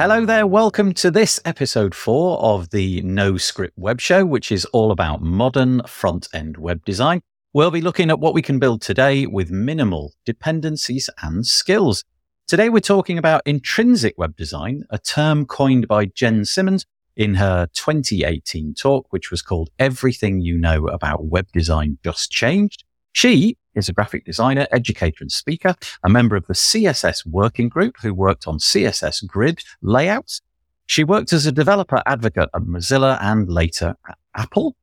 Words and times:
Hello 0.00 0.24
there, 0.24 0.46
welcome 0.46 0.94
to 0.94 1.10
this 1.10 1.40
episode 1.44 1.94
four 1.94 2.38
of 2.40 2.70
the 2.70 3.02
No 3.02 3.36
Script 3.36 3.76
Web 3.76 4.00
Show, 4.00 4.24
which 4.24 4.50
is 4.50 4.64
all 4.66 4.92
about 4.92 5.22
modern 5.22 5.82
front 5.86 6.26
end 6.32 6.56
web 6.56 6.84
design. 6.84 7.20
We'll 7.52 7.70
be 7.70 7.80
looking 7.80 8.10
at 8.10 8.18
what 8.18 8.32
we 8.32 8.42
can 8.42 8.58
build 8.58 8.80
today 8.80 9.26
with 9.26 9.50
minimal 9.50 10.14
dependencies 10.24 11.10
and 11.22 11.46
skills. 11.46 12.04
Today, 12.48 12.68
we're 12.68 12.80
talking 12.80 13.18
about 13.18 13.42
intrinsic 13.44 14.16
web 14.16 14.36
design, 14.36 14.84
a 14.90 14.98
term 14.98 15.46
coined 15.46 15.86
by 15.86 16.06
Jen 16.06 16.44
Simmons 16.44 16.86
in 17.14 17.34
her 17.34 17.68
2018 17.74 18.74
talk, 18.74 19.06
which 19.10 19.30
was 19.30 19.42
called 19.42 19.70
Everything 19.78 20.40
You 20.40 20.56
Know 20.56 20.86
About 20.88 21.26
Web 21.26 21.48
Design 21.52 21.98
Just 22.02 22.30
Changed. 22.30 22.84
She 23.12 23.56
is 23.74 23.88
a 23.88 23.92
graphic 23.92 24.24
designer, 24.24 24.66
educator, 24.70 25.22
and 25.22 25.32
speaker, 25.32 25.74
a 26.02 26.08
member 26.08 26.36
of 26.36 26.46
the 26.46 26.54
CSS 26.54 27.26
working 27.26 27.68
group 27.68 27.96
who 28.02 28.14
worked 28.14 28.46
on 28.46 28.58
CSS 28.58 29.26
grid 29.26 29.62
layouts. 29.82 30.40
She 30.86 31.04
worked 31.04 31.32
as 31.32 31.46
a 31.46 31.52
developer 31.52 32.02
advocate 32.06 32.50
at 32.54 32.62
Mozilla 32.62 33.18
and 33.20 33.48
later 33.48 33.94
at 34.08 34.18
Apple. 34.34 34.76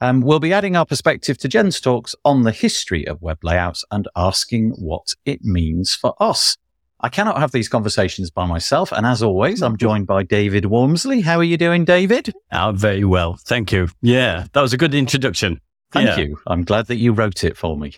Um, 0.00 0.20
we'll 0.20 0.38
be 0.38 0.52
adding 0.52 0.76
our 0.76 0.86
perspective 0.86 1.38
to 1.38 1.48
Jen's 1.48 1.80
talks 1.80 2.14
on 2.24 2.44
the 2.44 2.52
history 2.52 3.06
of 3.06 3.20
web 3.20 3.42
layouts 3.42 3.84
and 3.90 4.06
asking 4.14 4.70
what 4.78 5.14
it 5.24 5.42
means 5.42 5.94
for 5.94 6.14
us. 6.20 6.56
I 7.00 7.08
cannot 7.08 7.38
have 7.38 7.52
these 7.52 7.68
conversations 7.68 8.30
by 8.30 8.46
myself. 8.46 8.90
And 8.92 9.06
as 9.06 9.22
always, 9.22 9.62
I'm 9.62 9.76
joined 9.76 10.06
by 10.06 10.24
David 10.24 10.64
Waumsley. 10.64 11.22
How 11.22 11.38
are 11.38 11.44
you 11.44 11.56
doing, 11.56 11.84
David? 11.84 12.34
Oh, 12.52 12.72
very 12.72 13.04
well. 13.04 13.38
Thank 13.44 13.70
you. 13.70 13.88
Yeah, 14.02 14.46
that 14.52 14.60
was 14.60 14.72
a 14.72 14.76
good 14.76 14.94
introduction. 14.94 15.60
Thank 15.92 16.08
Yeah. 16.08 16.18
you. 16.18 16.38
I'm 16.46 16.64
glad 16.64 16.86
that 16.86 16.96
you 16.96 17.12
wrote 17.12 17.44
it 17.44 17.56
for 17.56 17.76
me. 17.76 17.94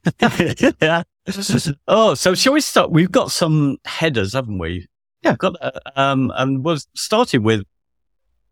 yeah. 0.81 1.03
Oh, 1.89 2.15
so 2.15 2.35
shall 2.35 2.53
we 2.53 2.61
start? 2.61 2.91
We've 2.91 3.11
got 3.12 3.31
some 3.31 3.79
headers, 3.85 4.33
haven't 4.33 4.59
we? 4.59 4.87
Yeah. 5.23 5.37
Got, 5.37 5.56
uh, 5.61 5.70
um, 5.97 6.33
and 6.37 6.64
was 6.64 6.87
started 6.95 7.42
with 7.45 7.62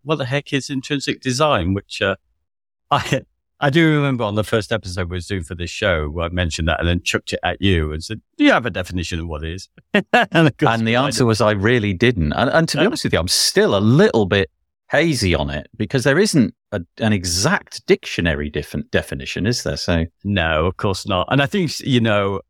what 0.02 0.16
the 0.16 0.24
heck 0.26 0.52
is 0.52 0.70
intrinsic 0.70 1.20
design, 1.20 1.74
which, 1.74 2.02
uh, 2.02 2.16
I, 2.90 3.22
I 3.60 3.70
do 3.70 3.90
remember 3.96 4.22
on 4.24 4.34
the 4.36 4.44
first 4.44 4.70
episode 4.72 5.10
we 5.10 5.16
was 5.16 5.26
doing 5.26 5.42
for 5.42 5.54
this 5.54 5.70
show, 5.70 6.14
I 6.20 6.28
mentioned 6.28 6.68
that 6.68 6.78
and 6.78 6.88
then 6.88 7.02
chucked 7.02 7.32
it 7.32 7.40
at 7.42 7.60
you 7.60 7.92
and 7.92 8.02
said, 8.04 8.20
do 8.36 8.44
you 8.44 8.52
have 8.52 8.66
a 8.66 8.70
definition 8.70 9.18
of 9.20 9.26
what 9.28 9.42
it 9.44 9.52
is? 9.52 9.68
and, 10.12 10.52
and 10.60 10.86
the 10.86 10.94
answer 10.94 11.24
was 11.26 11.40
I 11.40 11.52
really 11.52 11.92
didn't. 11.92 12.32
And, 12.34 12.50
and 12.50 12.68
to 12.68 12.76
be 12.78 12.82
Uh, 12.84 12.86
honest 12.86 13.04
with 13.04 13.12
you, 13.12 13.18
I'm 13.18 13.28
still 13.28 13.76
a 13.76 13.80
little 13.80 14.26
bit 14.26 14.50
hazy 14.90 15.34
on 15.34 15.50
it 15.50 15.68
because 15.76 16.04
there 16.04 16.18
isn't 16.18 16.54
a, 16.72 16.80
an 16.98 17.12
exact 17.12 17.86
dictionary 17.86 18.50
definition, 18.90 19.46
is 19.46 19.62
there? 19.62 19.76
So 19.76 20.06
No, 20.24 20.66
of 20.66 20.76
course 20.76 21.06
not. 21.06 21.28
And 21.30 21.42
I 21.42 21.46
think, 21.46 21.78
you 21.80 22.00
know, 22.00 22.40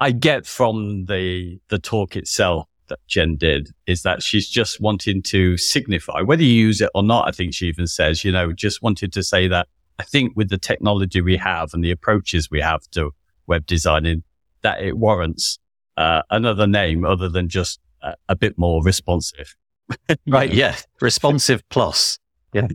I 0.00 0.12
get 0.12 0.46
from 0.46 1.06
the, 1.06 1.58
the 1.68 1.78
talk 1.78 2.16
itself 2.16 2.66
that 2.88 2.98
Jen 3.06 3.36
did 3.36 3.70
is 3.86 4.02
that 4.02 4.22
she's 4.22 4.48
just 4.48 4.80
wanting 4.80 5.22
to 5.24 5.56
signify 5.58 6.22
whether 6.22 6.42
you 6.42 6.52
use 6.52 6.80
it 6.80 6.90
or 6.94 7.02
not. 7.02 7.28
I 7.28 7.32
think 7.32 7.54
she 7.54 7.66
even 7.66 7.86
says, 7.86 8.24
you 8.24 8.32
know, 8.32 8.52
just 8.52 8.82
wanted 8.82 9.12
to 9.12 9.22
say 9.22 9.48
that 9.48 9.68
I 9.98 10.04
think 10.04 10.32
with 10.36 10.48
the 10.48 10.58
technology 10.58 11.20
we 11.20 11.36
have 11.36 11.74
and 11.74 11.84
the 11.84 11.90
approaches 11.90 12.50
we 12.50 12.60
have 12.60 12.82
to 12.92 13.10
web 13.46 13.66
designing, 13.66 14.22
that 14.62 14.80
it 14.82 14.96
warrants 14.96 15.58
uh, 15.96 16.22
another 16.30 16.66
name 16.66 17.04
other 17.04 17.28
than 17.28 17.48
just 17.48 17.80
a, 18.02 18.14
a 18.28 18.36
bit 18.36 18.56
more 18.56 18.82
responsive. 18.82 19.56
right, 20.26 20.52
yeah, 20.52 20.76
responsive 21.00 21.66
plus. 21.68 22.18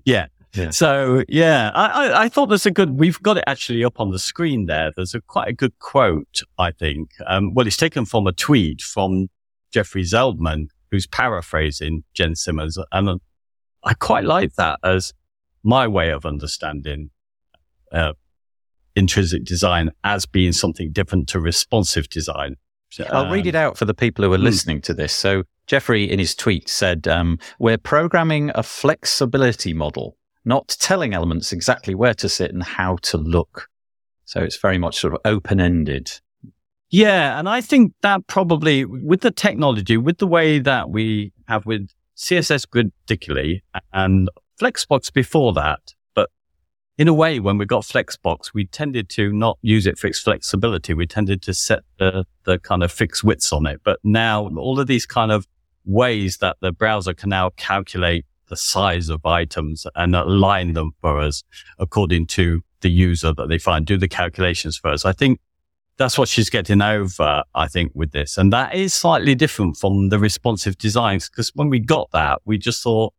Yeah. 0.05 0.27
Yeah. 0.55 0.69
So 0.69 1.23
yeah, 1.27 1.71
I, 1.73 1.87
I, 1.87 2.21
I 2.23 2.29
thought 2.29 2.47
there's 2.47 2.67
a 2.67 2.71
good. 2.71 2.99
We've 2.99 3.19
got 3.23 3.37
it 3.37 3.43
actually 3.47 3.83
up 3.83 3.99
on 3.99 4.11
the 4.11 4.19
screen 4.19 4.67
there. 4.67 4.91
There's 4.95 5.15
a 5.15 5.21
quite 5.21 5.47
a 5.47 5.53
good 5.53 5.77
quote, 5.79 6.41
I 6.59 6.71
think. 6.71 7.09
Um, 7.25 7.55
well, 7.55 7.65
it's 7.65 7.77
taken 7.77 8.05
from 8.05 8.27
a 8.27 8.31
tweet 8.31 8.81
from 8.81 9.29
Jeffrey 9.71 10.03
Zeldman, 10.03 10.67
who's 10.91 11.07
paraphrasing 11.07 12.03
Jen 12.13 12.35
Simmons, 12.35 12.77
and 12.91 13.19
I 13.83 13.93
quite 13.95 14.25
like 14.25 14.53
that 14.55 14.79
as 14.83 15.13
my 15.63 15.87
way 15.87 16.11
of 16.11 16.25
understanding 16.25 17.09
uh, 17.91 18.13
intrinsic 18.95 19.45
design 19.45 19.91
as 20.03 20.25
being 20.25 20.51
something 20.51 20.91
different 20.91 21.27
to 21.29 21.39
responsive 21.39 22.09
design. 22.09 22.57
I'll 23.09 23.31
read 23.31 23.47
it 23.47 23.55
out 23.55 23.75
for 23.75 23.85
the 23.85 23.93
people 23.95 24.23
who 24.23 24.31
are 24.33 24.37
hmm. 24.37 24.43
listening 24.43 24.81
to 24.81 24.93
this. 24.93 25.13
So 25.13 25.43
Jeffrey 25.67 26.09
in 26.09 26.19
his 26.19 26.35
tweet 26.35 26.69
said, 26.69 27.07
um, 27.07 27.39
we're 27.59 27.77
programming 27.77 28.51
a 28.55 28.63
flexibility 28.63 29.73
model, 29.73 30.17
not 30.45 30.67
telling 30.79 31.13
elements 31.13 31.51
exactly 31.51 31.95
where 31.95 32.13
to 32.15 32.27
sit 32.27 32.51
and 32.51 32.63
how 32.63 32.97
to 33.03 33.17
look. 33.17 33.69
So 34.25 34.41
it's 34.41 34.57
very 34.57 34.77
much 34.77 34.99
sort 34.99 35.13
of 35.13 35.21
open 35.25 35.59
ended. 35.59 36.11
Yeah, 36.89 37.39
and 37.39 37.49
I 37.49 37.61
think 37.61 37.93
that 38.01 38.27
probably 38.27 38.85
with 38.85 39.21
the 39.21 39.31
technology, 39.31 39.97
with 39.97 40.19
the 40.19 40.27
way 40.27 40.59
that 40.59 40.89
we 40.89 41.33
have 41.47 41.65
with 41.65 41.89
CSS 42.15 42.69
Grid 42.69 42.91
particularly, 43.05 43.63
and 43.91 44.29
Flexbox 44.61 45.11
before 45.11 45.53
that, 45.53 45.79
but 46.13 46.29
in 46.97 47.07
a 47.07 47.13
way, 47.13 47.39
when 47.39 47.57
we 47.57 47.65
got 47.65 47.83
Flexbox, 47.83 48.53
we 48.53 48.67
tended 48.67 49.09
to 49.09 49.33
not 49.33 49.57
use 49.61 49.87
it 49.87 49.97
for 49.97 50.07
its 50.07 50.19
flexibility. 50.19 50.93
We 50.93 51.07
tended 51.07 51.41
to 51.43 51.53
set 51.53 51.79
the, 51.97 52.25
the 52.43 52.59
kind 52.59 52.83
of 52.83 52.91
fixed 52.91 53.23
widths 53.23 53.51
on 53.51 53.65
it. 53.65 53.81
But 53.83 53.99
now 54.03 54.47
all 54.55 54.79
of 54.79 54.85
these 54.85 55.07
kind 55.07 55.31
of 55.31 55.47
ways 55.85 56.37
that 56.37 56.57
the 56.61 56.71
browser 56.71 57.13
can 57.13 57.29
now 57.29 57.49
calculate 57.51 58.25
the 58.49 58.57
size 58.57 59.09
of 59.09 59.25
items 59.25 59.87
and 59.95 60.15
align 60.15 60.73
them 60.73 60.91
for 61.01 61.19
us 61.19 61.43
according 61.79 62.27
to 62.27 62.61
the 62.81 62.91
user 62.91 63.33
that 63.33 63.47
they 63.49 63.57
find, 63.57 63.85
do 63.85 63.97
the 63.97 64.07
calculations 64.07 64.77
for 64.77 64.89
us. 64.89 65.05
I 65.05 65.13
think 65.13 65.39
that's 65.97 66.17
what 66.17 66.27
she's 66.27 66.49
getting 66.49 66.81
over, 66.81 67.43
I 67.55 67.67
think, 67.67 67.91
with 67.95 68.11
this. 68.11 68.37
And 68.37 68.51
that 68.51 68.75
is 68.75 68.93
slightly 68.93 69.35
different 69.35 69.77
from 69.77 70.09
the 70.09 70.19
responsive 70.19 70.77
designs 70.77 71.29
because 71.29 71.51
when 71.55 71.69
we 71.69 71.79
got 71.79 72.09
that, 72.11 72.41
we 72.45 72.57
just 72.57 72.83
thought 72.83 73.13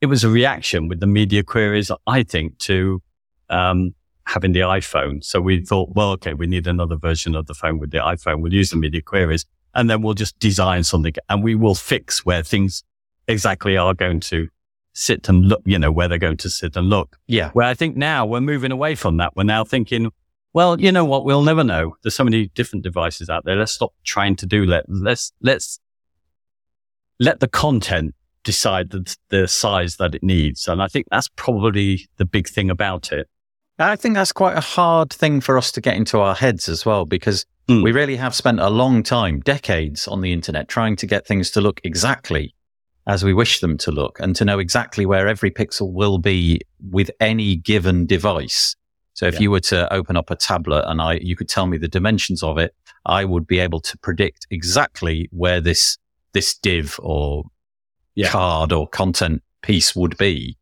it 0.00 0.06
was 0.06 0.24
a 0.24 0.28
reaction 0.28 0.88
with 0.88 1.00
the 1.00 1.06
media 1.06 1.42
queries, 1.42 1.90
I 2.06 2.22
think, 2.22 2.58
to 2.60 3.02
um, 3.50 3.94
having 4.26 4.52
the 4.52 4.60
iPhone. 4.60 5.22
So 5.22 5.40
we 5.40 5.64
thought, 5.64 5.90
well, 5.94 6.10
okay, 6.12 6.34
we 6.34 6.46
need 6.46 6.66
another 6.66 6.96
version 6.96 7.34
of 7.34 7.46
the 7.46 7.54
phone 7.54 7.78
with 7.78 7.90
the 7.90 7.98
iPhone. 7.98 8.40
We'll 8.40 8.52
use 8.52 8.70
the 8.70 8.76
media 8.76 9.02
queries 9.02 9.44
and 9.74 9.90
then 9.90 10.02
we'll 10.02 10.14
just 10.14 10.38
design 10.38 10.84
something 10.84 11.14
and 11.28 11.42
we 11.42 11.54
will 11.54 11.74
fix 11.74 12.24
where 12.24 12.42
things 12.42 12.82
exactly 13.26 13.76
are 13.76 13.94
going 13.94 14.20
to 14.20 14.48
sit 14.92 15.28
and 15.28 15.48
look, 15.48 15.62
you 15.64 15.78
know, 15.78 15.90
where 15.90 16.08
they're 16.08 16.18
going 16.18 16.36
to 16.36 16.50
sit 16.50 16.76
and 16.76 16.88
look. 16.88 17.18
Yeah. 17.26 17.50
Where 17.50 17.66
I 17.66 17.74
think 17.74 17.96
now 17.96 18.24
we're 18.26 18.40
moving 18.40 18.70
away 18.70 18.94
from 18.94 19.16
that. 19.16 19.34
We're 19.34 19.44
now 19.44 19.64
thinking, 19.64 20.12
well, 20.52 20.80
you 20.80 20.92
know 20.92 21.04
what? 21.04 21.24
We'll 21.24 21.42
never 21.42 21.64
know. 21.64 21.96
There's 22.02 22.14
so 22.14 22.24
many 22.24 22.46
different 22.54 22.84
devices 22.84 23.28
out 23.28 23.44
there. 23.44 23.56
Let's 23.56 23.72
stop 23.72 23.92
trying 24.04 24.36
to 24.36 24.46
do 24.46 24.66
that. 24.66 24.84
Let's, 24.88 25.32
let's 25.42 25.80
let 27.18 27.40
the 27.40 27.48
content 27.48 28.14
decide 28.44 28.90
the, 28.90 29.16
the 29.30 29.48
size 29.48 29.96
that 29.96 30.14
it 30.14 30.22
needs. 30.22 30.68
And 30.68 30.80
I 30.80 30.86
think 30.86 31.06
that's 31.10 31.28
probably 31.34 32.06
the 32.18 32.24
big 32.24 32.48
thing 32.48 32.70
about 32.70 33.10
it. 33.10 33.28
I 33.78 33.96
think 33.96 34.14
that's 34.14 34.30
quite 34.30 34.56
a 34.56 34.60
hard 34.60 35.12
thing 35.12 35.40
for 35.40 35.58
us 35.58 35.72
to 35.72 35.80
get 35.80 35.96
into 35.96 36.20
our 36.20 36.36
heads 36.36 36.68
as 36.68 36.86
well, 36.86 37.04
because 37.04 37.44
Mm. 37.68 37.82
we 37.82 37.92
really 37.92 38.16
have 38.16 38.34
spent 38.34 38.60
a 38.60 38.68
long 38.68 39.02
time, 39.02 39.40
decades 39.40 40.06
on 40.06 40.20
the 40.20 40.32
internet 40.32 40.68
trying 40.68 40.96
to 40.96 41.06
get 41.06 41.26
things 41.26 41.50
to 41.52 41.60
look 41.62 41.80
exactly 41.82 42.54
as 43.06 43.24
we 43.24 43.32
wish 43.32 43.60
them 43.60 43.78
to 43.78 43.90
look 43.90 44.18
and 44.20 44.36
to 44.36 44.44
know 44.44 44.58
exactly 44.58 45.06
where 45.06 45.28
every 45.28 45.50
pixel 45.50 45.92
will 45.92 46.18
be 46.18 46.60
with 46.90 47.10
any 47.20 47.56
given 47.56 48.06
device. 48.06 48.76
So 49.14 49.26
if 49.26 49.34
Yeah. 49.34 49.40
you 49.40 49.50
were 49.50 49.60
to 49.60 49.90
open 49.92 50.16
up 50.16 50.30
a 50.30 50.36
tablet 50.36 50.84
and 50.86 51.00
I, 51.00 51.14
you 51.22 51.36
could 51.36 51.48
tell 51.48 51.66
me 51.66 51.78
the 51.78 51.88
dimensions 51.88 52.42
of 52.42 52.58
it, 52.58 52.74
I 53.06 53.24
would 53.24 53.46
be 53.46 53.58
able 53.60 53.80
to 53.80 53.98
predict 53.98 54.46
exactly 54.50 55.28
where 55.32 55.60
this, 55.60 55.96
this 56.32 56.56
div 56.58 56.98
or 57.02 57.44
Yeah. 58.14 58.28
card 58.30 58.72
or 58.72 58.88
content 58.88 59.42
piece 59.62 59.94
would 59.96 60.16
be. 60.18 60.56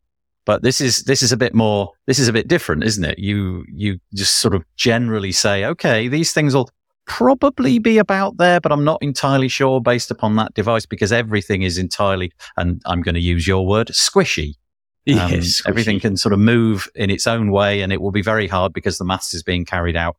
But 0.44 0.62
this 0.62 0.80
is 0.80 1.04
this 1.04 1.22
is 1.22 1.30
a 1.30 1.36
bit 1.36 1.54
more 1.54 1.92
this 2.06 2.19
is 2.19 2.26
a 2.26 2.32
bit 2.32 2.48
different, 2.48 2.82
isn't 2.82 3.04
it? 3.04 3.19
You 3.19 3.64
you 3.72 4.00
just 4.12 4.38
sort 4.38 4.54
of 4.56 4.64
generally 4.76 5.30
say, 5.32 5.64
okay, 5.64 6.08
these 6.08 6.32
things 6.32 6.52
will 6.54 6.69
probably 7.06 7.78
be 7.78 7.98
about 7.98 8.37
there, 8.37 8.60
but 8.60 8.72
I'm 8.72 8.84
not 8.84 9.02
entirely 9.02 9.49
sure 9.49 9.81
based 9.81 10.10
upon 10.10 10.37
that 10.37 10.54
device 10.54 10.87
because 10.87 11.12
everything 11.12 11.62
is 11.62 11.78
entirely 11.78 12.32
and 12.56 12.81
I'm 12.87 13.02
going 13.02 13.14
to 13.14 13.20
use 13.20 13.46
your 13.46 13.66
word, 13.66 13.88
squishy. 13.88 14.54
Um, 15.08 15.32
Yes, 15.32 15.62
everything 15.66 15.99
can 15.99 16.16
sort 16.16 16.32
of 16.32 16.38
move 16.38 16.88
in 16.94 17.10
its 17.10 17.26
own 17.26 17.50
way 17.50 17.81
and 17.81 17.93
it 17.93 18.00
will 18.00 18.12
be 18.12 18.22
very 18.22 18.46
hard 18.46 18.72
because 18.72 18.99
the 18.99 19.04
maths 19.04 19.34
is 19.34 19.43
being 19.43 19.64
carried 19.64 19.96
out 19.96 20.16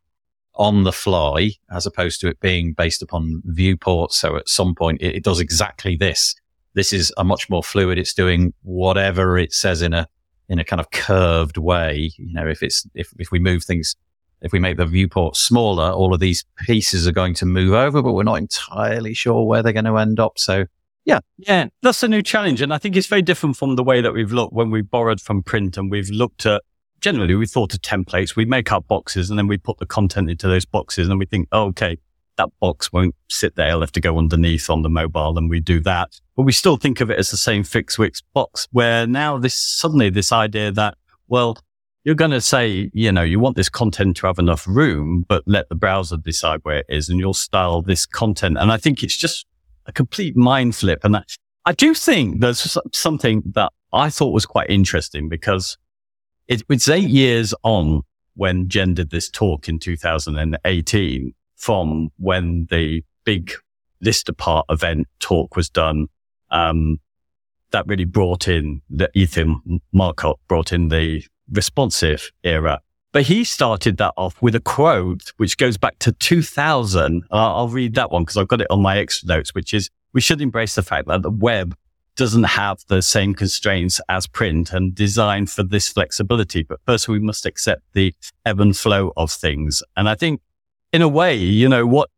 on 0.56 0.84
the 0.84 0.92
fly 0.92 1.52
as 1.72 1.86
opposed 1.86 2.20
to 2.22 2.28
it 2.28 2.40
being 2.40 2.74
based 2.74 3.02
upon 3.02 3.42
viewports. 3.46 4.18
So 4.18 4.36
at 4.36 4.50
some 4.50 4.76
point 4.76 5.02
it, 5.02 5.16
it 5.16 5.24
does 5.24 5.40
exactly 5.40 5.96
this. 5.96 6.36
This 6.74 6.92
is 6.92 7.14
a 7.18 7.24
much 7.24 7.50
more 7.50 7.64
fluid. 7.64 7.98
It's 7.98 8.14
doing 8.14 8.54
whatever 8.64 9.38
it 9.38 9.54
says 9.54 9.82
in 9.82 9.94
a, 9.94 10.08
in 10.50 10.60
a 10.60 10.66
kind 10.66 10.80
of 10.80 10.92
curved 10.92 11.58
way. 11.58 12.12
You 12.18 12.34
know, 12.34 12.48
if 12.48 12.62
it's, 12.62 12.86
if, 12.94 13.14
if 13.18 13.32
we 13.32 13.40
move 13.40 13.64
things, 13.64 13.96
if 14.44 14.52
we 14.52 14.60
make 14.60 14.78
the 14.78 14.86
viewport 14.86 15.38
smaller, 15.38 15.90
all 15.90 16.14
of 16.14 16.20
these 16.20 16.46
pieces 16.66 17.08
are 17.08 17.14
going 17.14 17.34
to 17.36 17.46
move 17.46 17.74
over, 17.74 18.02
but 18.02 18.12
we're 18.12 18.24
not 18.24 18.36
entirely 18.36 19.14
sure 19.14 19.46
where 19.46 19.64
they're 19.64 19.74
going 19.74 19.86
to 19.86 19.98
end 19.98 20.20
up. 20.20 20.38
So 20.38 20.66
Yeah, 21.06 21.22
Yeah, 21.38 21.68
that's 21.82 22.04
a 22.04 22.10
new 22.10 22.22
challenge. 22.22 22.62
And 22.62 22.74
I 22.74 22.78
think 22.78 22.98
it's 22.98 23.08
very 23.08 23.22
different 23.22 23.56
from 23.56 23.78
the 23.78 23.84
way 23.84 24.02
that 24.02 24.14
we've 24.14 24.34
looked 24.34 24.54
when 24.54 24.70
we 24.70 24.82
borrowed 24.82 25.22
from 25.22 25.44
print 25.44 25.78
and 25.78 25.90
we've 25.90 26.10
looked 26.10 26.46
at, 26.46 26.62
generally 27.00 27.36
we 27.36 27.48
thought 27.48 27.74
of 27.74 27.82
templates. 27.82 28.36
We 28.36 28.44
make 28.44 28.72
up 28.72 28.86
boxes 28.88 29.30
and 29.30 29.40
then 29.40 29.48
we 29.48 29.58
put 29.58 29.80
the 29.80 29.86
content 29.86 30.30
into 30.30 30.48
those 30.48 30.66
boxes 30.66 31.08
and 31.08 31.18
we 31.18 31.26
think, 31.26 31.48
oh, 31.54 31.68
okay, 31.68 31.98
that 32.36 32.50
box 32.60 32.92
won't 32.92 33.16
sit 33.30 33.56
there. 33.56 33.70
It'll 33.70 33.82
have 33.82 33.92
to 33.94 34.02
go 34.02 34.18
underneath 34.18 34.70
on 34.70 34.82
the 34.82 34.90
mobile 34.90 35.38
and 35.38 35.50
we 35.50 35.62
do 35.62 35.80
that. 35.82 36.20
But 36.36 36.44
we 36.44 36.52
still 36.52 36.76
think 36.76 37.00
of 37.00 37.10
it 37.10 37.18
as 37.18 37.32
the 37.32 37.38
same 37.38 37.64
fixed 37.64 37.98
width 37.98 38.22
box 38.34 38.68
where 38.72 39.08
now 39.08 39.38
this 39.38 39.56
suddenly 39.56 40.10
this 40.10 40.34
idea 40.34 40.72
that, 40.74 40.98
well, 41.30 41.58
you're 42.04 42.16
going 42.16 42.32
to 42.32 42.42
say, 42.42 42.90
you 42.94 43.12
know, 43.12 43.22
you 43.22 43.40
want 43.40 43.56
this 43.56 43.70
content 43.70 44.18
to 44.18 44.28
have 44.28 44.40
enough 44.40 44.68
room, 44.68 45.26
but 45.28 45.44
let 45.46 45.70
the 45.70 45.76
browser 45.76 46.18
decide 46.18 46.60
where 46.64 46.78
it 46.78 46.86
is 46.90 47.10
and 47.10 47.20
you'll 47.20 47.34
style 47.34 47.82
this 47.82 48.06
content. 48.06 48.58
And 48.60 48.72
I 48.72 48.78
think 48.78 49.04
it's 49.04 49.16
just 49.16 49.46
a 49.86 49.94
complete 49.94 50.36
mind 50.36 50.76
flip. 50.76 51.00
And 51.04 51.16
I, 51.16 51.24
I 51.66 51.72
do 51.72 51.94
think 51.94 52.42
there's 52.42 52.78
something 52.92 53.42
that 53.54 53.72
I 53.94 54.10
thought 54.10 54.34
was 54.34 54.46
quite 54.46 54.70
interesting 54.70 55.30
because 55.30 55.78
it, 56.48 56.64
it's 56.70 56.90
eight 56.90 57.10
years 57.10 57.54
on 57.64 58.02
when 58.36 58.68
Jen 58.68 58.96
did 58.96 59.10
this 59.10 59.30
talk 59.30 59.70
in 59.70 59.80
2018 59.80 61.34
from 61.56 62.10
when 62.18 62.68
the 62.70 63.04
big 63.24 63.54
list 64.02 64.28
apart 64.28 64.66
event 64.70 65.08
talk 65.20 65.56
was 65.56 65.70
done. 65.70 66.08
Um, 66.52 67.00
that 67.72 67.88
really 67.88 68.06
brought 68.06 68.48
in 68.48 68.82
the 68.90 69.10
Ethan 69.16 69.82
Marcotte 69.94 70.40
brought 70.48 70.72
in 70.72 70.90
the 70.90 71.24
responsive 71.52 72.32
era. 72.44 72.82
But 73.12 73.24
he 73.24 73.44
started 73.44 73.98
that 73.98 74.14
off 74.18 74.42
with 74.42 74.56
a 74.56 74.60
quote, 74.60 75.34
which 75.38 75.58
goes 75.58 75.78
back 75.78 76.00
to 76.00 76.12
2000. 76.14 77.24
I'll, 77.32 77.56
I'll 77.56 77.68
read 77.68 77.94
that 77.96 78.12
one 78.12 78.24
because 78.24 78.38
I've 78.38 78.48
got 78.48 78.62
it 78.62 78.68
on 78.72 78.82
my 78.82 78.98
extra 78.98 79.28
notes, 79.28 79.54
which 79.54 79.74
is 79.74 79.90
we 80.14 80.22
should 80.22 80.42
embrace 80.42 80.76
the 80.76 80.82
fact 80.82 81.08
that 81.08 81.22
the 81.22 81.30
web 81.30 81.76
doesn't 82.16 82.44
have 82.44 82.80
the 82.88 83.02
same 83.02 83.34
constraints 83.34 84.00
as 84.10 84.28
print 84.28 84.72
and 84.72 84.94
designed 84.94 85.50
for 85.50 85.64
this 85.64 85.90
flexibility. 85.90 86.64
But 86.64 86.80
first, 86.86 87.08
we 87.08 87.20
must 87.20 87.46
accept 87.46 87.82
the 87.94 88.14
ebb 88.46 88.60
and 88.60 88.76
flow 88.76 89.14
of 89.18 89.32
things. 89.32 89.82
And 89.96 90.08
I 90.08 90.16
think 90.16 90.42
in 90.92 91.02
a 91.02 91.08
way, 91.08 91.36
you 91.36 91.68
know, 91.68 91.86
what 91.86 92.10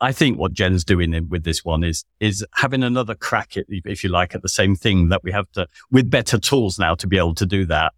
I 0.00 0.12
think 0.12 0.38
what 0.38 0.52
Jen's 0.52 0.84
doing 0.84 1.28
with 1.28 1.44
this 1.44 1.64
one 1.64 1.82
is, 1.82 2.04
is 2.20 2.44
having 2.54 2.84
another 2.84 3.14
crack 3.14 3.56
at, 3.56 3.64
if 3.68 4.04
you 4.04 4.10
like, 4.10 4.34
at 4.34 4.42
the 4.42 4.48
same 4.48 4.76
thing 4.76 5.08
that 5.08 5.24
we 5.24 5.32
have 5.32 5.50
to, 5.52 5.66
with 5.90 6.08
better 6.08 6.38
tools 6.38 6.78
now 6.78 6.94
to 6.96 7.06
be 7.06 7.18
able 7.18 7.34
to 7.34 7.46
do 7.46 7.64
that, 7.66 7.92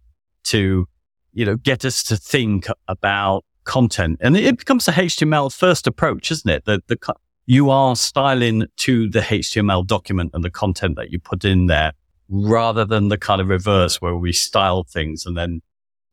to, 0.45 0.87
you 1.33 1.45
know, 1.45 1.57
get 1.57 1.85
us 1.85 2.03
to 2.03 2.17
think 2.17 2.67
about 2.87 3.45
content. 3.63 4.17
And 4.21 4.35
it 4.35 4.57
becomes 4.57 4.87
a 4.87 4.91
HTML 4.91 5.53
first 5.53 5.87
approach, 5.87 6.31
isn't 6.31 6.49
it? 6.49 6.65
The, 6.65 6.81
the, 6.87 6.97
you 7.45 7.69
are 7.69 7.95
styling 7.95 8.65
to 8.77 9.09
the 9.09 9.19
HTML 9.19 9.85
document 9.85 10.31
and 10.33 10.43
the 10.43 10.49
content 10.49 10.95
that 10.95 11.11
you 11.11 11.19
put 11.19 11.45
in 11.45 11.67
there 11.67 11.93
rather 12.29 12.85
than 12.85 13.09
the 13.09 13.17
kind 13.17 13.41
of 13.41 13.49
reverse 13.49 14.01
where 14.01 14.15
we 14.15 14.31
style 14.31 14.83
things 14.83 15.25
and 15.25 15.37
then 15.37 15.61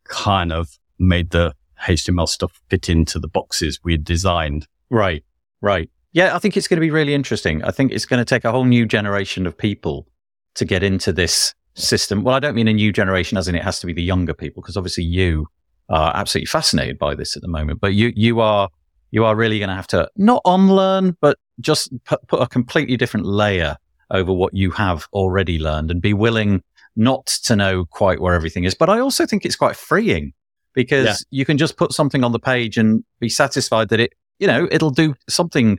kind 0.05 0.53
of 0.53 0.79
made 0.99 1.31
the 1.31 1.55
HTML 1.83 2.29
stuff 2.29 2.61
fit 2.69 2.89
into 2.89 3.19
the 3.19 3.29
boxes 3.29 3.79
we 3.85 3.97
designed. 3.97 4.67
Right, 4.91 5.25
right. 5.61 5.91
Yeah, 6.13 6.35
I 6.35 6.39
think 6.39 6.57
it's 6.57 6.67
going 6.67 6.79
to 6.79 6.85
be 6.85 6.91
really 6.91 7.15
interesting. 7.15 7.63
I 7.63 7.71
think 7.71 7.93
it's 7.93 8.07
going 8.07 8.19
to 8.19 8.25
take 8.25 8.45
a 8.45 8.51
whole 8.51 8.65
new 8.65 8.87
generation 8.87 9.47
of 9.47 9.57
people 9.57 10.09
to 10.55 10.65
get 10.65 10.83
into 10.83 11.13
this 11.13 11.55
system. 11.79 12.25
Well, 12.25 12.35
I 12.35 12.41
don't 12.41 12.55
mean 12.55 12.69
a 12.69 12.73
new 12.73 12.93
generation 12.93 13.39
as 13.39 13.49
in 13.49 13.55
it 13.55 13.63
has 13.63 13.81
to 13.81 13.87
be 13.87 13.93
the 13.93 14.03
younger 14.03 14.35
people, 14.35 14.63
because 14.63 14.77
obviously 14.77 15.05
you 15.05 15.47
are 15.89 16.15
absolutely 16.15 16.47
fascinated 16.47 16.99
by 16.99 17.15
this 17.15 17.37
at 17.37 17.43
the 17.43 17.49
moment, 17.49 17.81
but 17.81 17.95
you, 17.95 18.13
you 18.15 18.41
are 18.41 18.69
you 19.11 19.25
are 19.25 19.35
really 19.35 19.59
going 19.59 19.71
to 19.71 19.75
have 19.75 19.87
to 19.87 20.11
not 20.17 20.43
unlearn, 20.45 21.17
but 21.21 21.39
just 21.61 21.91
put, 22.05 22.27
put 22.29 22.43
a 22.43 22.47
completely 22.47 22.97
different 22.97 23.25
layer 23.25 23.77
over 24.11 24.33
what 24.33 24.55
you 24.55 24.71
have 24.71 25.07
already 25.13 25.59
learned 25.59 25.91
and 25.91 26.03
be 26.03 26.13
willing 26.13 26.63
not 26.97 27.27
to 27.27 27.57
know 27.57 27.85
quite 27.87 28.21
where 28.21 28.35
everything 28.35 28.65
is. 28.65 28.75
But 28.75 28.91
I 28.91 28.99
also 28.99 29.25
think 29.25 29.45
it's 29.45 29.57
quite 29.57 29.77
freeing 29.77 30.33
because 30.75 31.07
yeah. 31.07 31.39
you 31.39 31.45
can 31.45 31.57
just 31.57 31.77
put 31.77 31.93
something 31.93 32.23
on 32.23 32.33
the 32.33 32.39
page 32.39 32.77
and 32.77 33.03
be 33.21 33.29
satisfied 33.29 33.89
that 33.89 34.01
it, 34.01 34.13
you 34.39 34.47
know, 34.47 34.69
it'll 34.71 34.91
do 34.91 35.15
something 35.29 35.79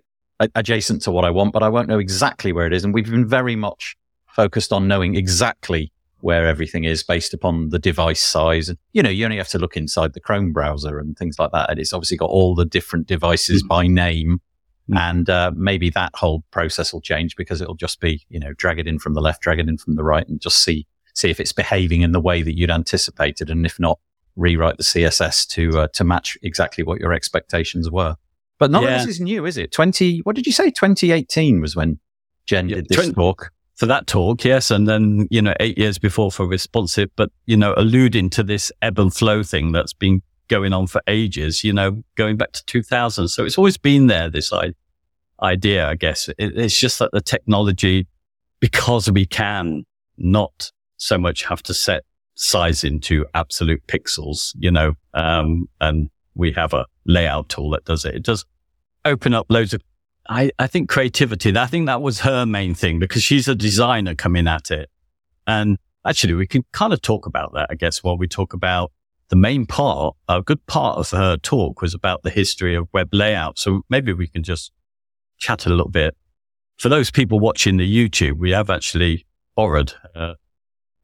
adjacent 0.55 1.01
to 1.03 1.11
what 1.11 1.25
I 1.25 1.29
want, 1.29 1.53
but 1.53 1.63
I 1.63 1.69
won't 1.69 1.87
know 1.87 1.99
exactly 1.99 2.51
where 2.51 2.65
it 2.65 2.73
is. 2.73 2.83
And 2.83 2.93
we've 2.93 3.09
been 3.09 3.27
very 3.27 3.55
much 3.55 3.95
focused 4.39 4.71
on 4.71 4.87
knowing 4.87 5.15
exactly 5.15 5.91
where 6.21 6.47
everything 6.47 6.85
is 6.85 7.03
based 7.03 7.33
upon 7.33 7.71
the 7.71 7.79
device 7.79 8.21
size. 8.21 8.69
And, 8.69 8.77
you 8.93 9.03
know, 9.03 9.09
you 9.09 9.25
only 9.25 9.35
have 9.35 9.49
to 9.49 9.59
look 9.59 9.75
inside 9.75 10.13
the 10.13 10.21
Chrome 10.21 10.53
browser 10.53 10.97
and 10.97 11.17
things 11.17 11.37
like 11.37 11.51
that. 11.51 11.69
And 11.69 11.77
it's 11.77 11.91
obviously 11.91 12.15
got 12.15 12.29
all 12.29 12.55
the 12.55 12.63
different 12.63 13.05
devices 13.05 13.61
mm. 13.61 13.67
by 13.67 13.87
name. 13.87 14.39
Mm. 14.89 14.97
And 14.97 15.29
uh, 15.29 15.51
maybe 15.53 15.89
that 15.89 16.11
whole 16.15 16.45
process 16.51 16.93
will 16.93 17.01
change 17.01 17.35
because 17.35 17.59
it'll 17.59 17.75
just 17.75 17.99
be, 17.99 18.25
you 18.29 18.39
know, 18.39 18.53
drag 18.53 18.79
it 18.79 18.87
in 18.87 18.97
from 18.97 19.13
the 19.13 19.19
left, 19.19 19.41
drag 19.41 19.59
it 19.59 19.67
in 19.67 19.77
from 19.77 19.95
the 19.95 20.05
right 20.05 20.25
and 20.25 20.39
just 20.39 20.63
see, 20.63 20.87
see 21.13 21.29
if 21.29 21.41
it's 21.41 21.51
behaving 21.51 22.01
in 22.01 22.13
the 22.13 22.21
way 22.21 22.41
that 22.41 22.57
you'd 22.57 22.71
anticipated. 22.71 23.49
And 23.49 23.65
if 23.65 23.77
not, 23.77 23.99
rewrite 24.37 24.77
the 24.77 24.83
CSS 24.83 25.49
to, 25.49 25.81
uh, 25.81 25.87
to 25.95 26.05
match 26.05 26.37
exactly 26.43 26.85
what 26.85 27.01
your 27.01 27.11
expectations 27.11 27.91
were. 27.91 28.15
But 28.57 28.71
none 28.71 28.83
yeah. 28.83 29.01
of 29.01 29.01
this 29.01 29.15
is 29.15 29.19
new, 29.19 29.45
is 29.45 29.57
it? 29.57 29.73
20, 29.73 30.19
what 30.19 30.37
did 30.37 30.45
you 30.45 30.53
say? 30.53 30.71
2018 30.71 31.59
was 31.59 31.75
when 31.75 31.99
Jen 32.45 32.69
yeah, 32.69 32.77
did 32.77 32.87
this 32.87 32.97
20, 32.97 33.13
talk 33.13 33.51
for 33.79 33.85
that 33.85 34.07
talk, 34.07 34.43
yes. 34.43 34.71
And 34.71 34.89
then, 34.89 35.25
you 35.31 35.41
know, 35.41 35.53
eight 35.61 35.77
years 35.77 35.97
before 35.97 36.33
for 36.33 36.45
responsive, 36.45 37.09
but, 37.15 37.31
you 37.45 37.55
know, 37.55 37.73
alluding 37.77 38.29
to 38.31 38.43
this 38.43 38.73
ebb 38.81 38.99
and 38.99 39.13
flow 39.13 39.41
thing 39.41 39.71
that's 39.71 39.93
been 39.93 40.21
going 40.49 40.73
on 40.73 40.85
for 40.85 41.01
ages, 41.07 41.63
you 41.63 41.71
know, 41.71 42.03
going 42.15 42.35
back 42.35 42.51
to 42.51 42.65
2000. 42.65 43.29
So 43.29 43.45
it's 43.45 43.57
always 43.57 43.77
been 43.77 44.07
there, 44.07 44.29
this 44.29 44.51
idea, 45.41 45.87
I 45.87 45.95
guess. 45.95 46.27
It, 46.27 46.35
it's 46.57 46.77
just 46.77 46.99
that 46.99 47.11
the 47.13 47.21
technology, 47.21 48.05
because 48.59 49.09
we 49.09 49.25
can 49.25 49.85
not 50.17 50.73
so 50.97 51.17
much 51.17 51.45
have 51.45 51.63
to 51.63 51.73
set 51.73 52.03
size 52.35 52.83
into 52.83 53.25
absolute 53.33 53.81
pixels, 53.87 54.51
you 54.59 54.71
know, 54.71 54.95
um, 55.13 55.69
and 55.79 56.09
we 56.35 56.51
have 56.51 56.73
a 56.73 56.85
layout 57.05 57.47
tool 57.47 57.69
that 57.69 57.85
does 57.85 58.03
it. 58.03 58.13
It 58.13 58.23
does 58.23 58.43
open 59.05 59.33
up 59.33 59.45
loads 59.49 59.73
of 59.73 59.81
I, 60.29 60.51
I 60.59 60.67
think 60.67 60.89
creativity, 60.89 61.57
I 61.57 61.65
think 61.65 61.87
that 61.87 62.03
was 62.03 62.19
her 62.19 62.45
main 62.45 62.75
thing 62.75 62.99
because 62.99 63.23
she's 63.23 63.47
a 63.47 63.55
designer 63.55 64.13
coming 64.13 64.47
at 64.47 64.69
it. 64.69 64.89
And 65.47 65.79
actually, 66.05 66.35
we 66.35 66.45
can 66.45 66.63
kind 66.71 66.93
of 66.93 67.01
talk 67.01 67.25
about 67.25 67.53
that, 67.55 67.67
I 67.71 67.75
guess, 67.75 68.03
while 68.03 68.15
we 68.15 68.27
talk 68.27 68.53
about 68.53 68.91
the 69.29 69.35
main 69.35 69.65
part, 69.65 70.15
a 70.27 70.43
good 70.43 70.63
part 70.67 70.99
of 70.99 71.09
her 71.09 71.35
talk 71.37 71.81
was 71.81 71.95
about 71.95 72.21
the 72.21 72.29
history 72.29 72.75
of 72.75 72.87
web 72.93 73.09
layout. 73.11 73.57
So 73.57 73.81
maybe 73.89 74.13
we 74.13 74.27
can 74.27 74.43
just 74.43 74.71
chat 75.39 75.65
a 75.65 75.69
little 75.69 75.89
bit. 75.89 76.15
For 76.77 76.89
those 76.89 77.09
people 77.09 77.39
watching 77.39 77.77
the 77.77 78.09
YouTube, 78.09 78.37
we 78.37 78.51
have 78.51 78.69
actually 78.69 79.25
borrowed 79.55 79.93
uh, 80.15 80.35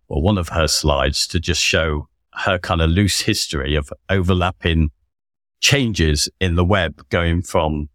one 0.06 0.38
of 0.38 0.50
her 0.50 0.68
slides 0.68 1.26
to 1.28 1.40
just 1.40 1.62
show 1.62 2.10
her 2.34 2.60
kind 2.60 2.82
of 2.82 2.92
loose 2.92 3.22
history 3.22 3.76
of 3.76 3.92
overlapping 4.08 4.92
changes 5.62 6.30
in 6.40 6.56
the 6.56 6.66
web 6.66 7.10
going 7.10 7.42
from 7.42 7.90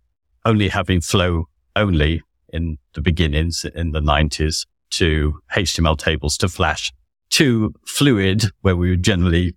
only 0.45 0.69
having 0.69 1.01
flow 1.01 1.49
only 1.77 2.23
in 2.53 2.79
the 2.95 3.01
beginnings 3.01 3.65
in 3.75 3.93
the 3.93 4.01
90s 4.01 4.67
to 4.91 5.41
HTML 5.55 5.97
tables 5.97 6.37
to 6.39 6.49
Flash 6.49 6.93
to 7.31 7.73
Fluid, 7.87 8.45
where 8.63 8.77
we 8.77 8.91
would 8.91 9.03
generally 9.03 9.55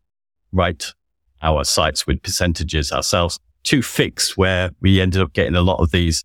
write 0.52 0.94
our 1.42 1.64
sites 1.64 2.08
with 2.08 2.22
percentages 2.22 2.92
ourselves, 2.92 3.40
to 3.64 3.82
Fix, 3.82 4.38
where 4.38 4.72
we 4.82 5.02
ended 5.02 5.22
up 5.22 5.34
getting 5.34 5.56
a 5.56 5.62
lot 5.62 5.80
of 5.82 5.92
these 5.92 6.24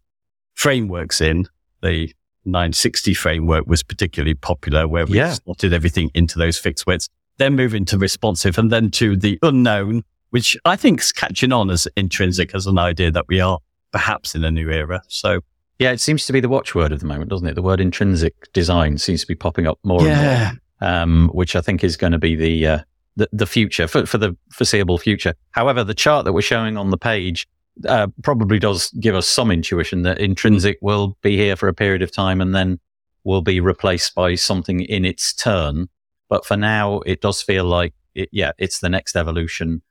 frameworks 0.55 1.21
in. 1.21 1.47
The 1.83 2.13
960 2.45 3.15
framework 3.15 3.67
was 3.67 3.83
particularly 3.83 4.35
popular, 4.35 4.87
where 4.87 5.07
we 5.07 5.17
yeah. 5.17 5.35
slotted 5.35 5.73
everything 5.73 6.11
into 6.15 6.39
those 6.39 6.59
fixed 6.59 6.87
widths. 6.87 7.09
Then 7.39 7.55
moving 7.55 7.85
to 7.87 7.99
responsive 7.99 8.59
and 8.59 8.71
then 8.71 8.91
to 8.93 9.17
the 9.17 9.39
unknown, 9.43 10.03
which 10.31 10.57
I 10.65 10.77
think 10.77 11.01
is 11.01 11.13
catching 11.13 11.53
on 11.53 11.71
as 11.71 11.87
intrinsic 11.97 12.55
as 12.55 12.67
an 12.67 12.79
idea 12.79 13.11
that 13.13 13.27
we 13.29 13.41
are 13.41 13.59
perhaps 13.93 14.35
in 14.35 14.45
a 14.45 14.51
new 14.51 14.71
era. 14.71 15.03
So 15.09 15.41
yeah, 15.79 15.93
it 15.93 16.01
seems 16.01 16.27
to 16.27 16.33
be 16.33 16.41
the 16.41 16.49
watchword 16.49 16.93
of 16.93 17.01
the 17.01 17.07
moment, 17.07 17.31
doesn't 17.31 17.47
it? 17.47 17.55
The 17.55 17.63
word 17.63 17.81
intrinsic 17.81 18.53
design 18.53 18.99
seems 18.99 19.21
to 19.21 19.27
be 19.27 19.35
popping 19.35 19.67
up 19.67 19.79
more 19.85 20.03
yeah. 20.03 20.51
and 20.51 20.61
more, 20.81 20.91
um, 20.91 21.29
which 21.33 21.55
I 21.55 21.61
think 21.61 21.85
is 21.85 21.97
going 21.97 22.13
to 22.13 22.19
be 22.19 22.35
the, 22.35 22.67
uh, 22.67 22.79
the, 23.17 23.29
the 23.33 23.47
future 23.47 23.87
for, 23.87 24.05
for 24.05 24.19
the 24.19 24.37
foreseeable 24.51 24.99
future. 24.99 25.35
However, 25.53 25.85
the 25.85 25.95
chart 25.95 26.25
that 26.25 26.33
we're 26.33 26.43
showing 26.43 26.77
on 26.77 26.91
the 26.91 26.99
page 26.99 27.47
uh, 27.87 28.09
probably 28.25 28.59
does 28.59 28.91
give 29.01 29.15
us 29.15 29.29
some 29.29 29.53
intuition 29.53 30.03
that 30.03 30.19
intrinsic 30.19 30.79
will 30.83 31.17
be 31.23 31.37
here 31.37 31.55
for 31.55 31.69
a 31.69 31.75
period 31.75 32.03
of 32.03 32.11
time 32.11 32.41
and 32.41 32.55
then 32.55 32.81
will 33.23 33.43
be 33.43 33.61
replaced 33.61 34.15
by 34.17 34.35
something 34.35 34.81
in 34.81 35.05
its 35.05 35.33
turn. 35.33 35.89
But 36.29 36.45
for 36.45 36.57
now, 36.57 37.01
it 37.01 37.21
does 37.21 37.41
feel 37.41 37.65
like, 37.65 37.95
it, 38.15 38.29
yeah, 38.33 38.51
it's 38.59 38.81
the 38.81 38.89
next 38.89 39.15
evolution 39.15 39.83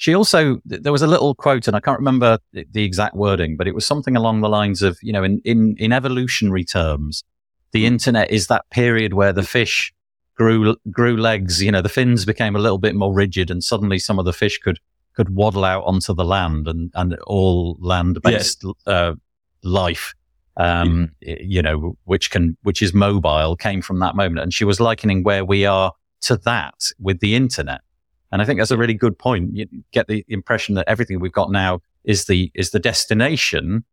she 0.00 0.14
also, 0.14 0.62
there 0.64 0.92
was 0.92 1.02
a 1.02 1.06
little 1.06 1.34
quote, 1.34 1.68
and 1.68 1.76
I 1.76 1.80
can't 1.80 1.98
remember 1.98 2.38
the 2.54 2.84
exact 2.84 3.14
wording, 3.14 3.58
but 3.58 3.68
it 3.68 3.74
was 3.74 3.84
something 3.84 4.16
along 4.16 4.40
the 4.40 4.48
lines 4.48 4.80
of, 4.80 4.96
you 5.02 5.12
know, 5.12 5.22
in, 5.22 5.42
in, 5.44 5.76
in 5.78 5.92
evolutionary 5.92 6.64
terms, 6.64 7.22
the 7.72 7.84
internet 7.84 8.30
is 8.30 8.46
that 8.46 8.64
period 8.70 9.12
where 9.12 9.34
the 9.34 9.42
fish 9.42 9.92
grew, 10.36 10.74
grew 10.90 11.18
legs, 11.18 11.62
you 11.62 11.70
know, 11.70 11.82
the 11.82 11.90
fins 11.90 12.24
became 12.24 12.56
a 12.56 12.58
little 12.58 12.78
bit 12.78 12.94
more 12.94 13.12
rigid 13.12 13.50
and 13.50 13.62
suddenly 13.62 13.98
some 13.98 14.18
of 14.18 14.24
the 14.24 14.32
fish 14.32 14.56
could, 14.56 14.78
could 15.16 15.34
waddle 15.34 15.66
out 15.66 15.84
onto 15.84 16.14
the 16.14 16.24
land 16.24 16.66
and, 16.66 16.90
and 16.94 17.18
all 17.26 17.76
land 17.78 18.22
based, 18.22 18.64
uh, 18.86 19.12
life 19.62 20.14
um, 20.56 21.10
you 21.20 21.60
know, 21.60 21.98
which 22.04 22.30
can, 22.30 22.56
which 22.62 22.80
is 22.80 22.94
mobile 22.94 23.54
came 23.54 23.82
from 23.82 23.98
that 23.98 24.16
moment. 24.16 24.40
And 24.40 24.54
she 24.54 24.64
was 24.64 24.80
likening 24.80 25.24
where 25.24 25.44
we 25.44 25.66
are 25.66 25.92
to 26.22 26.38
that 26.38 26.86
with 26.98 27.20
the 27.20 27.34
internet. 27.34 27.82
And 28.32 28.40
I 28.40 28.44
think 28.44 28.60
that's 28.60 28.70
a 28.70 28.78
really 28.78 28.94
good 28.94 29.18
point. 29.18 29.56
You 29.56 29.66
get 29.92 30.06
the 30.06 30.24
impression 30.28 30.74
that 30.76 30.88
everything 30.88 31.20
we've 31.20 31.32
got 31.32 31.50
now 31.50 31.80
is 32.04 32.26
the 32.26 32.50
is 32.54 32.70
the 32.70 32.78
destination, 32.78 33.84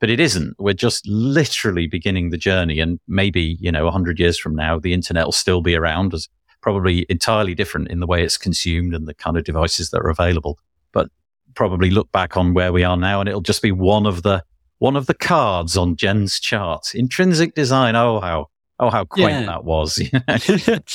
but 0.00 0.10
it 0.10 0.20
isn't. 0.20 0.54
We're 0.58 0.74
just 0.74 1.06
literally 1.06 1.86
beginning 1.86 2.30
the 2.30 2.38
journey. 2.38 2.80
And 2.80 3.00
maybe, 3.08 3.56
you 3.60 3.72
know, 3.72 3.84
100 3.84 4.18
years 4.18 4.38
from 4.38 4.54
now, 4.54 4.78
the 4.78 4.92
internet 4.92 5.24
will 5.24 5.32
still 5.32 5.62
be 5.62 5.74
around 5.74 6.14
as 6.14 6.28
probably 6.60 7.06
entirely 7.08 7.54
different 7.54 7.88
in 7.88 8.00
the 8.00 8.06
way 8.06 8.22
it's 8.22 8.38
consumed 8.38 8.94
and 8.94 9.06
the 9.08 9.14
kind 9.14 9.36
of 9.36 9.44
devices 9.44 9.90
that 9.90 9.98
are 9.98 10.10
available. 10.10 10.58
But 10.92 11.10
probably 11.54 11.90
look 11.90 12.10
back 12.12 12.36
on 12.36 12.54
where 12.54 12.72
we 12.72 12.84
are 12.84 12.96
now 12.96 13.20
and 13.20 13.28
it'll 13.28 13.40
just 13.40 13.62
be 13.62 13.72
one 13.72 14.06
of 14.06 14.22
the 14.22 14.44
one 14.78 14.96
of 14.96 15.06
the 15.06 15.14
cards 15.14 15.76
on 15.76 15.94
Jen's 15.96 16.40
chart. 16.40 16.94
Intrinsic 16.94 17.54
design. 17.54 17.94
Oh 17.94 18.20
how 18.20 18.48
oh 18.82 18.90
how 18.90 19.04
quaint 19.04 19.30
yeah. 19.30 19.46
that 19.46 19.64
was. 19.64 20.02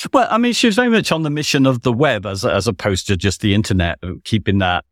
well, 0.13 0.27
I 0.29 0.37
mean, 0.37 0.53
she 0.53 0.67
was 0.67 0.75
very 0.75 0.89
much 0.89 1.11
on 1.11 1.23
the 1.23 1.29
mission 1.29 1.65
of 1.65 1.81
the 1.81 1.93
web 1.93 2.25
as 2.25 2.45
as 2.45 2.67
opposed 2.67 3.07
to 3.07 3.17
just 3.17 3.41
the 3.41 3.53
internet, 3.53 3.97
uh, 4.03 4.13
keeping 4.23 4.59
that 4.59 4.85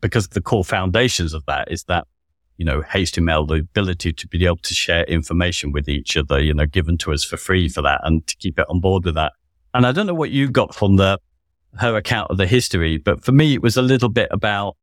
because 0.00 0.28
the 0.28 0.40
core 0.40 0.64
foundations 0.64 1.32
of 1.32 1.44
that 1.46 1.70
is 1.70 1.84
that 1.84 2.06
you 2.58 2.64
know 2.64 2.82
HTML, 2.82 3.46
the 3.46 3.54
ability 3.54 4.12
to 4.12 4.28
be 4.28 4.44
able 4.44 4.56
to 4.58 4.74
share 4.74 5.04
information 5.04 5.72
with 5.72 5.88
each 5.88 6.16
other, 6.16 6.40
you 6.40 6.52
know, 6.52 6.66
given 6.66 6.98
to 6.98 7.12
us 7.12 7.24
for 7.24 7.36
free 7.36 7.68
for 7.68 7.82
that, 7.82 8.00
and 8.04 8.26
to 8.26 8.36
keep 8.36 8.58
it 8.58 8.66
on 8.68 8.80
board 8.80 9.04
with 9.04 9.14
that. 9.14 9.32
And 9.72 9.86
I 9.86 9.92
don't 9.92 10.06
know 10.06 10.14
what 10.14 10.30
you 10.30 10.50
got 10.50 10.74
from 10.74 10.96
the 10.96 11.18
her 11.78 11.96
account 11.96 12.30
of 12.30 12.36
the 12.36 12.46
history, 12.46 12.98
but 12.98 13.24
for 13.24 13.30
me, 13.30 13.54
it 13.54 13.62
was 13.62 13.76
a 13.76 13.82
little 13.82 14.08
bit 14.08 14.28
about 14.32 14.76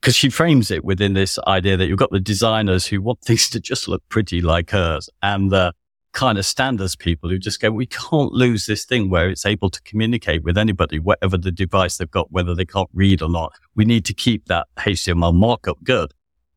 because 0.00 0.14
she 0.14 0.30
frames 0.30 0.70
it 0.70 0.84
within 0.84 1.14
this 1.14 1.38
idea 1.46 1.76
that 1.76 1.86
you've 1.86 1.98
got 1.98 2.10
the 2.10 2.20
designers 2.20 2.86
who 2.86 3.02
want 3.02 3.20
things 3.24 3.48
to 3.50 3.60
just 3.60 3.88
look 3.88 4.02
pretty 4.08 4.40
like 4.40 4.70
hers 4.70 5.08
and 5.22 5.50
the 5.50 5.72
kind 6.12 6.38
of 6.38 6.46
standards 6.46 6.96
people 6.96 7.30
who 7.30 7.38
just 7.38 7.60
go, 7.60 7.70
we 7.70 7.86
can't 7.86 8.32
lose 8.32 8.66
this 8.66 8.84
thing 8.84 9.10
where 9.10 9.28
it's 9.28 9.46
able 9.46 9.70
to 9.70 9.80
communicate 9.82 10.42
with 10.42 10.58
anybody, 10.58 10.98
whatever 10.98 11.36
the 11.36 11.52
device 11.52 11.96
they've 11.96 12.10
got, 12.10 12.32
whether 12.32 12.54
they 12.54 12.64
can't 12.64 12.90
read 12.92 13.22
or 13.22 13.28
not. 13.28 13.52
We 13.74 13.84
need 13.84 14.04
to 14.06 14.14
keep 14.14 14.46
that 14.46 14.66
HTML 14.76 15.34
markup 15.34 15.82
good. 15.84 16.12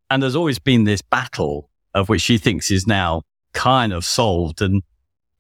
And 0.10 0.22
there's 0.22 0.36
always 0.36 0.60
been 0.60 0.84
this 0.84 1.02
battle 1.02 1.70
of 1.94 2.10
which 2.10 2.22
she 2.22 2.38
thinks 2.38 2.72
is 2.72 2.88
now 2.88 3.24
kind 3.54 3.94
of 3.94 4.06
solved. 4.06 4.62
And 4.62 4.84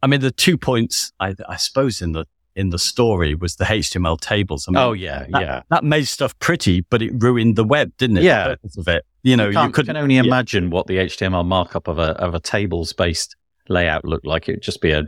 I 0.01 0.08
mean, 0.08 0.22
the 0.22 0.32
two 0.32 0.58
points 0.58 1.12
I, 1.20 1.36
I 1.48 1.58
suppose 1.58 2.01
in 2.01 2.12
the 2.12 2.25
in 2.55 2.70
the 2.70 2.77
story 2.79 3.34
was 3.34 3.55
the 3.55 3.65
HTML 3.65 4.20
tables. 4.20 4.65
I 4.67 4.72
mean, 4.72 4.84
oh 4.84 4.93
yeah, 4.93 5.25
that, 5.32 5.41
yeah. 5.41 5.62
That 5.70 5.84
made 5.84 6.08
stuff 6.08 6.38
pretty, 6.39 6.82
but 6.82 7.01
it 7.01 7.12
ruined 7.15 7.55
the 7.55 7.63
web, 7.63 7.91
didn't 7.98 8.17
it? 8.17 8.24
Yeah, 8.24 8.55
of 8.77 8.88
it. 8.88 9.05
You 9.24 9.36
know, 9.38 9.50
you, 9.50 9.60
you, 9.60 9.65
you 9.65 9.72
can 9.72 9.98
only 9.98 10.17
imagine 10.17 10.65
yeah. 10.65 10.70
what 10.70 10.88
the 10.88 10.98
HTML 10.98 11.46
markup 11.46 11.88
of 11.88 11.98
a 11.98 12.12
of 12.22 12.36
a 12.36 12.39
tables 12.39 12.93
based 12.93 13.36
layout 13.70 14.05
looked 14.05 14.25
like. 14.25 14.50
It 14.50 14.53
would 14.53 14.63
just 14.63 14.82
be 14.82 14.91
a 14.91 15.03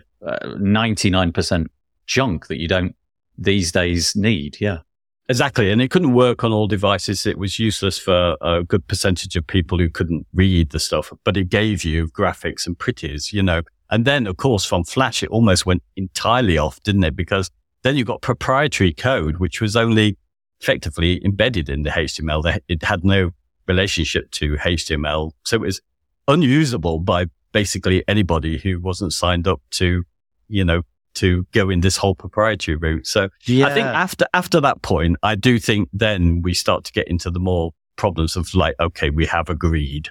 ninety 0.58 1.10
nine 1.10 1.32
percent 1.32 1.72
junk 2.06 2.48
that 2.48 2.60
you 2.60 2.68
don't 2.68 2.96
these 3.38 3.72
days 3.72 4.16
need. 4.16 4.58
Yeah. 4.60 4.80
Exactly. 5.28 5.72
And 5.72 5.82
it 5.82 5.90
couldn't 5.90 6.14
work 6.14 6.44
on 6.44 6.52
all 6.52 6.68
devices. 6.68 7.26
It 7.26 7.40
was 7.40 7.58
useless 7.58 7.98
for 7.98 8.38
a 8.42 8.64
good 8.64 8.88
percentage 8.88 9.36
of 9.36 9.48
people 9.48 9.80
who 9.80 9.90
couldn't 9.90 10.28
read 10.34 10.70
the 10.70 10.80
stuff, 10.80 11.12
but 11.24 11.36
it 11.36 11.50
gave 11.50 11.84
you 11.84 12.08
graphics 12.10 12.68
and 12.68 12.78
pretties, 12.78 13.34
you 13.34 13.42
know. 13.42 13.64
And 13.90 14.06
then, 14.06 14.28
of 14.28 14.38
course, 14.38 14.66
from 14.66 14.84
Flash, 14.84 15.24
it 15.24 15.30
almost 15.30 15.66
went 15.66 15.82
entirely 15.96 16.60
off, 16.60 16.82
didn't 16.84 17.04
it? 17.04 17.16
Because 17.16 17.50
then 17.82 17.96
you 17.96 18.06
got 18.06 18.22
proprietary 18.22 18.94
code, 18.94 19.38
which 19.38 19.62
was 19.62 19.76
only 19.76 20.16
effectively 20.62 21.24
embedded 21.26 21.70
in 21.70 21.84
the 21.84 21.90
HTML. 21.90 22.60
It 22.68 22.84
had 22.84 23.04
no 23.04 23.32
relationship 23.68 24.30
to 24.32 24.58
HTML. 24.58 25.32
So 25.44 25.56
it 25.56 25.62
was 25.62 25.82
unusable 26.28 27.00
by 27.00 27.26
basically 27.56 28.04
anybody 28.10 28.58
who 28.58 28.82
wasn't 28.82 29.14
signed 29.14 29.48
up 29.48 29.62
to, 29.72 30.04
you 30.50 30.66
know, 30.66 30.82
to 31.14 31.48
go 31.54 31.70
in 31.70 31.80
this 31.80 31.96
whole 31.96 32.14
proprietary 32.14 32.76
route. 32.76 33.08
So 33.08 33.30
yeah. 33.46 33.68
I 33.68 33.74
think 33.74 33.88
after, 33.88 34.26
after 34.34 34.60
that 34.60 34.82
point, 34.82 35.16
I 35.24 35.36
do 35.36 35.58
think 35.58 35.88
then 35.94 36.42
we 36.42 36.54
start 36.54 36.84
to 36.84 36.92
get 36.92 37.08
into 37.08 37.32
the 37.32 37.40
more 37.40 37.72
problems 37.96 38.36
of 38.36 38.54
like, 38.54 38.76
okay, 38.82 39.10
we 39.10 39.26
have 39.28 39.48
agreed 39.48 40.10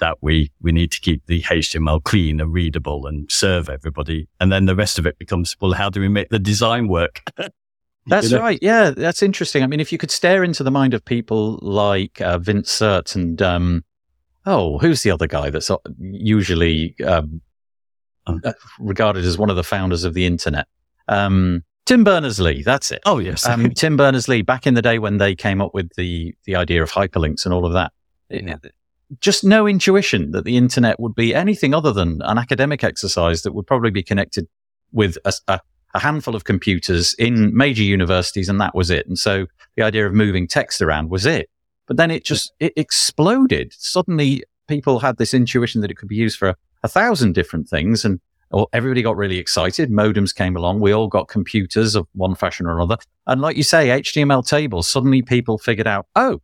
that 0.00 0.18
we, 0.20 0.52
we 0.60 0.70
need 0.70 0.92
to 0.92 1.00
keep 1.00 1.24
the 1.24 1.40
HTML 1.40 2.04
clean 2.04 2.42
and 2.42 2.52
readable 2.52 3.06
and 3.06 3.32
serve 3.32 3.70
everybody. 3.70 4.28
And 4.38 4.52
then 4.52 4.66
the 4.66 4.76
rest 4.76 4.98
of 4.98 5.06
it 5.06 5.18
becomes, 5.18 5.56
well, 5.62 5.72
how 5.72 5.88
do 5.88 5.98
we 5.98 6.08
make 6.08 6.28
the 6.28 6.38
design 6.38 6.88
work? 6.88 7.22
That's 8.06 8.30
you 8.30 8.36
know? 8.36 8.42
right. 8.42 8.58
Yeah, 8.60 8.90
that's 8.90 9.22
interesting. 9.22 9.62
I 9.62 9.68
mean, 9.68 9.78
if 9.78 9.92
you 9.92 9.96
could 9.96 10.10
stare 10.10 10.42
into 10.42 10.64
the 10.64 10.72
mind 10.72 10.92
of 10.92 11.04
people 11.04 11.60
like 11.62 12.20
uh, 12.20 12.36
Vint 12.38 12.66
Cerf 12.66 13.14
and, 13.14 13.40
um, 13.40 13.84
oh, 14.46 14.78
who's 14.78 15.02
the 15.02 15.10
other 15.10 15.26
guy 15.26 15.50
that's 15.50 15.70
usually 15.98 16.94
um, 17.04 17.40
um, 18.26 18.40
uh, 18.44 18.52
regarded 18.78 19.24
as 19.24 19.38
one 19.38 19.50
of 19.50 19.56
the 19.56 19.64
founders 19.64 20.04
of 20.04 20.14
the 20.14 20.26
internet? 20.26 20.66
Um, 21.08 21.64
Tim 21.84 22.04
Berners 22.04 22.38
Lee, 22.38 22.62
that's 22.62 22.92
it. 22.92 23.00
Oh 23.04 23.18
yes, 23.18 23.46
um, 23.46 23.70
Tim 23.76 23.96
Berners 23.96 24.28
Lee. 24.28 24.42
Back 24.42 24.66
in 24.66 24.74
the 24.74 24.82
day 24.82 24.98
when 24.98 25.18
they 25.18 25.34
came 25.34 25.60
up 25.60 25.74
with 25.74 25.90
the 25.96 26.34
the 26.44 26.56
idea 26.56 26.82
of 26.82 26.90
hyperlinks 26.90 27.44
and 27.44 27.52
all 27.52 27.66
of 27.66 27.72
that, 27.72 27.92
yeah 28.30 28.56
just 29.20 29.44
no 29.44 29.66
intuition 29.66 30.30
that 30.32 30.44
the 30.44 30.56
internet 30.56 30.98
would 30.98 31.14
be 31.14 31.34
anything 31.34 31.74
other 31.74 31.92
than 31.92 32.20
an 32.22 32.38
academic 32.38 32.82
exercise 32.82 33.42
that 33.42 33.52
would 33.52 33.66
probably 33.66 33.90
be 33.90 34.02
connected 34.02 34.46
with 34.92 35.16
a, 35.24 35.32
a, 35.48 35.60
a, 35.94 35.98
handful 35.98 36.34
of 36.34 36.44
computers 36.44 37.14
in 37.18 37.54
major 37.56 37.82
universities, 37.82 38.48
and 38.48 38.60
that 38.60 38.74
was 38.74 38.90
it. 38.90 39.06
And 39.06 39.18
so 39.18 39.46
the 39.76 39.82
idea 39.82 40.06
of 40.06 40.14
moving 40.14 40.46
text 40.46 40.80
around 40.80 41.10
was 41.10 41.26
it. 41.26 41.48
But 41.86 41.96
then 41.96 42.10
it 42.10 42.24
just 42.24 42.52
it 42.60 42.72
exploded. 42.76 43.74
Suddenly, 43.76 44.44
people 44.68 45.00
had 45.00 45.18
this 45.18 45.34
intuition 45.34 45.80
that 45.80 45.90
it 45.90 45.96
could 45.96 46.08
be 46.08 46.16
used 46.16 46.38
for 46.38 46.50
a, 46.50 46.56
a 46.82 46.88
thousand 46.88 47.34
different 47.34 47.68
things, 47.68 48.04
and 48.04 48.20
or 48.52 48.68
everybody 48.72 49.02
got 49.02 49.16
really 49.16 49.38
excited. 49.38 49.90
Modems 49.90 50.34
came 50.34 50.56
along. 50.56 50.80
We 50.80 50.92
all 50.92 51.08
got 51.08 51.28
computers 51.28 51.94
of 51.94 52.06
one 52.12 52.34
fashion 52.34 52.66
or 52.66 52.76
another. 52.76 52.98
And 53.26 53.40
like 53.40 53.56
you 53.56 53.62
say, 53.62 53.88
HTML 53.88 54.46
tables, 54.46 54.88
suddenly 54.88 55.22
people 55.22 55.58
figured 55.58 55.86
out, 55.86 56.06
oh, 56.16 56.40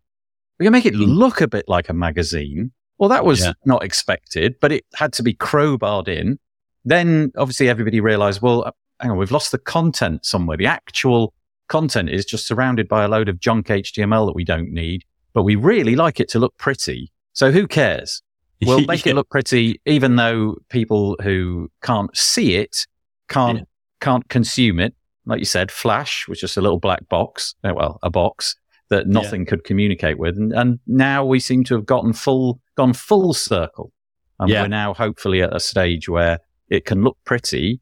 we 0.58 0.64
can 0.64 0.72
make 0.72 0.86
it 0.86 0.94
look 0.94 1.40
a 1.40 1.48
bit 1.48 1.66
like 1.68 1.88
a 1.88 1.92
magazine. 1.92 2.72
Well, 2.98 3.10
that 3.10 3.24
was 3.24 3.40
yeah. 3.40 3.52
not 3.64 3.84
expected, 3.84 4.56
but 4.60 4.72
it 4.72 4.84
had 4.94 5.12
to 5.14 5.22
be 5.22 5.34
crowbarred 5.34 6.08
in. 6.08 6.38
Then 6.84 7.30
obviously 7.36 7.68
everybody 7.68 8.00
realized, 8.00 8.40
well, 8.40 8.64
uh, 8.66 8.72
hang 9.00 9.12
on, 9.12 9.18
we've 9.18 9.30
lost 9.30 9.52
the 9.52 9.58
content 9.58 10.24
somewhere. 10.24 10.56
The 10.56 10.66
actual 10.66 11.34
content 11.68 12.08
is 12.08 12.24
just 12.24 12.46
surrounded 12.46 12.88
by 12.88 13.04
a 13.04 13.08
load 13.08 13.28
of 13.28 13.38
junk 13.38 13.68
HTML 13.68 14.26
that 14.26 14.34
we 14.34 14.44
don't 14.44 14.72
need, 14.72 15.04
but 15.38 15.44
we 15.44 15.54
really 15.54 15.94
like 15.94 16.18
it 16.18 16.28
to 16.28 16.40
look 16.40 16.56
pretty. 16.58 17.12
So 17.32 17.52
who 17.52 17.68
cares? 17.68 18.22
We'll 18.66 18.84
make 18.86 19.06
yeah. 19.06 19.12
it 19.12 19.14
look 19.14 19.30
pretty, 19.30 19.80
even 19.86 20.16
though 20.16 20.56
people 20.68 21.16
who 21.22 21.70
can't 21.80 22.10
see 22.16 22.56
it 22.56 22.88
can't, 23.28 23.58
yeah. 23.58 23.64
can't 24.00 24.28
consume 24.28 24.80
it. 24.80 24.96
Like 25.26 25.38
you 25.38 25.44
said, 25.44 25.70
Flash 25.70 26.26
was 26.26 26.40
just 26.40 26.56
a 26.56 26.60
little 26.60 26.80
black 26.80 27.08
box. 27.08 27.54
Uh, 27.62 27.74
well, 27.76 28.00
a 28.02 28.10
box 28.10 28.56
that 28.88 29.06
nothing 29.06 29.42
yeah. 29.42 29.50
could 29.50 29.62
communicate 29.62 30.18
with. 30.18 30.36
And, 30.36 30.52
and, 30.52 30.80
now 30.88 31.24
we 31.24 31.38
seem 31.38 31.62
to 31.64 31.76
have 31.76 31.86
gotten 31.86 32.12
full, 32.12 32.60
gone 32.76 32.94
full 32.94 33.32
circle. 33.32 33.92
And 34.40 34.50
we're 34.50 34.66
now 34.66 34.92
hopefully 34.92 35.40
at 35.40 35.54
a 35.54 35.60
stage 35.60 36.08
where 36.08 36.40
it 36.68 36.84
can 36.84 37.04
look 37.04 37.16
pretty, 37.24 37.80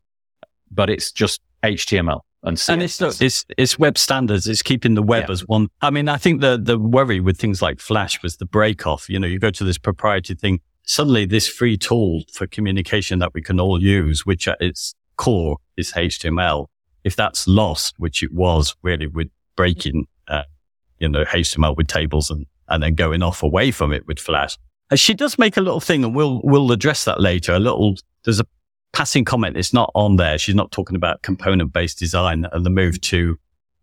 but 0.71 0.91
it's 0.91 1.11
just 1.11 1.41
HTML. 1.63 2.21
And, 2.47 2.63
and 2.69 2.83
it's, 2.83 3.01
it's, 3.21 3.45
it's 3.59 3.79
web 3.79 3.99
standards. 3.99 4.47
It's 4.47 4.63
keeping 4.63 4.95
the 4.95 5.03
web 5.03 5.25
yeah. 5.27 5.33
as 5.33 5.47
one. 5.47 5.69
I 5.83 5.91
mean, 5.91 6.09
I 6.09 6.17
think 6.17 6.41
the, 6.41 6.57
the 6.57 6.79
worry 6.79 7.19
with 7.19 7.39
things 7.39 7.61
like 7.61 7.81
Flash 7.81 8.23
was 8.23 8.37
the 8.37 8.47
break 8.47 8.87
off. 8.87 9.09
You 9.09 9.19
know, 9.19 9.27
you 9.27 9.41
go 9.41 9.51
to 9.51 9.65
this 9.65 9.79
proprietary 9.79 10.37
thing. 10.37 10.61
Suddenly 10.85 11.27
this 11.27 11.49
free 11.49 11.77
tool 11.77 12.23
for 12.33 12.47
communication 12.47 13.19
that 13.19 13.35
we 13.35 13.43
can 13.43 13.59
all 13.59 13.83
use, 13.83 14.25
which 14.25 14.47
at 14.47 14.59
its 14.61 14.95
core 15.17 15.59
is 15.77 15.93
HTML. 15.93 16.69
If 17.03 17.17
that's 17.17 17.49
lost, 17.49 17.97
which 17.99 18.23
it 18.23 18.33
was 18.33 18.77
really 18.83 19.09
with 19.09 19.29
breaking 19.57 20.07
uh, 20.29 20.43
you 20.99 21.09
know, 21.09 21.25
HTML 21.25 21.77
with 21.77 21.89
tables 21.89 22.31
and, 22.31 22.47
and 22.69 22.83
then 22.83 22.95
going 22.95 23.23
off 23.23 23.43
away 23.43 23.71
from 23.71 23.93
it 23.93 24.07
with 24.07 24.19
Flash. 24.19 24.57
And 24.91 25.01
she 25.01 25.15
does 25.15 25.39
make 25.39 25.57
a 25.57 25.61
little 25.61 25.81
thing 25.81 26.05
and 26.05 26.15
we'll, 26.15 26.41
we'll 26.45 26.71
address 26.73 27.05
that 27.05 27.21
later. 27.21 27.53
A 27.53 27.59
little, 27.59 27.97
there's 28.25 28.41
a 28.41 28.47
passing 28.93 29.25
comment. 29.25 29.57
It's 29.57 29.73
not 29.73 29.91
on 29.95 30.17
there. 30.17 30.39
She's 30.39 30.55
not 30.55 30.71
talking 30.71 30.97
about 30.97 31.23
component 31.23 31.73
based 31.73 31.99
design 31.99 32.47
and 32.51 32.65
the 32.65 32.71
move 32.71 33.01
to 33.03 33.39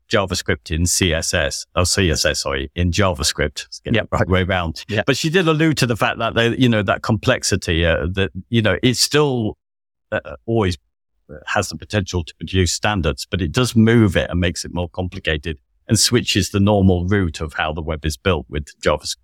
JavaScript 0.09 0.69
in 0.69 0.83
CSS, 0.83 1.65
or 1.75 1.83
CSS, 1.83 2.37
sorry, 2.37 2.71
in 2.75 2.91
JavaScript. 2.91 3.81
Yeah, 3.85 4.01
right 4.11 4.27
way 4.27 4.43
around. 4.43 4.83
Yep. 4.89 5.05
But 5.05 5.17
she 5.17 5.29
did 5.29 5.47
allude 5.47 5.77
to 5.77 5.87
the 5.87 5.95
fact 5.95 6.19
that 6.19 6.35
they, 6.35 6.55
you 6.55 6.69
know, 6.69 6.83
that 6.83 7.01
complexity, 7.01 7.85
uh, 7.85 8.07
that, 8.13 8.31
you 8.49 8.61
know, 8.61 8.77
it's 8.83 8.99
still 8.99 9.57
uh, 10.11 10.35
always 10.45 10.77
has 11.47 11.69
the 11.69 11.77
potential 11.77 12.23
to 12.23 12.35
produce 12.35 12.73
standards, 12.73 13.25
but 13.29 13.41
it 13.41 13.51
does 13.51 13.75
move 13.75 14.15
it 14.15 14.29
and 14.29 14.39
makes 14.39 14.65
it 14.65 14.73
more 14.73 14.89
complicated 14.89 15.57
and 15.87 15.97
switches 15.97 16.49
the 16.49 16.59
normal 16.59 17.05
route 17.05 17.41
of 17.41 17.53
how 17.53 17.73
the 17.73 17.81
web 17.81 18.05
is 18.05 18.17
built 18.17 18.45
with 18.49 18.67
JavaScript 18.81 19.17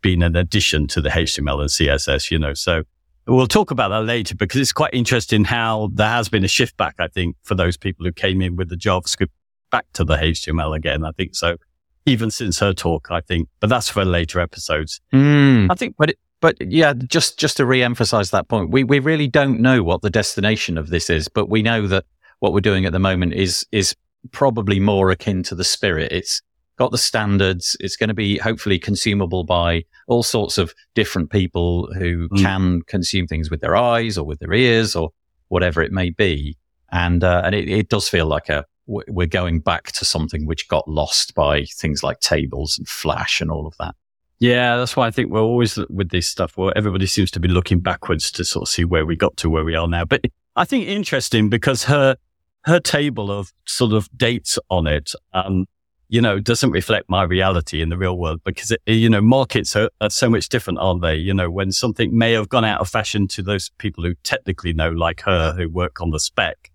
being 0.00 0.22
an 0.22 0.34
addition 0.34 0.86
to 0.88 1.00
the 1.00 1.08
HTML 1.08 1.60
and 1.60 1.70
CSS, 1.70 2.30
you 2.30 2.38
know. 2.38 2.54
So 2.54 2.82
we'll 3.26 3.46
talk 3.46 3.70
about 3.70 3.88
that 3.88 4.02
later 4.02 4.34
because 4.34 4.60
it's 4.60 4.72
quite 4.72 4.92
interesting 4.94 5.44
how 5.44 5.90
there 5.94 6.08
has 6.08 6.28
been 6.28 6.44
a 6.44 6.48
shift 6.48 6.76
back, 6.76 6.96
I 6.98 7.08
think, 7.08 7.36
for 7.42 7.54
those 7.54 7.76
people 7.76 8.04
who 8.04 8.12
came 8.12 8.40
in 8.42 8.56
with 8.56 8.68
the 8.68 8.76
JavaScript 8.76 9.30
back 9.70 9.86
to 9.94 10.04
the 10.04 10.16
HTML 10.16 10.76
again. 10.76 11.04
I 11.04 11.12
think 11.12 11.34
so. 11.34 11.56
Even 12.04 12.30
since 12.30 12.58
her 12.58 12.72
talk, 12.72 13.08
I 13.10 13.20
think, 13.20 13.48
but 13.60 13.70
that's 13.70 13.88
for 13.88 14.04
later 14.04 14.40
episodes. 14.40 15.00
Mm, 15.12 15.68
I 15.70 15.74
think, 15.74 15.94
but 15.96 16.10
it, 16.10 16.18
but 16.40 16.56
yeah, 16.60 16.92
just 16.94 17.38
just 17.38 17.56
to 17.58 17.64
re-emphasize 17.64 18.30
that 18.32 18.48
point, 18.48 18.70
we 18.70 18.82
we 18.82 18.98
really 18.98 19.28
don't 19.28 19.60
know 19.60 19.84
what 19.84 20.02
the 20.02 20.10
destination 20.10 20.76
of 20.76 20.90
this 20.90 21.08
is, 21.08 21.28
but 21.28 21.48
we 21.48 21.62
know 21.62 21.86
that 21.86 22.04
what 22.40 22.52
we're 22.52 22.60
doing 22.60 22.84
at 22.84 22.92
the 22.92 22.98
moment 22.98 23.34
is 23.34 23.64
is 23.70 23.94
probably 24.32 24.80
more 24.80 25.12
akin 25.12 25.44
to 25.44 25.54
the 25.54 25.62
spirit. 25.62 26.10
It's 26.10 26.42
got 26.76 26.90
the 26.90 26.98
standards. 26.98 27.76
It's 27.80 27.96
going 27.96 28.08
to 28.08 28.14
be 28.14 28.38
hopefully 28.38 28.78
consumable 28.78 29.44
by 29.44 29.84
all 30.08 30.22
sorts 30.22 30.58
of 30.58 30.74
different 30.94 31.30
people 31.30 31.92
who 31.94 32.28
mm. 32.28 32.40
can 32.40 32.82
consume 32.82 33.26
things 33.26 33.50
with 33.50 33.60
their 33.60 33.76
eyes 33.76 34.18
or 34.18 34.24
with 34.24 34.38
their 34.40 34.52
ears 34.52 34.96
or 34.96 35.10
whatever 35.48 35.82
it 35.82 35.92
may 35.92 36.10
be. 36.10 36.56
And, 36.90 37.24
uh, 37.24 37.42
and 37.44 37.54
it, 37.54 37.68
it 37.68 37.88
does 37.88 38.08
feel 38.08 38.26
like 38.26 38.48
a, 38.48 38.64
we're 38.86 39.26
going 39.26 39.60
back 39.60 39.92
to 39.92 40.04
something 40.04 40.46
which 40.46 40.68
got 40.68 40.88
lost 40.88 41.34
by 41.34 41.64
things 41.64 42.02
like 42.02 42.20
tables 42.20 42.78
and 42.78 42.88
flash 42.88 43.40
and 43.40 43.50
all 43.50 43.66
of 43.66 43.74
that. 43.78 43.94
Yeah, 44.38 44.76
that's 44.76 44.96
why 44.96 45.06
I 45.06 45.12
think 45.12 45.30
we're 45.30 45.40
always 45.40 45.78
with 45.88 46.10
this 46.10 46.28
stuff 46.28 46.56
where 46.56 46.76
everybody 46.76 47.06
seems 47.06 47.30
to 47.30 47.40
be 47.40 47.46
looking 47.46 47.78
backwards 47.78 48.32
to 48.32 48.44
sort 48.44 48.62
of 48.62 48.68
see 48.68 48.84
where 48.84 49.06
we 49.06 49.14
got 49.14 49.36
to 49.36 49.48
where 49.48 49.64
we 49.64 49.76
are 49.76 49.86
now. 49.86 50.04
But 50.04 50.24
I 50.56 50.64
think 50.64 50.88
interesting 50.88 51.48
because 51.48 51.84
her 51.84 52.16
her 52.64 52.80
table 52.80 53.30
of 53.30 53.52
sort 53.66 53.92
of 53.92 54.08
dates 54.16 54.58
on 54.68 54.88
it, 54.88 55.12
um, 55.32 55.66
you 56.12 56.20
know, 56.20 56.38
doesn't 56.38 56.72
reflect 56.72 57.08
my 57.08 57.22
reality 57.22 57.80
in 57.80 57.88
the 57.88 57.96
real 57.96 58.18
world 58.18 58.42
because, 58.44 58.70
it, 58.70 58.80
you 58.84 59.08
know, 59.08 59.22
markets 59.22 59.74
are, 59.74 59.88
are, 60.02 60.10
so 60.10 60.28
much 60.28 60.50
different, 60.50 60.78
aren't 60.78 61.00
they? 61.00 61.14
You 61.14 61.32
know, 61.32 61.50
when 61.50 61.72
something 61.72 62.16
may 62.16 62.32
have 62.32 62.50
gone 62.50 62.66
out 62.66 62.82
of 62.82 62.88
fashion 62.90 63.26
to 63.28 63.42
those 63.42 63.70
people 63.78 64.04
who 64.04 64.12
technically 64.22 64.74
know, 64.74 64.90
like 64.90 65.22
her, 65.22 65.54
who 65.54 65.70
work 65.70 66.02
on 66.02 66.10
the 66.10 66.20
spec, 66.20 66.70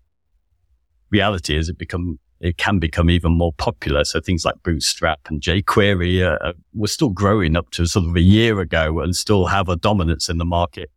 reality 1.10 1.56
is 1.56 1.68
it 1.68 1.78
become 1.78 2.18
it 2.40 2.56
can 2.56 2.80
become 2.80 3.10
even 3.10 3.30
more 3.30 3.52
popular. 3.52 4.04
So 4.04 4.20
things 4.20 4.44
like 4.44 4.56
Bootstrap 4.64 5.20
and 5.28 5.40
jQuery 5.40 6.20
uh, 6.24 6.52
were 6.74 6.88
still 6.88 7.10
growing 7.10 7.54
up 7.54 7.70
to 7.70 7.86
sort 7.86 8.06
of 8.06 8.16
a 8.16 8.20
year 8.20 8.58
ago 8.58 8.98
and 8.98 9.14
still 9.14 9.46
have 9.46 9.68
a 9.68 9.76
dominance 9.76 10.28
in 10.28 10.38
the 10.38 10.44
market. 10.44 10.90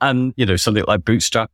And, 0.00 0.32
you 0.38 0.46
know, 0.46 0.56
something 0.56 0.84
like 0.88 1.04
Bootstrap 1.04 1.50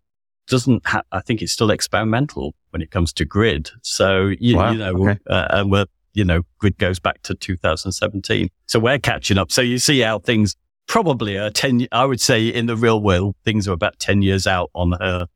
doesn't 0.46 0.87
ha- 0.87 1.02
I 1.10 1.20
think 1.22 1.42
it's 1.42 1.52
still 1.52 1.70
experimental 1.70 2.54
when 2.70 2.82
it 2.82 2.92
comes 2.92 3.12
to 3.14 3.25
grid. 3.25 3.70
So, 3.82 4.32
you, 4.38 4.56
wow. 4.56 4.70
you 4.70 4.78
know, 4.78 5.08
okay. 5.08 5.18
uh, 5.28 5.46
and 5.50 5.70
we're, 5.70 5.87
you 6.12 6.24
know, 6.24 6.42
grid 6.58 6.78
goes 6.78 6.98
back 6.98 7.22
to 7.22 7.34
2017. 7.34 8.48
So 8.66 8.78
we're 8.78 8.98
catching 8.98 9.38
up. 9.38 9.52
So 9.52 9.62
you 9.62 9.78
see 9.78 10.00
how 10.00 10.18
things 10.18 10.56
probably 10.86 11.36
are 11.36 11.50
10, 11.50 11.86
I 11.92 12.04
would 12.04 12.20
say 12.20 12.48
in 12.48 12.66
the 12.66 12.76
real 12.76 13.00
world, 13.00 13.36
things 13.44 13.68
are 13.68 13.72
about 13.72 13.98
10 13.98 14.22
years 14.22 14.46
out 14.46 14.70
on 14.74 14.92
her, 15.00 15.26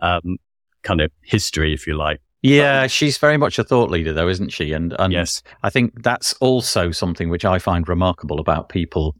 um, 0.00 0.38
kind 0.82 1.00
of 1.00 1.10
history, 1.22 1.74
if 1.74 1.86
you 1.86 1.94
like. 1.96 2.20
Yeah, 2.42 2.86
she's 2.86 3.18
very 3.18 3.36
much 3.36 3.58
a 3.58 3.64
thought 3.64 3.90
leader, 3.90 4.12
though, 4.12 4.28
isn't 4.28 4.50
she? 4.50 4.72
And, 4.72 4.94
and 4.98 5.12
yes. 5.12 5.42
I 5.62 5.70
think 5.70 6.02
that's 6.02 6.32
also 6.34 6.92
something 6.92 7.28
which 7.28 7.44
I 7.44 7.58
find 7.58 7.88
remarkable 7.88 8.38
about 8.40 8.68
people 8.68 9.16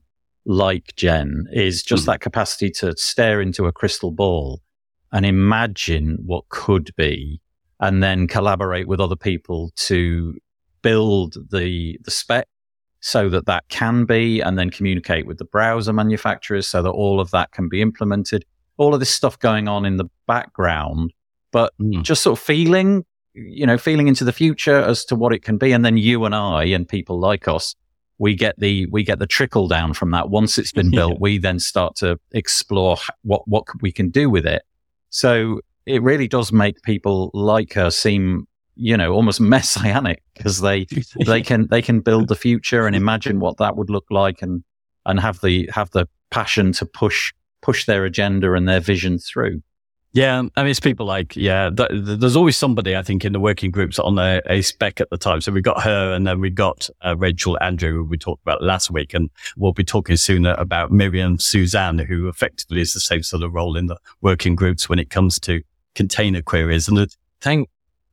like 0.46 0.94
Jen 0.96 1.44
is 1.52 1.82
just 1.82 2.04
mm. 2.04 2.06
that 2.06 2.20
capacity 2.20 2.70
to 2.70 2.96
stare 2.96 3.40
into 3.40 3.66
a 3.66 3.72
crystal 3.72 4.12
ball 4.12 4.62
and 5.12 5.26
imagine 5.26 6.18
what 6.24 6.48
could 6.48 6.90
be, 6.96 7.40
and 7.80 8.02
then 8.02 8.26
collaborate 8.26 8.88
with 8.88 9.00
other 9.00 9.16
people 9.16 9.70
to 9.76 10.34
build 10.88 11.36
the 11.50 11.98
the 12.04 12.10
spec 12.10 12.48
so 13.00 13.28
that 13.28 13.46
that 13.46 13.68
can 13.68 14.04
be, 14.04 14.40
and 14.40 14.58
then 14.58 14.70
communicate 14.70 15.26
with 15.26 15.38
the 15.38 15.44
browser 15.44 15.92
manufacturers 15.92 16.66
so 16.66 16.82
that 16.82 16.90
all 16.90 17.20
of 17.20 17.30
that 17.30 17.52
can 17.52 17.68
be 17.68 17.80
implemented. 17.80 18.44
All 18.78 18.94
of 18.94 19.00
this 19.00 19.10
stuff 19.10 19.38
going 19.38 19.68
on 19.68 19.86
in 19.86 19.96
the 19.96 20.06
background 20.26 21.12
but 21.56 21.72
mm. 21.80 22.02
just 22.02 22.22
sort 22.22 22.38
of 22.38 22.44
feeling, 22.44 23.02
you 23.32 23.64
know, 23.64 23.78
feeling 23.78 24.08
into 24.08 24.24
the 24.24 24.32
future 24.32 24.78
as 24.78 25.06
to 25.06 25.16
what 25.16 25.32
it 25.32 25.42
can 25.42 25.56
be. 25.56 25.72
And 25.72 25.84
then 25.86 25.96
you 25.96 26.26
and 26.26 26.34
I 26.34 26.64
and 26.64 26.86
people 26.86 27.18
like 27.18 27.48
us, 27.48 27.74
we 28.18 28.34
get 28.34 28.58
the, 28.58 28.84
we 28.90 29.02
get 29.02 29.18
the 29.18 29.26
trickle 29.26 29.66
down 29.66 29.94
from 29.94 30.10
that. 30.10 30.28
Once 30.28 30.58
it's 30.58 30.72
been 30.72 30.90
built, 30.98 31.12
yeah. 31.12 31.18
we 31.18 31.38
then 31.38 31.58
start 31.58 31.96
to 31.96 32.18
explore 32.32 32.98
what, 33.22 33.48
what 33.48 33.64
we 33.80 33.90
can 33.90 34.10
do 34.10 34.28
with 34.28 34.44
it. 34.44 34.64
So 35.08 35.60
it 35.86 36.02
really 36.02 36.28
does 36.28 36.52
make 36.52 36.82
people 36.82 37.30
like 37.32 37.72
her 37.72 37.90
seem, 37.90 38.46
you 38.76 38.96
know, 38.96 39.12
almost 39.12 39.40
messianic 39.54 40.22
because 40.34 40.60
they, 40.60 40.86
they 41.26 41.42
can, 41.42 41.66
they 41.70 41.82
can 41.82 42.00
build 42.00 42.28
the 42.28 42.36
future 42.36 42.86
and 42.86 42.94
imagine 42.94 43.40
what 43.40 43.56
that 43.58 43.76
would 43.76 43.90
look 43.90 44.06
like 44.10 44.42
and, 44.42 44.62
and 45.04 45.20
have 45.20 45.40
the, 45.40 45.68
have 45.72 45.90
the 45.90 46.06
passion 46.30 46.72
to 46.72 46.86
push, 46.86 47.32
push 47.62 47.86
their 47.86 48.04
agenda 48.04 48.52
and 48.54 48.68
their 48.68 48.80
vision 48.80 49.18
through. 49.18 49.62
Yeah, 50.16 50.44
I 50.56 50.62
mean, 50.62 50.70
it's 50.70 50.80
people 50.80 51.04
like, 51.04 51.36
yeah, 51.36 51.68
th- 51.68 51.90
th- 51.90 52.18
there's 52.20 52.36
always 52.36 52.56
somebody, 52.56 52.96
I 52.96 53.02
think, 53.02 53.26
in 53.26 53.34
the 53.34 53.40
working 53.40 53.70
groups 53.70 53.98
on 53.98 54.18
a, 54.18 54.40
a, 54.46 54.62
spec 54.62 54.98
at 54.98 55.10
the 55.10 55.18
time. 55.18 55.42
So 55.42 55.52
we 55.52 55.60
got 55.60 55.82
her 55.82 56.14
and 56.14 56.26
then 56.26 56.40
we 56.40 56.48
got 56.48 56.88
uh, 57.04 57.14
Rachel 57.18 57.58
Andrew, 57.60 57.92
who 57.92 58.04
we 58.04 58.16
talked 58.16 58.40
about 58.40 58.62
last 58.62 58.90
week. 58.90 59.12
And 59.12 59.28
we'll 59.58 59.74
be 59.74 59.84
talking 59.84 60.16
sooner 60.16 60.54
about 60.56 60.90
Miriam 60.90 61.38
Suzanne, 61.38 61.98
who 61.98 62.28
effectively 62.28 62.80
is 62.80 62.94
the 62.94 63.00
same 63.00 63.22
sort 63.22 63.42
of 63.42 63.52
role 63.52 63.76
in 63.76 63.88
the 63.88 63.98
working 64.22 64.56
groups 64.56 64.88
when 64.88 64.98
it 64.98 65.10
comes 65.10 65.38
to 65.40 65.60
container 65.94 66.40
queries. 66.40 66.88
And 66.88 66.96
the 66.96 67.14
thing 67.42 67.66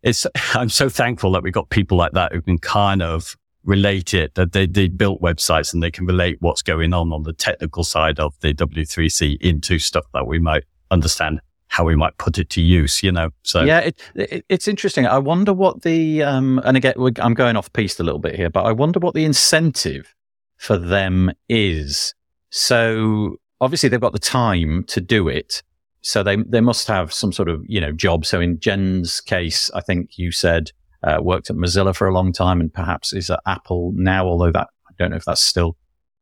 is, 0.03 0.27
I'm 0.53 0.69
so 0.69 0.89
thankful 0.89 1.31
that 1.33 1.43
we've 1.43 1.53
got 1.53 1.69
people 1.69 1.97
like 1.97 2.13
that 2.13 2.33
who 2.33 2.41
can 2.41 2.57
kind 2.57 3.01
of 3.01 3.35
relate 3.63 4.13
it, 4.13 4.35
that 4.35 4.51
they, 4.51 4.67
they 4.67 4.89
built 4.89 5.21
websites 5.21 5.73
and 5.73 5.81
they 5.81 5.91
can 5.91 6.05
relate 6.05 6.37
what's 6.41 6.61
going 6.61 6.93
on 6.93 7.13
on 7.13 7.23
the 7.23 7.33
technical 7.33 7.83
side 7.83 8.19
of 8.19 8.33
the 8.41 8.53
W3C 8.53 9.41
into 9.41 9.79
stuff 9.79 10.05
that 10.13 10.27
we 10.27 10.39
might 10.39 10.63
understand 10.91 11.39
how 11.67 11.83
we 11.83 11.95
might 11.95 12.15
put 12.17 12.37
it 12.37 12.49
to 12.51 12.61
use, 12.61 13.01
you 13.01 13.11
know. 13.11 13.31
So 13.41 13.63
yeah, 13.63 13.79
it, 13.79 13.99
it, 14.13 14.45
it's 14.47 14.67
interesting. 14.67 15.07
I 15.07 15.17
wonder 15.17 15.53
what 15.53 15.81
the 15.81 16.21
um, 16.21 16.61
and 16.63 16.77
again, 16.77 16.93
I'm 17.19 17.33
going 17.33 17.55
off 17.55 17.73
piste 17.73 17.99
a 17.99 18.03
little 18.03 18.19
bit 18.19 18.35
here, 18.35 18.51
but 18.51 18.63
I 18.63 18.71
wonder 18.71 18.99
what 18.99 19.15
the 19.15 19.25
incentive 19.25 20.13
for 20.57 20.77
them 20.77 21.31
is. 21.49 22.13
So 22.51 23.37
obviously 23.59 23.89
they've 23.89 23.99
got 23.99 24.13
the 24.13 24.19
time 24.19 24.83
to 24.83 25.01
do 25.01 25.27
it, 25.27 25.63
so 26.03 26.21
they 26.21 26.37
they 26.37 26.61
must 26.61 26.87
have 26.87 27.11
some 27.11 27.31
sort 27.31 27.49
of 27.49 27.63
you 27.67 27.81
know 27.81 27.91
job. 27.91 28.25
So 28.25 28.39
in 28.39 28.59
Jen's 28.59 29.21
case, 29.21 29.71
I 29.73 29.81
think 29.81 30.17
you 30.17 30.31
said 30.31 30.71
uh, 31.03 31.17
worked 31.21 31.49
at 31.49 31.55
Mozilla 31.55 31.95
for 31.95 32.07
a 32.07 32.13
long 32.13 32.31
time 32.31 32.61
and 32.61 32.73
perhaps 32.73 33.13
is 33.13 33.29
at 33.29 33.39
Apple 33.45 33.91
now, 33.95 34.25
although 34.25 34.51
that 34.51 34.67
I 34.87 34.93
don't 34.97 35.11
know 35.11 35.17
if 35.17 35.25
that's 35.25 35.43
still 35.43 35.75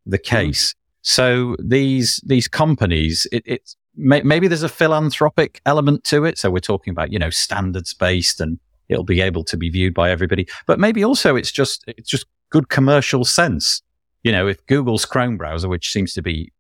the 0.06 0.18
hmm. 0.18 0.24
case. 0.24 0.72
Mm. 0.72 0.76
So 1.04 1.56
these 1.60 2.22
these 2.26 2.48
companies, 2.48 3.28
it, 3.32 3.44
it's 3.46 3.76
may, 3.96 4.22
maybe 4.22 4.48
there's 4.48 4.64
a 4.64 4.70
philanthropic 4.70 5.62
element 5.66 6.04
to 6.06 6.26
it. 6.26 6.38
So 6.38 6.50
we're 6.50 6.60
talking 6.60 6.92
about, 6.92 7.12
you 7.12 7.20
know, 7.20 7.30
standards 7.30 7.94
based 7.94 8.42
and 8.42 8.60
it'll 8.90 9.04
be 9.04 9.22
able 9.22 9.44
to 9.46 9.58
be 9.58 9.70
viewed 9.70 9.94
by 9.94 10.12
everybody. 10.12 10.48
But 10.66 10.80
maybe 10.80 11.04
also 11.04 11.36
it's 11.36 11.52
just, 11.52 11.84
it's 11.88 12.10
just 12.10 12.26
good 12.50 12.70
commercial 12.70 13.26
sense. 13.26 13.82
You 14.24 14.32
know, 14.32 14.48
if 14.48 14.66
Google's 14.68 15.06
Chrome 15.06 15.38
browser, 15.38 15.68
which 15.68 15.92
seems 15.92 16.14
to 16.14 16.22
be 16.22 16.52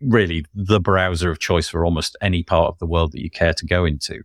really 0.00 0.44
the 0.54 0.80
browser 0.80 1.30
of 1.30 1.38
choice 1.38 1.68
for 1.68 1.84
almost 1.84 2.16
any 2.20 2.42
part 2.42 2.68
of 2.68 2.78
the 2.78 2.86
world 2.86 3.12
that 3.12 3.22
you 3.22 3.30
care 3.30 3.54
to 3.54 3.66
go 3.66 3.84
into, 3.84 4.22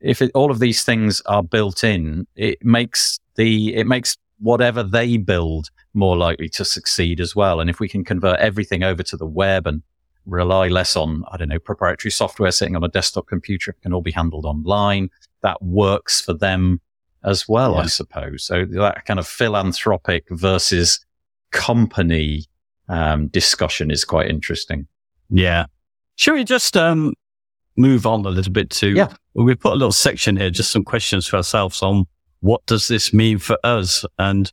if 0.00 0.22
it, 0.22 0.30
all 0.34 0.50
of 0.50 0.58
these 0.58 0.84
things 0.84 1.20
are 1.26 1.42
built 1.42 1.82
in, 1.82 2.26
it 2.36 2.64
makes 2.64 3.18
the, 3.36 3.74
it 3.74 3.86
makes 3.86 4.16
whatever 4.38 4.82
they 4.82 5.16
build 5.16 5.70
more 5.94 6.16
likely 6.16 6.48
to 6.50 6.64
succeed 6.64 7.20
as 7.20 7.34
well. 7.34 7.60
And 7.60 7.70
if 7.70 7.80
we 7.80 7.88
can 7.88 8.04
convert 8.04 8.38
everything 8.38 8.82
over 8.82 9.02
to 9.02 9.16
the 9.16 9.26
web 9.26 9.66
and 9.66 9.82
rely 10.26 10.68
less 10.68 10.96
on, 10.96 11.24
I 11.30 11.36
don't 11.36 11.48
know, 11.48 11.58
proprietary 11.58 12.10
software 12.10 12.50
sitting 12.50 12.76
on 12.76 12.84
a 12.84 12.88
desktop 12.88 13.26
computer. 13.28 13.70
It 13.70 13.82
can 13.82 13.92
all 13.92 14.02
be 14.02 14.10
handled 14.10 14.44
online. 14.44 15.08
That 15.42 15.62
works 15.62 16.20
for 16.20 16.34
them 16.34 16.80
as 17.24 17.48
well, 17.48 17.74
yeah. 17.74 17.80
I 17.80 17.86
suppose. 17.86 18.44
So 18.44 18.64
that 18.64 19.04
kind 19.06 19.18
of 19.18 19.26
philanthropic 19.26 20.26
versus 20.30 21.04
company 21.52 22.44
um, 22.88 23.28
discussion 23.28 23.90
is 23.90 24.04
quite 24.04 24.28
interesting. 24.28 24.86
Yeah. 25.30 25.66
Should 26.16 26.34
we 26.34 26.44
just 26.44 26.76
um, 26.76 27.14
move 27.76 28.06
on 28.06 28.24
a 28.24 28.30
little 28.30 28.52
bit 28.52 28.70
to? 28.70 28.90
Yeah. 28.90 29.12
we 29.34 29.54
put 29.54 29.72
a 29.72 29.76
little 29.76 29.92
section 29.92 30.36
here, 30.36 30.50
just 30.50 30.70
some 30.70 30.84
questions 30.84 31.26
for 31.26 31.36
ourselves 31.36 31.82
on 31.82 32.06
what 32.40 32.64
does 32.66 32.88
this 32.88 33.12
mean 33.12 33.38
for 33.38 33.58
us, 33.64 34.04
and 34.18 34.52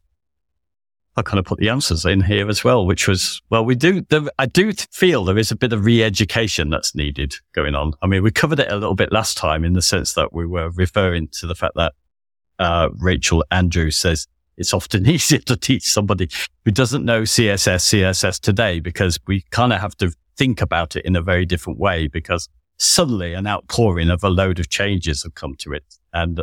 I 1.15 1.21
kind 1.21 1.37
of 1.37 1.45
put 1.45 1.59
the 1.59 1.69
answers 1.69 2.05
in 2.05 2.21
here 2.21 2.49
as 2.49 2.63
well, 2.63 2.85
which 2.85 3.07
was, 3.07 3.41
well, 3.49 3.63
we 3.63 3.75
do, 3.75 4.01
there, 4.09 4.23
I 4.39 4.47
do 4.47 4.73
feel 4.73 5.23
there 5.23 5.37
is 5.37 5.51
a 5.51 5.55
bit 5.55 5.71
of 5.71 5.85
re-education 5.85 6.69
that's 6.69 6.95
needed 6.95 7.35
going 7.53 7.75
on. 7.75 7.93
I 8.01 8.07
mean, 8.07 8.23
we 8.23 8.31
covered 8.31 8.59
it 8.59 8.71
a 8.71 8.75
little 8.75 8.95
bit 8.95 9.11
last 9.11 9.37
time 9.37 9.63
in 9.63 9.73
the 9.73 9.81
sense 9.81 10.13
that 10.13 10.33
we 10.33 10.47
were 10.47 10.71
referring 10.71 11.27
to 11.33 11.47
the 11.47 11.55
fact 11.55 11.75
that, 11.75 11.93
uh, 12.59 12.89
Rachel 12.99 13.43
Andrews 13.51 13.95
says 13.95 14.27
it's 14.57 14.73
often 14.73 15.07
easier 15.09 15.39
to 15.39 15.55
teach 15.55 15.91
somebody 15.91 16.29
who 16.65 16.71
doesn't 16.71 17.05
know 17.05 17.23
CSS, 17.23 18.01
CSS 18.01 18.39
today 18.39 18.79
because 18.79 19.19
we 19.27 19.41
kind 19.51 19.71
of 19.71 19.81
have 19.81 19.95
to 19.97 20.11
think 20.37 20.61
about 20.61 20.95
it 20.95 21.05
in 21.05 21.15
a 21.15 21.21
very 21.21 21.45
different 21.45 21.79
way 21.79 22.07
because 22.07 22.49
suddenly 22.77 23.33
an 23.33 23.47
outpouring 23.47 24.09
of 24.09 24.23
a 24.23 24.29
load 24.29 24.59
of 24.59 24.69
changes 24.69 25.23
have 25.23 25.35
come 25.35 25.55
to 25.59 25.73
it. 25.73 25.83
And 26.13 26.41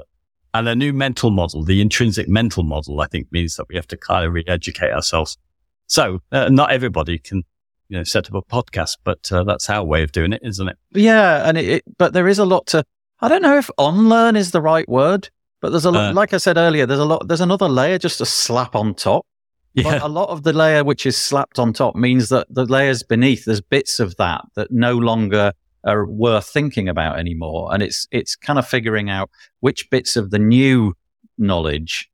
and 0.53 0.69
a 0.69 0.75
new 0.75 0.93
mental 0.93 1.31
model, 1.31 1.63
the 1.63 1.81
intrinsic 1.81 2.29
mental 2.29 2.65
model, 2.65 3.01
I 3.01 3.07
think 3.07 3.29
means 3.31 3.57
that 3.57 3.69
we 3.69 3.77
have 3.77 3.87
to 3.89 3.97
kind 3.97 4.27
of 4.27 4.33
re-educate 4.33 4.91
ourselves. 4.91 5.39
So 5.87 6.21
uh, 6.33 6.49
not 6.49 6.73
everybody 6.73 7.19
can, 7.19 7.45
you 7.89 7.99
know, 7.99 8.05
set 8.05 8.29
up 8.29 8.35
a 8.35 8.43
podcast, 8.43 8.97
but 9.05 9.31
uh, 9.31 9.45
that's 9.45 9.71
our 9.71 9.85
way 9.85 10.03
of 10.03 10.11
doing 10.11 10.33
it, 10.33 10.41
isn't 10.43 10.69
it? 10.69 10.77
Yeah. 10.93 11.49
And 11.49 11.57
it, 11.57 11.69
it, 11.69 11.85
but 11.99 12.15
there 12.15 12.27
is 12.27 12.41
a 12.41 12.45
lot 12.45 12.67
to, 12.69 12.85
I 13.21 13.29
don't 13.29 13.43
know 13.43 13.59
if 13.59 13.71
unlearn 13.79 14.35
is 14.35 14.51
the 14.51 14.61
right 14.61 14.89
word, 14.89 15.31
but 15.61 15.71
there's 15.71 15.85
a 15.85 15.91
lot, 15.93 16.11
uh, 16.11 16.15
like 16.15 16.35
I 16.35 16.39
said 16.39 16.57
earlier, 16.57 16.85
there's 16.85 16.99
a 16.99 17.05
lot, 17.05 17.29
there's 17.29 17.41
another 17.41 17.69
layer 17.69 17.99
just 17.99 18.19
to 18.19 18.27
slap 18.27 18.75
on 18.75 18.95
top. 18.95 19.27
Yeah. 19.75 19.85
But 19.85 20.03
a 20.03 20.09
lot 20.09 20.31
of 20.31 20.43
the 20.43 20.53
layer 20.53 20.83
which 20.83 21.07
is 21.07 21.17
slapped 21.17 21.59
on 21.59 21.73
top 21.73 21.95
means 21.95 22.29
that 22.31 22.47
the 22.51 22.65
layers 22.65 23.03
beneath, 23.03 23.45
there's 23.45 23.61
bits 23.61 24.01
of 24.01 24.17
that 24.17 24.43
that 24.57 24.71
no 24.71 24.97
longer 24.97 25.53
are 25.85 26.07
worth 26.07 26.49
thinking 26.49 26.89
about 26.89 27.19
anymore. 27.19 27.73
And 27.73 27.83
it's, 27.83 28.09
it's 28.11 28.35
kind 28.35 28.59
of 28.59 28.67
figuring 28.67 29.09
out 29.09 29.31
which 29.61 29.89
bits 29.91 30.17
of 30.17 30.31
the 30.31 30.39
new 30.39 30.95
knowledge 31.39 32.11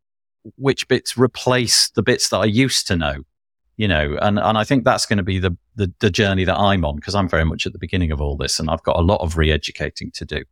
which 0.57 0.87
bits 0.89 1.19
replace 1.19 1.91
the 1.91 2.03
bits 2.03 2.29
that 2.29 2.39
I 2.39 2.45
used 2.45 2.87
to 2.89 2.97
know, 2.97 3.23
you 3.77 3.89
know, 3.89 4.17
and, 4.23 4.39
and 4.39 4.57
I 4.57 4.65
think 4.65 4.85
that's 4.85 5.07
going 5.07 5.17
to 5.19 5.23
be 5.23 5.39
the, 5.39 5.57
the, 5.75 5.93
the 6.01 6.11
journey 6.11 6.45
that 6.45 6.57
I'm 6.57 6.85
on 6.85 6.97
because 6.97 7.15
I'm 7.15 7.29
very 7.29 7.45
much 7.45 7.67
at 7.67 7.73
the 7.73 7.79
beginning 7.79 8.13
of 8.13 8.21
all 8.21 8.37
this 8.37 8.59
and 8.59 8.71
I've 8.71 8.83
got 8.83 8.97
a 8.97 9.03
lot 9.03 9.21
of 9.21 9.37
re-educating 9.37 10.11
to 10.13 10.25
do. 10.25 10.45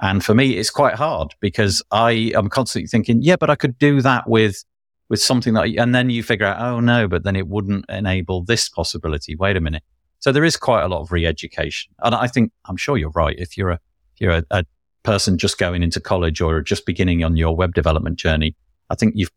And 0.00 0.24
for 0.24 0.34
me, 0.34 0.56
it's 0.56 0.70
quite 0.70 0.94
hard 0.94 1.34
because 1.40 1.82
I 1.90 2.32
am 2.34 2.48
constantly 2.48 2.88
thinking, 2.88 3.22
yeah, 3.22 3.36
but 3.36 3.50
I 3.50 3.54
could 3.54 3.78
do 3.78 4.00
that 4.02 4.28
with, 4.28 4.64
with 5.08 5.20
something 5.20 5.54
that, 5.54 5.66
and 5.78 5.94
then 5.94 6.10
you 6.10 6.22
figure 6.22 6.46
out, 6.46 6.60
oh 6.60 6.80
no, 6.80 7.08
but 7.08 7.24
then 7.24 7.36
it 7.36 7.48
wouldn't 7.48 7.84
enable 7.88 8.42
this 8.42 8.68
possibility. 8.68 9.36
Wait 9.36 9.56
a 9.56 9.60
minute. 9.60 9.82
So 10.20 10.32
there 10.32 10.44
is 10.44 10.56
quite 10.56 10.82
a 10.82 10.88
lot 10.88 11.02
of 11.02 11.12
re-education. 11.12 11.92
And 12.02 12.14
I 12.14 12.26
think, 12.26 12.50
I'm 12.64 12.78
sure 12.78 12.96
you're 12.96 13.10
right. 13.10 13.38
If 13.38 13.58
you're 13.58 13.70
a, 13.70 13.80
if 14.14 14.20
you're 14.20 14.32
a, 14.32 14.44
a 14.50 14.64
person 15.02 15.36
just 15.36 15.58
going 15.58 15.82
into 15.82 16.00
college 16.00 16.40
or 16.40 16.62
just 16.62 16.86
beginning 16.86 17.22
on 17.22 17.36
your 17.36 17.54
web 17.54 17.74
development 17.74 18.18
journey, 18.18 18.56
I 18.88 18.94
think 18.94 19.14
you've, 19.16 19.30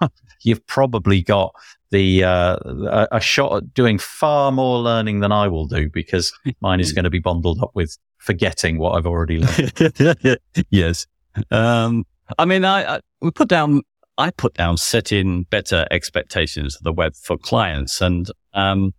you've 0.42 0.66
probably 0.66 1.22
got 1.22 1.54
the, 1.90 2.24
uh, 2.24 2.56
a, 2.62 3.08
a 3.12 3.20
shot 3.20 3.56
at 3.56 3.72
doing 3.72 3.98
far 3.98 4.52
more 4.52 4.78
learning 4.80 5.20
than 5.20 5.32
I 5.32 5.48
will 5.48 5.66
do 5.66 5.88
because 5.88 6.32
mine 6.60 6.80
is 6.80 6.92
going 6.94 7.04
to 7.04 7.10
be 7.10 7.20
bundled 7.20 7.62
up 7.62 7.70
with 7.74 7.96
forgetting 8.18 8.78
what 8.78 8.96
I've 8.96 9.06
already 9.06 9.38
learned. 9.38 10.38
yes. 10.70 11.06
Um, 11.50 12.04
I 12.38 12.44
mean, 12.44 12.64
I, 12.64 12.96
I, 12.96 13.00
we 13.20 13.30
put 13.30 13.48
down, 13.48 13.82
I 14.16 14.30
put 14.30 14.54
down 14.54 14.76
setting 14.76 15.44
better 15.44 15.86
expectations 15.90 16.76
of 16.76 16.82
the 16.82 16.92
web 16.92 17.14
for 17.14 17.36
clients. 17.36 18.00
And, 18.00 18.30
um, 18.52 18.94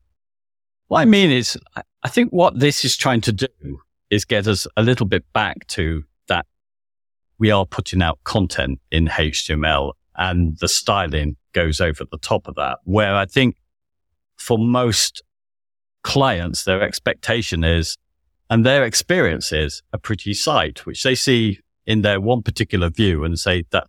what 0.88 1.01
I 1.01 1.06
mean 1.06 1.32
is, 1.32 1.58
I, 1.75 1.84
I 2.04 2.10
think 2.10 2.32
what 2.32 2.60
this 2.60 2.86
is 2.86 2.95
trying 2.95 3.21
to 3.21 3.32
do 3.32 3.47
is 4.10 4.25
get 4.25 4.47
us 4.47 4.67
a 4.78 4.84
little 4.84 5.06
bit 5.06 5.23
back 5.34 5.65
to 5.67 6.04
that 6.28 6.45
we 7.39 7.51
are 7.51 7.65
putting 7.65 8.01
out 8.01 8.19
content 8.23 8.80
in 8.91 9.08
HTML 9.08 9.93
and 10.15 10.58
the 10.60 10.67
styling 10.67 11.38
goes 11.54 11.82
over 11.82 12.06
the 12.10 12.17
top 12.17 12.47
of 12.47 12.56
that. 12.56 12.80
Where 12.84 13.15
I 13.15 13.25
think 13.25 13.56
for 14.38 14.58
most 14.58 15.23
clients, 16.04 16.63
their 16.63 16.82
expectation 16.82 17.63
is 17.63 17.97
and 18.49 18.65
their 18.65 18.84
experience 18.84 19.51
is 19.51 19.82
a 19.91 19.97
pretty 19.97 20.34
site, 20.34 20.86
which 20.86 21.01
they 21.04 21.15
see 21.15 21.60
in 21.88 22.04
their 22.04 22.21
one 22.21 22.43
particular 22.43 22.89
view 22.89 23.23
and 23.23 23.39
say 23.39 23.63
that 23.71 23.88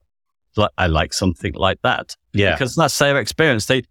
I 0.77 0.87
like 0.87 1.13
something 1.13 1.55
like 1.55 1.81
that. 1.83 2.17
Yeah. 2.33 2.53
Because 2.53 2.75
that's 2.75 2.99
their 2.99 3.19
experience. 3.19 3.67
They, 3.67 3.83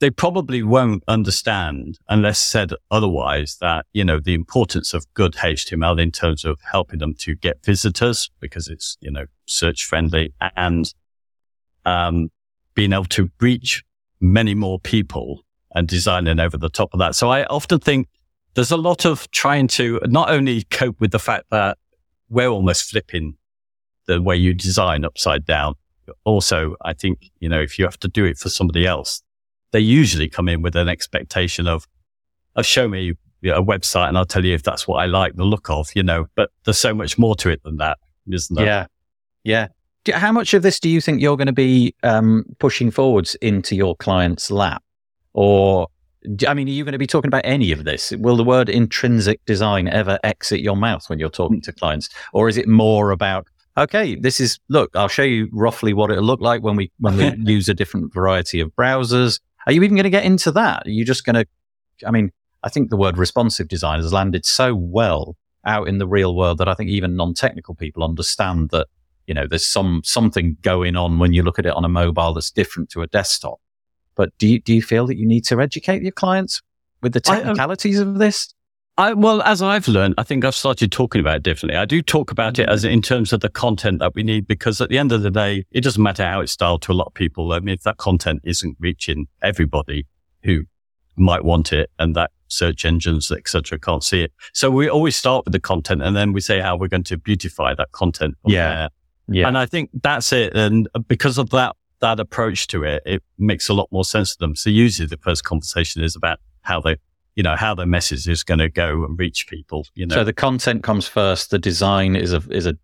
they 0.00 0.10
probably 0.10 0.62
won't 0.62 1.02
understand 1.08 1.98
unless 2.08 2.38
said 2.38 2.72
otherwise 2.90 3.58
that, 3.60 3.86
you 3.92 4.04
know, 4.04 4.20
the 4.20 4.34
importance 4.34 4.92
of 4.92 5.06
good 5.14 5.34
HTML 5.34 6.00
in 6.00 6.10
terms 6.10 6.44
of 6.44 6.58
helping 6.70 6.98
them 6.98 7.14
to 7.20 7.34
get 7.34 7.64
visitors 7.64 8.30
because 8.40 8.68
it's, 8.68 8.96
you 9.00 9.10
know, 9.10 9.26
search 9.46 9.84
friendly 9.84 10.34
and, 10.56 10.92
um, 11.84 12.30
being 12.74 12.92
able 12.92 13.04
to 13.04 13.30
reach 13.40 13.84
many 14.20 14.54
more 14.54 14.80
people 14.80 15.44
and 15.74 15.88
designing 15.88 16.40
over 16.40 16.56
the 16.56 16.68
top 16.68 16.92
of 16.92 16.98
that. 16.98 17.14
So 17.14 17.30
I 17.30 17.44
often 17.44 17.78
think 17.78 18.08
there's 18.54 18.70
a 18.70 18.76
lot 18.76 19.04
of 19.04 19.30
trying 19.30 19.68
to 19.68 20.00
not 20.06 20.30
only 20.30 20.62
cope 20.64 21.00
with 21.00 21.10
the 21.10 21.18
fact 21.18 21.46
that 21.50 21.78
we're 22.28 22.48
almost 22.48 22.90
flipping 22.90 23.36
the 24.06 24.22
way 24.22 24.36
you 24.36 24.54
design 24.54 25.04
upside 25.04 25.44
down. 25.44 25.74
Also, 26.24 26.76
I 26.84 26.92
think, 26.92 27.30
you 27.40 27.48
know, 27.48 27.60
if 27.60 27.78
you 27.78 27.84
have 27.84 27.98
to 28.00 28.08
do 28.08 28.24
it 28.24 28.38
for 28.38 28.48
somebody 28.48 28.86
else, 28.86 29.22
they 29.72 29.80
usually 29.80 30.28
come 30.28 30.48
in 30.48 30.62
with 30.62 30.76
an 30.76 30.88
expectation 30.88 31.66
of, 31.66 31.84
of 32.56 32.60
oh, 32.60 32.62
show 32.62 32.88
me 32.88 33.14
a 33.44 33.62
website 33.62 34.08
and 34.08 34.16
I'll 34.16 34.24
tell 34.24 34.44
you 34.44 34.54
if 34.54 34.62
that's 34.62 34.88
what 34.88 34.96
I 34.96 35.06
like 35.06 35.34
the 35.34 35.44
look 35.44 35.68
of, 35.68 35.90
you 35.94 36.02
know, 36.02 36.26
but 36.34 36.50
there's 36.64 36.78
so 36.78 36.94
much 36.94 37.18
more 37.18 37.34
to 37.36 37.50
it 37.50 37.62
than 37.62 37.76
that, 37.76 37.98
isn't 38.30 38.54
there? 38.54 38.64
Yeah. 38.64 38.86
Yeah. 39.42 39.68
How 40.12 40.32
much 40.32 40.54
of 40.54 40.62
this 40.62 40.80
do 40.80 40.88
you 40.88 41.00
think 41.00 41.20
you're 41.20 41.36
going 41.36 41.46
to 41.46 41.52
be 41.52 41.94
um, 42.02 42.44
pushing 42.58 42.90
forwards 42.90 43.34
into 43.36 43.74
your 43.74 43.96
client's 43.96 44.50
lap? 44.50 44.82
Or 45.32 45.88
I 46.46 46.54
mean, 46.54 46.68
are 46.68 46.72
you 46.72 46.84
going 46.84 46.92
to 46.92 46.98
be 46.98 47.06
talking 47.06 47.28
about 47.28 47.42
any 47.44 47.72
of 47.72 47.84
this? 47.84 48.12
Will 48.12 48.36
the 48.36 48.44
word 48.44 48.68
intrinsic 48.68 49.44
design 49.44 49.88
ever 49.88 50.18
exit 50.24 50.60
your 50.60 50.76
mouth 50.76 51.08
when 51.08 51.18
you're 51.18 51.28
talking 51.28 51.60
to 51.62 51.72
clients? 51.72 52.08
Or 52.32 52.48
is 52.48 52.56
it 52.56 52.66
more 52.66 53.10
about, 53.10 53.46
okay, 53.76 54.14
this 54.16 54.40
is, 54.40 54.58
look, 54.68 54.90
I'll 54.94 55.08
show 55.08 55.22
you 55.22 55.48
roughly 55.52 55.92
what 55.92 56.10
it'll 56.10 56.24
look 56.24 56.40
like 56.40 56.62
when 56.62 56.76
we, 56.76 56.92
when 56.98 57.16
we 57.16 57.34
use 57.52 57.68
a 57.68 57.74
different 57.74 58.12
variety 58.12 58.60
of 58.60 58.74
browsers. 58.74 59.40
Are 59.66 59.72
you 59.72 59.82
even 59.82 59.96
going 59.96 60.04
to 60.04 60.10
get 60.10 60.24
into 60.24 60.52
that? 60.52 60.86
Are 60.86 60.90
you 60.90 61.04
just 61.04 61.24
going 61.24 61.34
to, 61.34 61.46
I 62.06 62.10
mean, 62.10 62.30
I 62.62 62.68
think 62.68 62.90
the 62.90 62.96
word 62.96 63.18
responsive 63.18 63.68
design 63.68 64.00
has 64.00 64.12
landed 64.12 64.46
so 64.46 64.74
well 64.74 65.36
out 65.66 65.88
in 65.88 65.98
the 65.98 66.06
real 66.06 66.36
world 66.36 66.58
that 66.58 66.68
I 66.68 66.74
think 66.74 66.90
even 66.90 67.16
non-technical 67.16 67.74
people 67.74 68.04
understand 68.04 68.70
that, 68.70 68.86
you 69.26 69.34
know, 69.34 69.46
there's 69.46 69.66
some, 69.66 70.02
something 70.04 70.56
going 70.62 70.96
on 70.96 71.18
when 71.18 71.32
you 71.32 71.42
look 71.42 71.58
at 71.58 71.66
it 71.66 71.74
on 71.74 71.84
a 71.84 71.88
mobile 71.88 72.34
that's 72.34 72.50
different 72.50 72.90
to 72.90 73.02
a 73.02 73.06
desktop. 73.06 73.60
But 74.14 74.36
do 74.38 74.46
you, 74.46 74.60
do 74.60 74.74
you 74.74 74.82
feel 74.82 75.06
that 75.06 75.16
you 75.16 75.26
need 75.26 75.44
to 75.46 75.60
educate 75.60 76.02
your 76.02 76.12
clients 76.12 76.62
with 77.02 77.12
the 77.12 77.20
technicalities 77.20 77.98
I, 77.98 78.02
um, 78.02 78.08
of 78.10 78.18
this? 78.18 78.53
I, 78.96 79.12
well, 79.12 79.42
as 79.42 79.60
I've 79.60 79.88
learned, 79.88 80.14
I 80.18 80.22
think 80.22 80.44
I've 80.44 80.54
started 80.54 80.92
talking 80.92 81.20
about 81.20 81.36
it 81.36 81.42
differently. 81.42 81.76
I 81.76 81.84
do 81.84 82.00
talk 82.00 82.30
about 82.30 82.58
it 82.58 82.68
mm. 82.68 82.72
as 82.72 82.84
in 82.84 83.02
terms 83.02 83.32
of 83.32 83.40
the 83.40 83.48
content 83.48 83.98
that 83.98 84.14
we 84.14 84.22
need, 84.22 84.46
because 84.46 84.80
at 84.80 84.88
the 84.88 84.98
end 84.98 85.10
of 85.10 85.22
the 85.22 85.30
day, 85.30 85.64
it 85.72 85.80
doesn't 85.80 86.02
matter 86.02 86.24
how 86.24 86.40
it's 86.40 86.52
styled 86.52 86.82
to 86.82 86.92
a 86.92 86.94
lot 86.94 87.06
of 87.06 87.14
people. 87.14 87.52
I 87.52 87.58
mean, 87.58 87.74
if 87.74 87.82
that 87.82 87.96
content 87.96 88.42
isn't 88.44 88.76
reaching 88.78 89.26
everybody 89.42 90.06
who 90.44 90.64
might 91.16 91.44
want 91.44 91.72
it 91.72 91.90
and 91.98 92.14
that 92.14 92.30
search 92.48 92.84
engines, 92.84 93.32
etc., 93.32 93.78
can't 93.78 94.04
see 94.04 94.22
it. 94.22 94.32
So 94.52 94.70
we 94.70 94.88
always 94.88 95.16
start 95.16 95.44
with 95.44 95.52
the 95.52 95.60
content 95.60 96.02
and 96.02 96.14
then 96.14 96.32
we 96.32 96.40
say 96.40 96.60
how 96.60 96.76
we're 96.76 96.88
going 96.88 97.04
to 97.04 97.16
beautify 97.16 97.74
that 97.74 97.90
content. 97.92 98.36
Yeah. 98.46 98.74
There. 98.74 98.88
Yeah. 99.26 99.48
And 99.48 99.58
I 99.58 99.66
think 99.66 99.90
that's 100.02 100.32
it. 100.32 100.54
And 100.54 100.88
because 101.08 101.38
of 101.38 101.50
that 101.50 101.74
that 102.00 102.20
approach 102.20 102.66
to 102.68 102.84
it, 102.84 103.02
it 103.06 103.22
makes 103.38 103.68
a 103.68 103.74
lot 103.74 103.88
more 103.90 104.04
sense 104.04 104.34
to 104.34 104.38
them. 104.38 104.54
So 104.54 104.68
usually 104.68 105.06
the 105.06 105.16
first 105.16 105.42
conversation 105.44 106.02
is 106.02 106.14
about 106.14 106.38
how 106.60 106.80
they, 106.80 106.96
you 107.36 107.42
know, 107.42 107.56
how 107.56 107.74
the 107.74 107.86
message 107.86 108.28
is 108.28 108.42
going 108.42 108.58
to 108.58 108.68
go 108.68 109.04
and 109.04 109.18
reach 109.18 109.46
people. 109.48 109.86
You 109.94 110.06
know, 110.06 110.16
so 110.16 110.24
the 110.24 110.32
content 110.32 110.82
comes 110.82 111.06
first. 111.06 111.50
The 111.50 111.58
design 111.58 112.16
is 112.16 112.32
a 112.32 112.42
is 112.50 112.66
a 112.66 112.76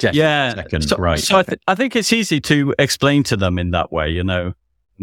yeah 0.00 0.54
second, 0.54 0.82
so, 0.82 0.96
right? 0.96 1.18
So 1.18 1.38
I, 1.38 1.42
th- 1.42 1.60
I 1.66 1.74
think 1.74 1.96
it's 1.96 2.12
easy 2.12 2.40
to 2.42 2.74
explain 2.78 3.22
to 3.24 3.36
them 3.36 3.58
in 3.58 3.70
that 3.70 3.92
way. 3.92 4.10
You 4.10 4.24
know, 4.24 4.52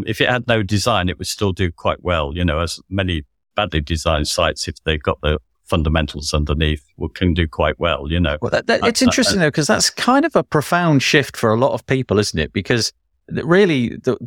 if 0.06 0.22
it 0.22 0.30
had 0.30 0.48
no 0.48 0.64
design, 0.64 1.10
it 1.10 1.18
would 1.18 1.28
still 1.28 1.54
do 1.54 1.72
quite 1.72 2.04
well. 2.04 2.32
You 2.36 2.46
know, 2.46 2.60
as 2.60 2.80
many 2.90 3.24
badly 3.56 3.82
designed 3.82 4.28
sites, 4.28 4.68
if 4.68 4.76
they've 4.84 5.02
got 5.02 5.20
the 5.22 5.40
fundamentals 5.72 6.34
underneath 6.34 6.84
can 7.16 7.34
do 7.34 7.48
quite 7.48 7.80
well, 7.80 8.06
you 8.10 8.20
know. 8.20 8.38
Well, 8.42 8.52
that, 8.52 8.68
that, 8.68 8.86
it's 8.86 9.02
interesting 9.02 9.40
I, 9.40 9.44
though, 9.44 9.48
because 9.48 9.68
that's 9.68 9.90
kind 9.90 10.26
of 10.26 10.36
a 10.36 10.44
profound 10.44 11.02
shift 11.02 11.38
for 11.38 11.50
a 11.52 11.56
lot 11.58 11.72
of 11.72 11.86
people, 11.86 12.20
isn't 12.20 12.38
it? 12.38 12.52
Because 12.52 12.92
really 13.30 13.96
the, 13.96 14.18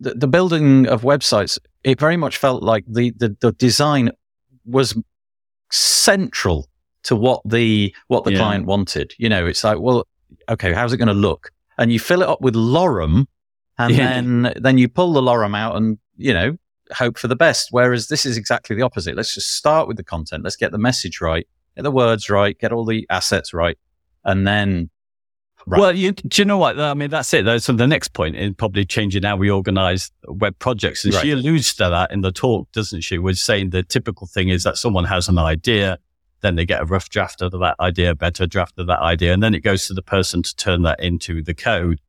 the, 0.00 0.14
the 0.14 0.26
building 0.26 0.86
of 0.88 1.02
websites, 1.02 1.58
it 1.84 2.00
very 2.00 2.16
much 2.16 2.38
felt 2.38 2.62
like 2.62 2.84
the, 2.88 3.10
the, 3.18 3.36
the 3.40 3.52
design 3.52 4.10
was 4.66 4.96
central 5.70 6.68
to 7.04 7.16
what 7.16 7.40
the 7.44 7.94
what 8.08 8.24
the 8.24 8.32
yeah. 8.32 8.38
client 8.38 8.66
wanted. 8.66 9.14
You 9.18 9.28
know, 9.28 9.46
it's 9.46 9.64
like, 9.64 9.78
well, 9.78 10.06
okay, 10.48 10.72
how's 10.72 10.92
it 10.92 10.98
going 10.98 11.08
to 11.08 11.14
look? 11.14 11.50
And 11.78 11.92
you 11.92 11.98
fill 11.98 12.22
it 12.22 12.28
up 12.28 12.40
with 12.40 12.54
lorem, 12.54 13.26
and 13.78 13.94
yeah. 13.94 14.14
then 14.14 14.52
then 14.56 14.78
you 14.78 14.88
pull 14.88 15.12
the 15.12 15.22
lorem 15.22 15.56
out, 15.56 15.76
and 15.76 15.98
you 16.16 16.32
know, 16.32 16.56
hope 16.92 17.18
for 17.18 17.28
the 17.28 17.36
best. 17.36 17.68
Whereas 17.70 18.08
this 18.08 18.24
is 18.24 18.36
exactly 18.36 18.76
the 18.76 18.82
opposite. 18.82 19.16
Let's 19.16 19.34
just 19.34 19.56
start 19.56 19.88
with 19.88 19.96
the 19.96 20.04
content. 20.04 20.44
Let's 20.44 20.56
get 20.56 20.72
the 20.72 20.78
message 20.78 21.20
right, 21.20 21.46
get 21.76 21.82
the 21.82 21.90
words 21.90 22.30
right, 22.30 22.58
get 22.58 22.72
all 22.72 22.84
the 22.84 23.06
assets 23.10 23.52
right, 23.52 23.78
and 24.24 24.46
then 24.46 24.90
Right. 25.66 25.80
Well, 25.80 25.96
you, 25.96 26.12
do 26.12 26.42
you 26.42 26.44
know 26.44 26.58
what? 26.58 26.78
I 26.78 26.92
mean, 26.94 27.10
that's 27.10 27.32
it. 27.32 27.62
So 27.62 27.72
the 27.72 27.86
next 27.86 28.12
point 28.12 28.36
in 28.36 28.54
probably 28.54 28.84
changing 28.84 29.22
how 29.22 29.36
we 29.36 29.50
organize 29.50 30.10
web 30.28 30.58
projects. 30.58 31.04
And 31.04 31.14
right. 31.14 31.22
she 31.22 31.30
alludes 31.30 31.74
to 31.74 31.88
that 31.88 32.12
in 32.12 32.20
the 32.20 32.32
talk, 32.32 32.70
doesn't 32.72 33.00
she? 33.00 33.18
Was 33.18 33.40
saying 33.40 33.70
the 33.70 33.82
typical 33.82 34.26
thing 34.26 34.50
is 34.50 34.62
that 34.64 34.76
someone 34.76 35.04
has 35.04 35.28
an 35.28 35.38
idea, 35.38 35.98
then 36.42 36.56
they 36.56 36.66
get 36.66 36.82
a 36.82 36.84
rough 36.84 37.08
draft 37.08 37.40
of 37.40 37.52
that 37.52 37.76
idea, 37.80 38.14
better 38.14 38.46
draft 38.46 38.78
of 38.78 38.86
that 38.88 39.00
idea, 39.00 39.32
and 39.32 39.42
then 39.42 39.54
it 39.54 39.60
goes 39.60 39.86
to 39.86 39.94
the 39.94 40.02
person 40.02 40.42
to 40.42 40.54
turn 40.56 40.82
that 40.82 41.02
into 41.02 41.42
the 41.42 41.54
code. 41.54 42.00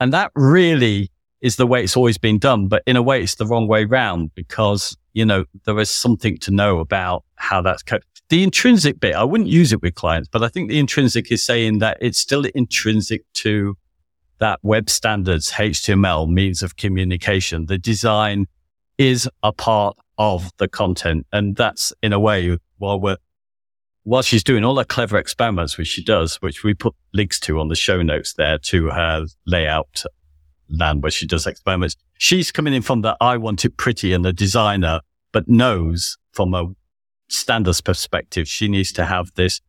And 0.00 0.12
that 0.12 0.32
really 0.34 1.10
is 1.40 1.56
the 1.56 1.66
way 1.66 1.84
it's 1.84 1.96
always 1.96 2.18
been 2.18 2.38
done. 2.38 2.66
But 2.66 2.82
in 2.86 2.96
a 2.96 3.02
way, 3.02 3.22
it's 3.22 3.36
the 3.36 3.46
wrong 3.46 3.68
way 3.68 3.84
round 3.84 4.34
because, 4.34 4.96
you 5.12 5.24
know, 5.24 5.44
there 5.66 5.78
is 5.78 5.90
something 5.90 6.38
to 6.38 6.50
know 6.50 6.80
about 6.80 7.24
how 7.36 7.62
that's 7.62 7.82
coded 7.82 8.06
the 8.28 8.42
intrinsic 8.42 9.00
bit, 9.00 9.14
I 9.14 9.24
wouldn't 9.24 9.50
use 9.50 9.72
it 9.72 9.82
with 9.82 9.94
clients, 9.94 10.28
but 10.28 10.42
I 10.42 10.48
think 10.48 10.68
the 10.68 10.78
intrinsic 10.78 11.30
is 11.30 11.44
saying 11.44 11.78
that 11.78 11.98
it's 12.00 12.18
still 12.18 12.44
intrinsic 12.44 13.22
to 13.34 13.76
that 14.38 14.58
web 14.62 14.90
standards, 14.90 15.52
HTML 15.52 16.28
means 16.28 16.62
of 16.62 16.76
communication. 16.76 17.66
The 17.66 17.78
design 17.78 18.46
is 18.98 19.28
a 19.42 19.52
part 19.52 19.96
of 20.18 20.50
the 20.58 20.68
content. 20.68 21.26
And 21.32 21.56
that's 21.56 21.92
in 22.02 22.12
a 22.12 22.20
way, 22.20 22.58
while 22.78 23.00
we're, 23.00 23.16
while 24.04 24.22
she's 24.22 24.44
doing 24.44 24.64
all 24.64 24.76
her 24.76 24.84
clever 24.84 25.18
experiments, 25.18 25.78
which 25.78 25.88
she 25.88 26.04
does, 26.04 26.36
which 26.36 26.62
we 26.62 26.74
put 26.74 26.94
links 27.12 27.40
to 27.40 27.58
on 27.60 27.68
the 27.68 27.76
show 27.76 28.02
notes 28.02 28.34
there 28.34 28.58
to 28.58 28.88
her 28.88 29.26
layout 29.46 30.04
land 30.68 31.02
where 31.02 31.10
she 31.10 31.26
does 31.26 31.46
experiments. 31.46 31.96
She's 32.18 32.50
coming 32.50 32.74
in 32.74 32.82
from 32.82 33.02
the 33.02 33.16
I 33.20 33.36
want 33.36 33.64
it 33.64 33.76
pretty 33.76 34.12
and 34.12 34.24
the 34.24 34.32
designer, 34.32 35.00
but 35.32 35.48
knows 35.48 36.16
from 36.32 36.54
a 36.54 36.66
standards 37.34 37.80
perspective, 37.80 38.48
she 38.48 38.68
needs 38.68 38.92
to 38.92 39.04
have 39.04 39.32
this 39.34 39.60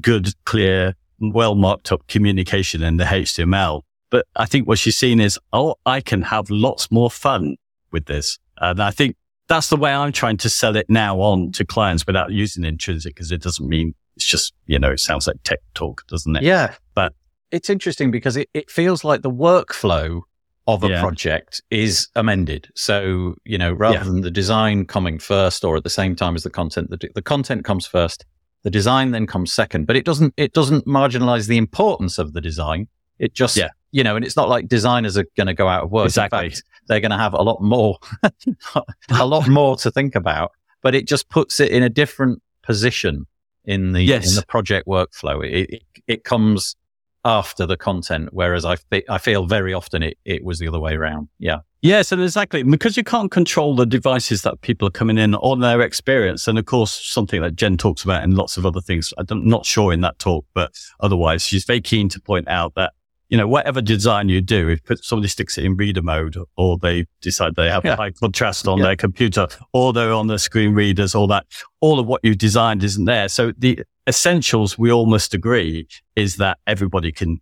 good, 0.00 0.34
clear, 0.44 0.94
well 1.20 1.54
marked 1.54 1.92
up 1.92 2.06
communication 2.08 2.82
in 2.82 2.96
the 2.96 3.04
HTML. 3.04 3.82
But 4.10 4.26
I 4.36 4.46
think 4.46 4.68
what 4.68 4.78
she's 4.78 4.98
seen 4.98 5.20
is, 5.20 5.38
oh, 5.52 5.76
I 5.86 6.00
can 6.00 6.22
have 6.22 6.50
lots 6.50 6.90
more 6.90 7.10
fun 7.10 7.56
with 7.92 8.06
this. 8.06 8.38
And 8.58 8.82
I 8.82 8.90
think 8.90 9.16
that's 9.48 9.68
the 9.68 9.76
way 9.76 9.92
I'm 9.92 10.12
trying 10.12 10.36
to 10.38 10.50
sell 10.50 10.76
it 10.76 10.86
now 10.88 11.20
on 11.20 11.52
to 11.52 11.64
clients 11.64 12.06
without 12.06 12.30
using 12.32 12.64
intrinsic 12.64 13.14
because 13.14 13.32
it 13.32 13.42
doesn't 13.42 13.68
mean 13.68 13.94
it's 14.16 14.26
just, 14.26 14.52
you 14.66 14.78
know, 14.78 14.90
it 14.90 15.00
sounds 15.00 15.26
like 15.26 15.36
tech 15.44 15.60
talk, 15.74 16.06
doesn't 16.08 16.36
it? 16.36 16.42
Yeah. 16.42 16.74
But 16.94 17.14
it's 17.50 17.70
interesting 17.70 18.10
because 18.10 18.36
it, 18.36 18.48
it 18.54 18.70
feels 18.70 19.04
like 19.04 19.22
the 19.22 19.30
workflow 19.30 20.22
of 20.66 20.84
a 20.84 20.88
Yeah. 20.88 21.00
project 21.00 21.60
is 21.70 22.08
amended. 22.14 22.68
So, 22.74 23.34
you 23.44 23.58
know, 23.58 23.72
rather 23.72 23.96
Yeah. 23.98 24.04
than 24.04 24.20
the 24.20 24.30
design 24.30 24.84
coming 24.86 25.18
first 25.18 25.64
or 25.64 25.76
at 25.76 25.82
the 25.84 25.90
same 25.90 26.14
time 26.14 26.36
as 26.36 26.44
the 26.44 26.50
content, 26.50 26.90
the, 26.90 27.08
the 27.14 27.22
content 27.22 27.64
comes 27.64 27.86
first, 27.86 28.24
the 28.62 28.70
design 28.70 29.10
then 29.10 29.26
comes 29.26 29.52
second, 29.52 29.86
but 29.86 29.96
it 29.96 30.04
doesn't, 30.04 30.34
it 30.36 30.52
doesn't 30.52 30.86
marginalize 30.86 31.48
the 31.48 31.56
importance 31.56 32.16
of 32.18 32.32
the 32.32 32.40
design. 32.40 32.86
It 33.18 33.34
just, 33.34 33.56
Yeah. 33.56 33.68
you 33.90 34.04
know, 34.04 34.14
and 34.14 34.24
it's 34.24 34.36
not 34.36 34.48
like 34.48 34.68
designers 34.68 35.18
are 35.18 35.26
going 35.36 35.48
to 35.48 35.54
go 35.54 35.66
out 35.66 35.82
of 35.82 35.90
work. 35.90 36.04
Exactly. 36.06 36.44
In 36.44 36.50
fact, 36.50 36.62
they're 36.86 37.00
going 37.00 37.10
to 37.10 37.18
have 37.18 37.34
a 37.34 37.42
lot 37.42 37.60
more, 37.60 37.98
a 39.10 39.26
lot 39.26 39.48
more 39.48 39.76
to 39.78 39.90
think 39.90 40.14
about, 40.14 40.52
but 40.80 40.94
it 40.94 41.06
just 41.08 41.28
puts 41.28 41.58
it 41.60 41.70
in 41.72 41.82
a 41.82 41.88
different 41.88 42.40
position 42.62 43.26
in 43.64 43.92
the, 43.92 44.02
Yes. 44.02 44.30
in 44.30 44.36
the 44.36 44.46
project 44.46 44.86
workflow. 44.86 45.44
It, 45.44 45.70
it, 45.70 45.82
it 46.06 46.24
comes 46.24 46.76
after 47.24 47.66
the 47.66 47.76
content, 47.76 48.30
whereas 48.32 48.64
I, 48.64 48.76
I 49.08 49.18
feel 49.18 49.46
very 49.46 49.72
often 49.72 50.02
it, 50.02 50.18
it 50.24 50.44
was 50.44 50.58
the 50.58 50.68
other 50.68 50.80
way 50.80 50.94
around. 50.94 51.28
Yeah. 51.38 51.58
Yes, 51.80 52.12
and 52.12 52.22
exactly 52.22 52.62
because 52.62 52.96
you 52.96 53.02
can't 53.02 53.30
control 53.30 53.74
the 53.74 53.86
devices 53.86 54.42
that 54.42 54.60
people 54.60 54.86
are 54.86 54.92
coming 54.92 55.18
in 55.18 55.34
on 55.34 55.60
their 55.60 55.80
experience, 55.80 56.46
and 56.46 56.56
of 56.56 56.64
course 56.64 56.92
something 56.92 57.42
that 57.42 57.56
Jen 57.56 57.76
talks 57.76 58.04
about 58.04 58.22
and 58.22 58.34
lots 58.34 58.56
of 58.56 58.64
other 58.64 58.80
things. 58.80 59.12
I'm 59.18 59.48
not 59.48 59.66
sure 59.66 59.92
in 59.92 60.00
that 60.02 60.20
talk, 60.20 60.46
but 60.54 60.72
otherwise 61.00 61.44
she's 61.44 61.64
very 61.64 61.80
keen 61.80 62.08
to 62.10 62.20
point 62.20 62.46
out 62.46 62.74
that 62.76 62.92
you 63.32 63.38
know 63.38 63.48
whatever 63.48 63.80
design 63.80 64.28
you 64.28 64.42
do, 64.42 64.68
if 64.68 64.80
somebody 65.02 65.26
sticks 65.26 65.56
it 65.56 65.64
in 65.64 65.74
reader 65.74 66.02
mode, 66.02 66.36
or 66.58 66.76
they 66.76 67.06
decide 67.22 67.54
they 67.56 67.70
have 67.70 67.82
Yeah. 67.82 67.96
high 67.96 68.10
contrast 68.10 68.68
on 68.68 68.76
Yeah. 68.76 68.84
their 68.84 68.96
computer, 68.96 69.48
or 69.72 69.94
they're 69.94 70.12
on 70.12 70.26
the 70.26 70.38
screen 70.38 70.74
readers, 70.74 71.14
all 71.14 71.26
that, 71.28 71.46
all 71.80 71.98
of 71.98 72.06
what 72.06 72.20
you 72.22 72.34
designed 72.34 72.84
isn't 72.84 73.06
there. 73.06 73.30
So 73.30 73.52
the 73.56 73.80
essentials 74.06 74.76
we 74.76 74.92
all 74.92 75.06
must 75.06 75.32
agree 75.32 75.88
is 76.14 76.36
that 76.36 76.58
everybody 76.66 77.10
can 77.10 77.38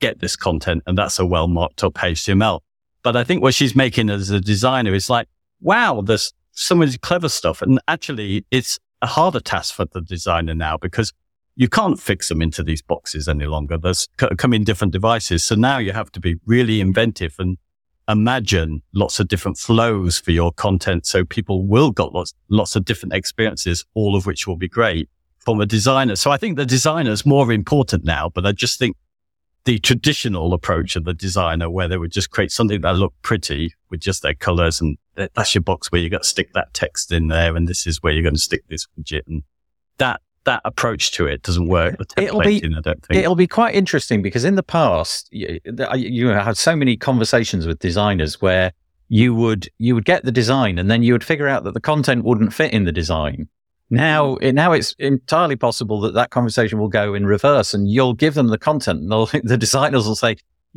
get 0.00 0.18
this 0.18 0.34
content, 0.34 0.82
and 0.88 0.98
that's 0.98 1.20
a 1.20 1.24
well 1.24 1.46
marked 1.46 1.84
up 1.84 1.94
HTML. 1.94 2.58
But 3.04 3.14
I 3.14 3.22
think 3.22 3.42
what 3.42 3.54
she's 3.54 3.76
making 3.76 4.10
as 4.10 4.30
a 4.30 4.40
designer 4.40 4.92
is 4.92 5.08
like, 5.08 5.28
wow, 5.60 6.00
there's 6.00 6.32
so 6.50 6.74
much 6.74 7.00
clever 7.00 7.28
stuff. 7.28 7.62
And 7.62 7.78
actually, 7.86 8.44
it's 8.50 8.80
a 9.02 9.06
harder 9.06 9.38
task 9.38 9.72
for 9.72 9.84
the 9.84 10.00
designer 10.00 10.54
now 10.54 10.76
because 10.76 11.12
you 11.56 11.68
can't 11.68 11.98
fix 11.98 12.28
them 12.28 12.42
into 12.42 12.62
these 12.62 12.82
boxes 12.82 13.28
any 13.28 13.46
longer. 13.46 13.78
There's 13.78 14.06
come 14.16 14.52
in 14.52 14.62
different 14.62 14.92
devices. 14.92 15.42
So 15.42 15.54
now 15.54 15.78
you 15.78 15.92
have 15.92 16.12
to 16.12 16.20
be 16.20 16.36
really 16.44 16.80
inventive 16.80 17.34
and 17.38 17.56
imagine 18.08 18.82
lots 18.94 19.18
of 19.18 19.28
different 19.28 19.56
flows 19.58 20.18
for 20.18 20.30
your 20.30 20.52
content. 20.52 21.06
So 21.06 21.24
people 21.24 21.66
will 21.66 21.90
got 21.90 22.14
lots, 22.14 22.34
lots 22.50 22.76
of 22.76 22.84
different 22.84 23.14
experiences, 23.14 23.84
all 23.94 24.14
of 24.14 24.26
which 24.26 24.46
will 24.46 24.56
be 24.56 24.68
great 24.68 25.08
from 25.38 25.60
a 25.60 25.66
designer. 25.66 26.14
So 26.14 26.30
I 26.30 26.36
think 26.36 26.56
the 26.56 26.66
designer 26.66 27.10
is 27.10 27.24
more 27.24 27.50
important 27.50 28.04
now, 28.04 28.30
but 28.32 28.44
I 28.44 28.52
just 28.52 28.78
think 28.78 28.96
the 29.64 29.78
traditional 29.78 30.52
approach 30.52 30.94
of 30.94 31.04
the 31.04 31.14
designer 31.14 31.70
where 31.70 31.88
they 31.88 31.96
would 31.96 32.12
just 32.12 32.30
create 32.30 32.52
something 32.52 32.82
that 32.82 32.96
looked 32.96 33.20
pretty 33.22 33.74
with 33.90 34.00
just 34.00 34.22
their 34.22 34.34
colors 34.34 34.80
and 34.80 34.96
that's 35.16 35.54
your 35.54 35.62
box 35.62 35.90
where 35.90 36.00
you 36.00 36.10
got 36.10 36.22
to 36.22 36.28
stick 36.28 36.52
that 36.52 36.72
text 36.74 37.10
in 37.10 37.28
there 37.28 37.56
and 37.56 37.66
this 37.66 37.86
is 37.86 38.02
where 38.02 38.12
you're 38.12 38.22
going 38.22 38.34
to 38.34 38.40
stick 38.40 38.62
this 38.68 38.86
widget 38.96 39.22
and 39.26 39.42
that 39.98 40.20
that 40.46 40.62
approach 40.64 41.12
to 41.12 41.26
it 41.26 41.42
doesn't 41.42 41.68
work. 41.68 41.96
It'll 42.16 42.40
be- 42.40 42.64
I 42.64 42.80
don't 42.80 43.04
think. 43.04 43.20
It'll 43.20 43.36
be 43.36 43.46
quite 43.46 43.74
interesting 43.74 44.22
because 44.22 44.44
in 44.44 44.56
the 44.56 44.62
past, 44.62 45.28
you, 45.30 45.60
you 45.94 46.28
had 46.28 46.56
so 46.56 46.74
many 46.74 46.96
conversations 46.96 47.66
with 47.66 47.78
designers 47.78 48.40
where 48.40 48.72
you 49.08 49.34
would 49.34 49.68
you 49.78 49.94
would 49.94 50.04
get 50.04 50.24
the 50.24 50.32
design 50.32 50.78
and 50.78 50.90
then 50.90 51.02
you 51.02 51.12
would 51.12 51.22
figure 51.22 51.46
out 51.46 51.62
that 51.64 51.74
the 51.74 51.80
content 51.80 52.24
wouldn't 52.24 52.52
fit 52.52 52.72
in 52.72 52.84
the 52.84 52.92
design. 52.92 53.48
Now, 53.90 54.34
mm. 54.34 54.42
it, 54.42 54.54
now 54.54 54.72
it's 54.72 54.94
entirely 54.98 55.56
possible 55.56 56.00
that 56.00 56.14
that 56.14 56.30
conversation 56.30 56.78
will 56.78 56.88
go 56.88 57.14
in 57.14 57.26
reverse, 57.26 57.72
and 57.72 57.88
you'll 57.88 58.14
give 58.14 58.34
them 58.34 58.48
the 58.48 58.58
content, 58.58 59.00
and 59.00 59.10
the 59.44 59.56
designers 59.56 60.06
will 60.06 60.16
say, 60.16 60.36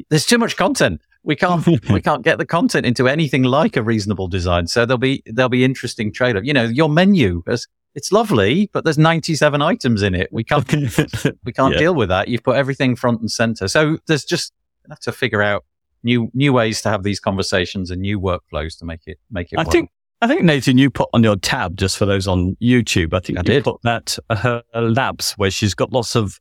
"There's 0.09 0.25
too 0.25 0.37
much 0.37 0.57
content. 0.57 1.01
We 1.23 1.35
can't 1.35 1.65
we 1.89 2.01
can't 2.01 2.23
get 2.23 2.37
the 2.37 2.45
content 2.45 2.85
into 2.85 3.07
anything 3.07 3.43
like 3.43 3.75
a 3.75 3.83
reasonable 3.83 4.27
design." 4.27 4.67
So 4.67 4.85
there'll 4.85 4.99
be 4.99 5.23
there'll 5.25 5.49
be 5.49 5.63
interesting 5.63 6.13
trade 6.13 6.37
off. 6.37 6.43
You 6.43 6.53
know, 6.53 6.65
your 6.65 6.89
menu 6.89 7.43
is 7.47 7.67
it's 7.95 8.11
lovely, 8.11 8.69
but 8.73 8.83
there's 8.83 8.97
97 8.97 9.61
items 9.61 10.01
in 10.03 10.15
it. 10.15 10.29
We 10.31 10.43
can't 10.43 10.71
we 11.43 11.51
can't 11.53 11.73
Yeah. 11.73 11.79
deal 11.79 11.95
with 11.95 12.09
that. 12.09 12.27
You've 12.27 12.43
put 12.43 12.55
everything 12.55 12.95
front 12.95 13.19
and 13.21 13.29
center. 13.31 13.67
So 13.67 13.97
there's 14.07 14.23
just 14.25 14.53
have 14.89 14.99
to 15.01 15.11
figure 15.11 15.41
out 15.43 15.65
new 16.03 16.31
new 16.33 16.53
ways 16.53 16.81
to 16.81 16.89
have 16.89 17.03
these 17.03 17.19
conversations 17.19 17.91
and 17.91 18.01
new 18.01 18.19
workflows 18.19 18.77
to 18.79 18.85
make 18.85 19.01
it 19.05 19.19
make 19.29 19.51
it. 19.51 19.59
I 19.59 19.63
work. 19.63 19.71
think 19.71 19.89
I 20.21 20.27
think 20.27 20.41
Nathan, 20.43 20.77
you 20.77 20.89
put 20.89 21.09
on 21.13 21.23
your 21.23 21.35
tab 21.37 21.77
just 21.77 21.97
for 21.97 22.05
those 22.05 22.27
on 22.27 22.57
YouTube. 22.61 23.13
I 23.13 23.19
think 23.19 23.37
I 23.39 23.41
you 23.41 23.45
did. 23.45 23.63
put 23.63 23.81
that 23.83 24.17
uh, 24.29 24.35
her 24.35 24.63
labs 24.75 25.33
where 25.33 25.49
she's 25.51 25.73
got 25.73 25.91
lots 25.93 26.15
of 26.15 26.39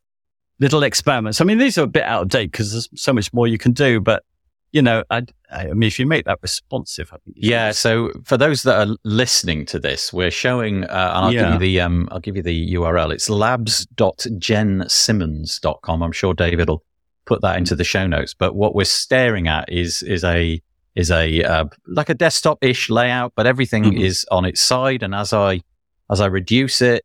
little 0.60 0.82
experiments. 0.82 1.40
I 1.40 1.44
mean, 1.44 1.58
these 1.58 1.78
are 1.78 1.82
a 1.84 1.86
bit 1.88 2.02
out 2.02 2.22
of 2.22 2.28
date 2.28 2.50
because 2.50 2.72
there's 2.72 2.88
so 2.96 3.12
much 3.12 3.32
more 3.32 3.46
you 3.46 3.58
can 3.58 3.72
do. 3.72 4.00
But 4.00 4.24
you 4.72 4.82
know, 4.82 5.02
I, 5.10 5.22
I 5.50 5.66
mean, 5.72 5.84
if 5.86 5.98
you 5.98 6.06
make 6.06 6.24
that 6.26 6.38
responsive, 6.42 7.08
I 7.12 7.16
think 7.24 7.36
you 7.38 7.50
Yeah. 7.50 7.70
So 7.72 8.10
for 8.24 8.36
those 8.36 8.62
that 8.64 8.86
are 8.88 8.94
listening 9.04 9.64
to 9.66 9.78
this, 9.78 10.12
we're 10.12 10.30
showing, 10.30 10.84
uh, 10.84 10.86
and 10.88 11.24
I'll 11.24 11.30
give 11.32 11.40
Yeah. 11.40 11.52
you 11.54 11.58
the 11.58 11.80
um, 11.80 12.08
I'll 12.12 12.20
give 12.20 12.36
you 12.36 12.42
the 12.42 12.74
URL. 12.74 13.10
It's 13.12 13.30
labs.jensimmons.com. 14.78 16.02
I'm 16.02 16.12
sure 16.12 16.34
David 16.34 16.68
will 16.68 16.84
put 17.24 17.40
that 17.42 17.56
into 17.58 17.74
the 17.74 17.84
show 17.84 18.06
notes. 18.06 18.34
But 18.34 18.54
what 18.54 18.74
we're 18.74 18.84
staring 18.84 19.48
at 19.48 19.70
is 19.72 20.02
is 20.02 20.24
a 20.24 20.60
is 20.94 21.10
a 21.10 21.42
uh, 21.44 21.64
like 21.86 22.08
a 22.08 22.14
desktop 22.14 22.58
ish 22.62 22.90
layout, 22.90 23.32
but 23.36 23.46
everything 23.46 23.84
Mhm. 23.84 24.00
is 24.00 24.26
on 24.30 24.44
its 24.44 24.60
side. 24.60 25.02
And 25.02 25.14
as 25.14 25.32
I 25.32 25.60
as 26.10 26.20
I 26.20 26.26
reduce 26.26 26.80
it, 26.82 27.04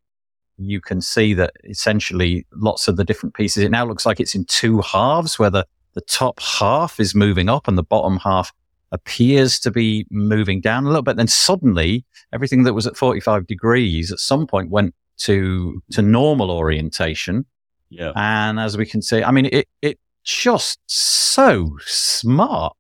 you 0.58 0.80
can 0.82 1.02
see 1.02 1.34
that 1.36 1.52
essentially 1.63 2.45
lots 2.54 2.88
of 2.88 2.95
the 2.95 3.04
different 3.04 3.36
pieces. 3.36 3.63
It 3.63 3.71
now 3.71 3.86
looks 3.86 4.06
like 4.06 4.19
it's 4.19 4.36
in 4.36 4.45
two 4.45 4.82
halves, 4.82 5.38
where 5.39 5.49
the 5.49 5.65
the 5.94 6.02
top 6.02 6.40
half 6.42 7.00
is 7.00 7.14
moving 7.16 7.50
up 7.50 7.68
and 7.68 7.78
the 7.78 7.84
bottom 7.84 8.18
half 8.18 8.52
appears 8.92 9.60
to 9.60 9.72
be 9.72 10.06
moving 10.12 10.62
down 10.62 10.86
a 10.86 10.88
little 10.88 11.02
bit. 11.04 11.18
Then 11.18 11.28
suddenly 11.28 12.06
everything 12.32 12.64
that 12.64 12.74
was 12.74 12.86
at 12.88 12.96
45 12.98 13.48
degrees 13.48 14.12
at 14.12 14.20
some 14.20 14.46
point 14.48 14.70
went 14.70 14.94
to, 15.20 15.82
to 15.92 16.02
normal 16.02 16.52
orientation. 16.52 17.46
yeah. 17.90 18.12
And 18.16 18.60
as 18.60 18.78
we 18.78 18.86
can 18.86 19.02
see, 19.02 19.24
I 19.24 19.32
mean, 19.32 19.48
it, 19.52 19.68
it 19.82 20.00
just 20.24 20.80
so 20.88 21.78
smart. 21.86 22.76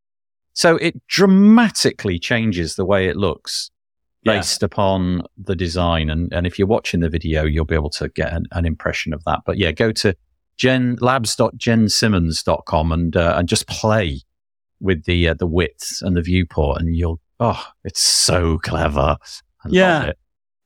So 0.53 0.75
it 0.77 0.95
dramatically 1.07 2.19
changes 2.19 2.75
the 2.75 2.85
way 2.85 3.07
it 3.07 3.15
looks 3.17 3.69
Yeah. 4.23 4.33
based 4.37 4.61
upon 4.63 5.23
the 5.37 5.55
design. 5.55 6.09
And, 6.09 6.31
and 6.31 6.45
if 6.45 6.57
you're 6.59 6.67
watching 6.67 6.99
the 6.99 7.09
video, 7.09 7.43
you'll 7.43 7.65
be 7.65 7.75
able 7.75 7.89
to 7.91 8.09
get 8.09 8.31
an, 8.33 8.45
an 8.51 8.65
impression 8.65 9.13
of 9.13 9.23
that. 9.25 9.39
But 9.45 9.57
yeah, 9.57 9.71
go 9.71 9.91
to 9.91 10.15
gen 10.57 10.97
labs.jensimmons.com 11.01 12.91
and, 12.91 13.15
uh, 13.15 13.35
and 13.37 13.47
just 13.47 13.67
play 13.67 14.21
with 14.79 15.05
the, 15.05 15.29
uh, 15.29 15.33
the 15.33 15.47
width 15.47 15.99
and 16.01 16.15
the 16.15 16.21
viewport 16.21 16.81
and 16.81 16.95
you'll, 16.95 17.19
oh, 17.39 17.65
it's 17.83 18.01
so 18.01 18.57
clever. 18.59 19.17
I 19.63 19.67
love 19.67 19.73
Yeah. 19.73 20.03
it. 20.05 20.17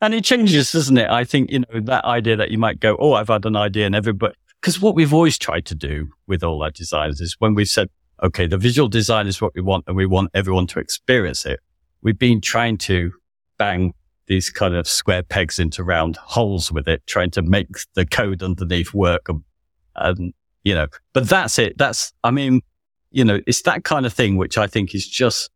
And 0.01 0.13
it 0.13 0.23
changes, 0.23 0.71
doesn't 0.71 0.97
it? 0.97 1.09
I 1.09 1.23
think, 1.23 1.49
you 1.51 1.59
know, 1.59 1.79
that 1.81 2.05
idea 2.05 2.35
that 2.35 2.51
you 2.51 2.57
might 2.59 2.79
go, 2.79 2.95
Oh, 2.99 3.13
I've 3.13 3.29
had 3.29 3.45
an 3.45 3.55
idea 3.55 3.85
and 3.87 3.95
everybody, 3.95 4.35
because 4.61 4.79
what 4.79 4.93
we've 4.95 5.13
always 5.13 5.37
tried 5.39 5.65
to 5.67 5.75
do 5.75 6.09
with 6.27 6.43
all 6.43 6.61
our 6.63 6.69
designs 6.71 7.19
is 7.19 7.35
when 7.39 7.55
we've 7.55 7.67
said, 7.67 7.89
okay, 8.21 8.45
the 8.47 8.57
visual 8.57 8.87
design 8.89 9.25
is 9.27 9.41
what 9.41 9.53
we 9.55 9.61
want 9.61 9.85
and 9.87 9.95
we 9.95 10.05
want 10.05 10.29
everyone 10.35 10.67
to 10.67 10.79
experience 10.79 11.45
it. 11.45 11.59
We've 12.03 12.17
been 12.17 12.41
trying 12.41 12.77
to 12.79 13.11
bang 13.57 13.93
these 14.27 14.49
kind 14.51 14.75
of 14.75 14.87
square 14.87 15.23
pegs 15.23 15.57
into 15.57 15.83
round 15.83 16.17
holes 16.17 16.71
with 16.71 16.87
it, 16.87 17.01
trying 17.07 17.31
to 17.31 17.41
make 17.41 17.67
the 17.95 18.05
code 18.05 18.43
underneath 18.43 18.93
work. 18.93 19.29
And, 19.29 19.41
and, 19.97 20.33
you 20.63 20.73
know, 20.73 20.87
but 21.13 21.27
that's 21.27 21.59
it. 21.59 21.77
That's, 21.77 22.13
I 22.23 22.31
mean, 22.31 22.61
you 23.11 23.23
know, 23.23 23.39
it's 23.47 23.61
that 23.63 23.83
kind 23.83 24.05
of 24.05 24.13
thing, 24.13 24.37
which 24.37 24.57
I 24.57 24.67
think 24.67 24.93
is 24.93 25.07
just 25.07 25.49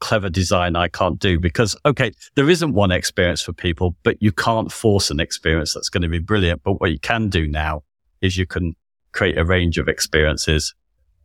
clever 0.00 0.28
design 0.28 0.76
I 0.76 0.88
can't 0.88 1.18
do 1.18 1.38
because, 1.38 1.76
okay, 1.86 2.12
there 2.34 2.50
isn't 2.50 2.74
one 2.74 2.90
experience 2.90 3.42
for 3.42 3.52
people, 3.52 3.96
but 4.02 4.20
you 4.20 4.32
can't 4.32 4.70
force 4.70 5.10
an 5.10 5.20
experience 5.20 5.74
that's 5.74 5.88
going 5.88 6.02
to 6.02 6.08
be 6.08 6.18
brilliant. 6.18 6.62
But 6.62 6.80
what 6.80 6.90
you 6.90 6.98
can 6.98 7.28
do 7.28 7.46
now 7.46 7.82
is 8.20 8.36
you 8.36 8.46
can 8.46 8.74
create 9.12 9.38
a 9.38 9.44
range 9.44 9.78
of 9.78 9.88
experiences. 9.88 10.74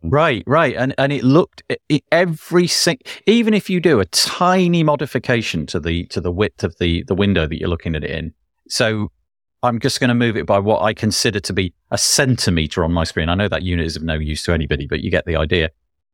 Right, 0.02 0.44
right, 0.48 0.76
and 0.78 0.96
and 0.98 1.12
it 1.12 1.26
looked 1.26 1.62
it, 1.68 2.04
every 2.10 2.68
sing, 2.68 3.00
even 3.26 3.54
if 3.54 3.70
you 3.70 3.82
do 3.82 4.00
a 4.00 4.06
tiny 4.06 4.82
modification 4.82 5.66
to 5.66 5.80
the 5.80 6.06
to 6.06 6.22
the 6.22 6.32
width 6.32 6.64
of 6.64 6.78
the 6.80 7.04
the 7.04 7.16
window 7.16 7.46
that 7.46 7.60
you're 7.60 7.68
looking 7.68 7.96
at 7.96 8.06
it 8.06 8.12
in. 8.12 8.34
So 8.70 9.12
I'm 9.62 9.80
just 9.80 10.00
going 10.00 10.08
to 10.10 10.16
move 10.16 10.38
it 10.38 10.46
by 10.46 10.60
what 10.60 10.82
I 10.82 10.94
consider 10.94 11.40
to 11.42 11.54
be 11.54 11.74
a 11.92 11.98
centimeter 11.98 12.84
on 12.84 12.94
my 12.94 13.04
screen. 13.04 13.30
I 13.30 13.36
know 13.36 13.48
that 13.50 13.64
unit 13.64 13.86
is 13.86 13.96
of 13.96 14.04
no 14.04 14.14
use 14.16 14.44
to 14.44 14.54
anybody, 14.54 14.88
but 14.88 15.02
you 15.02 15.12
get 15.12 15.26
the 15.26 15.36
idea. 15.36 15.70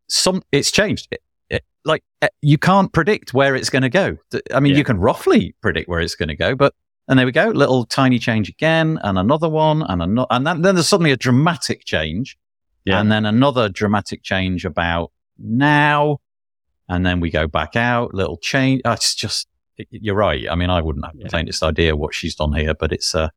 Some 0.07 0.41
it's 0.51 0.71
changed. 0.71 1.07
It, 1.11 1.21
it, 1.49 1.63
like 1.83 2.03
eh, 2.21 2.27
you 2.41 2.57
can't 2.57 2.91
predict 2.91 3.33
where 3.33 3.55
it's 3.55 3.69
going 3.69 3.83
to 3.83 3.89
go. 3.89 4.17
I 4.53 4.59
mean, 4.59 4.71
Yeah. 4.71 4.79
you 4.79 4.83
can 4.83 4.97
roughly 4.97 5.55
predict 5.61 5.87
where 5.87 5.99
it's 5.99 6.15
going 6.15 6.29
to 6.29 6.35
go, 6.35 6.55
but 6.55 6.73
and 7.07 7.19
there 7.19 7.25
we 7.27 7.31
go, 7.31 7.49
little 7.49 7.85
tiny 7.85 8.17
change 8.17 8.49
again, 8.49 8.99
and 9.03 9.19
another 9.19 9.47
one, 9.47 9.83
and 9.83 10.01
another, 10.01 10.25
and 10.31 10.47
then, 10.47 10.63
then 10.63 10.73
there's 10.73 10.87
suddenly 10.87 11.11
a 11.11 11.17
dramatic 11.17 11.85
change 11.85 12.35
Yeah. 12.83 12.99
And 12.99 13.11
then 13.11 13.25
another 13.27 13.69
dramatic 13.69 14.23
change 14.23 14.65
about 14.65 15.11
now. 15.37 16.17
And 16.89 17.05
then 17.05 17.19
we 17.19 17.29
go 17.29 17.47
back 17.47 17.75
out, 17.75 18.13
little 18.15 18.37
change. 18.37 18.81
Oh, 18.85 18.93
it's 18.93 19.13
just, 19.13 19.47
you're 19.89 20.15
right. 20.15 20.45
I 20.49 20.55
mean, 20.55 20.69
I 20.69 20.81
wouldn't 20.81 21.05
have 21.05 21.17
the 21.17 21.29
faintest 21.29 21.63
idea 21.63 21.95
what 21.95 22.13
she's 22.13 22.35
done 22.35 22.53
here, 22.53 22.73
but 22.73 22.91
it's, 22.91 23.13
uh, 23.15 23.29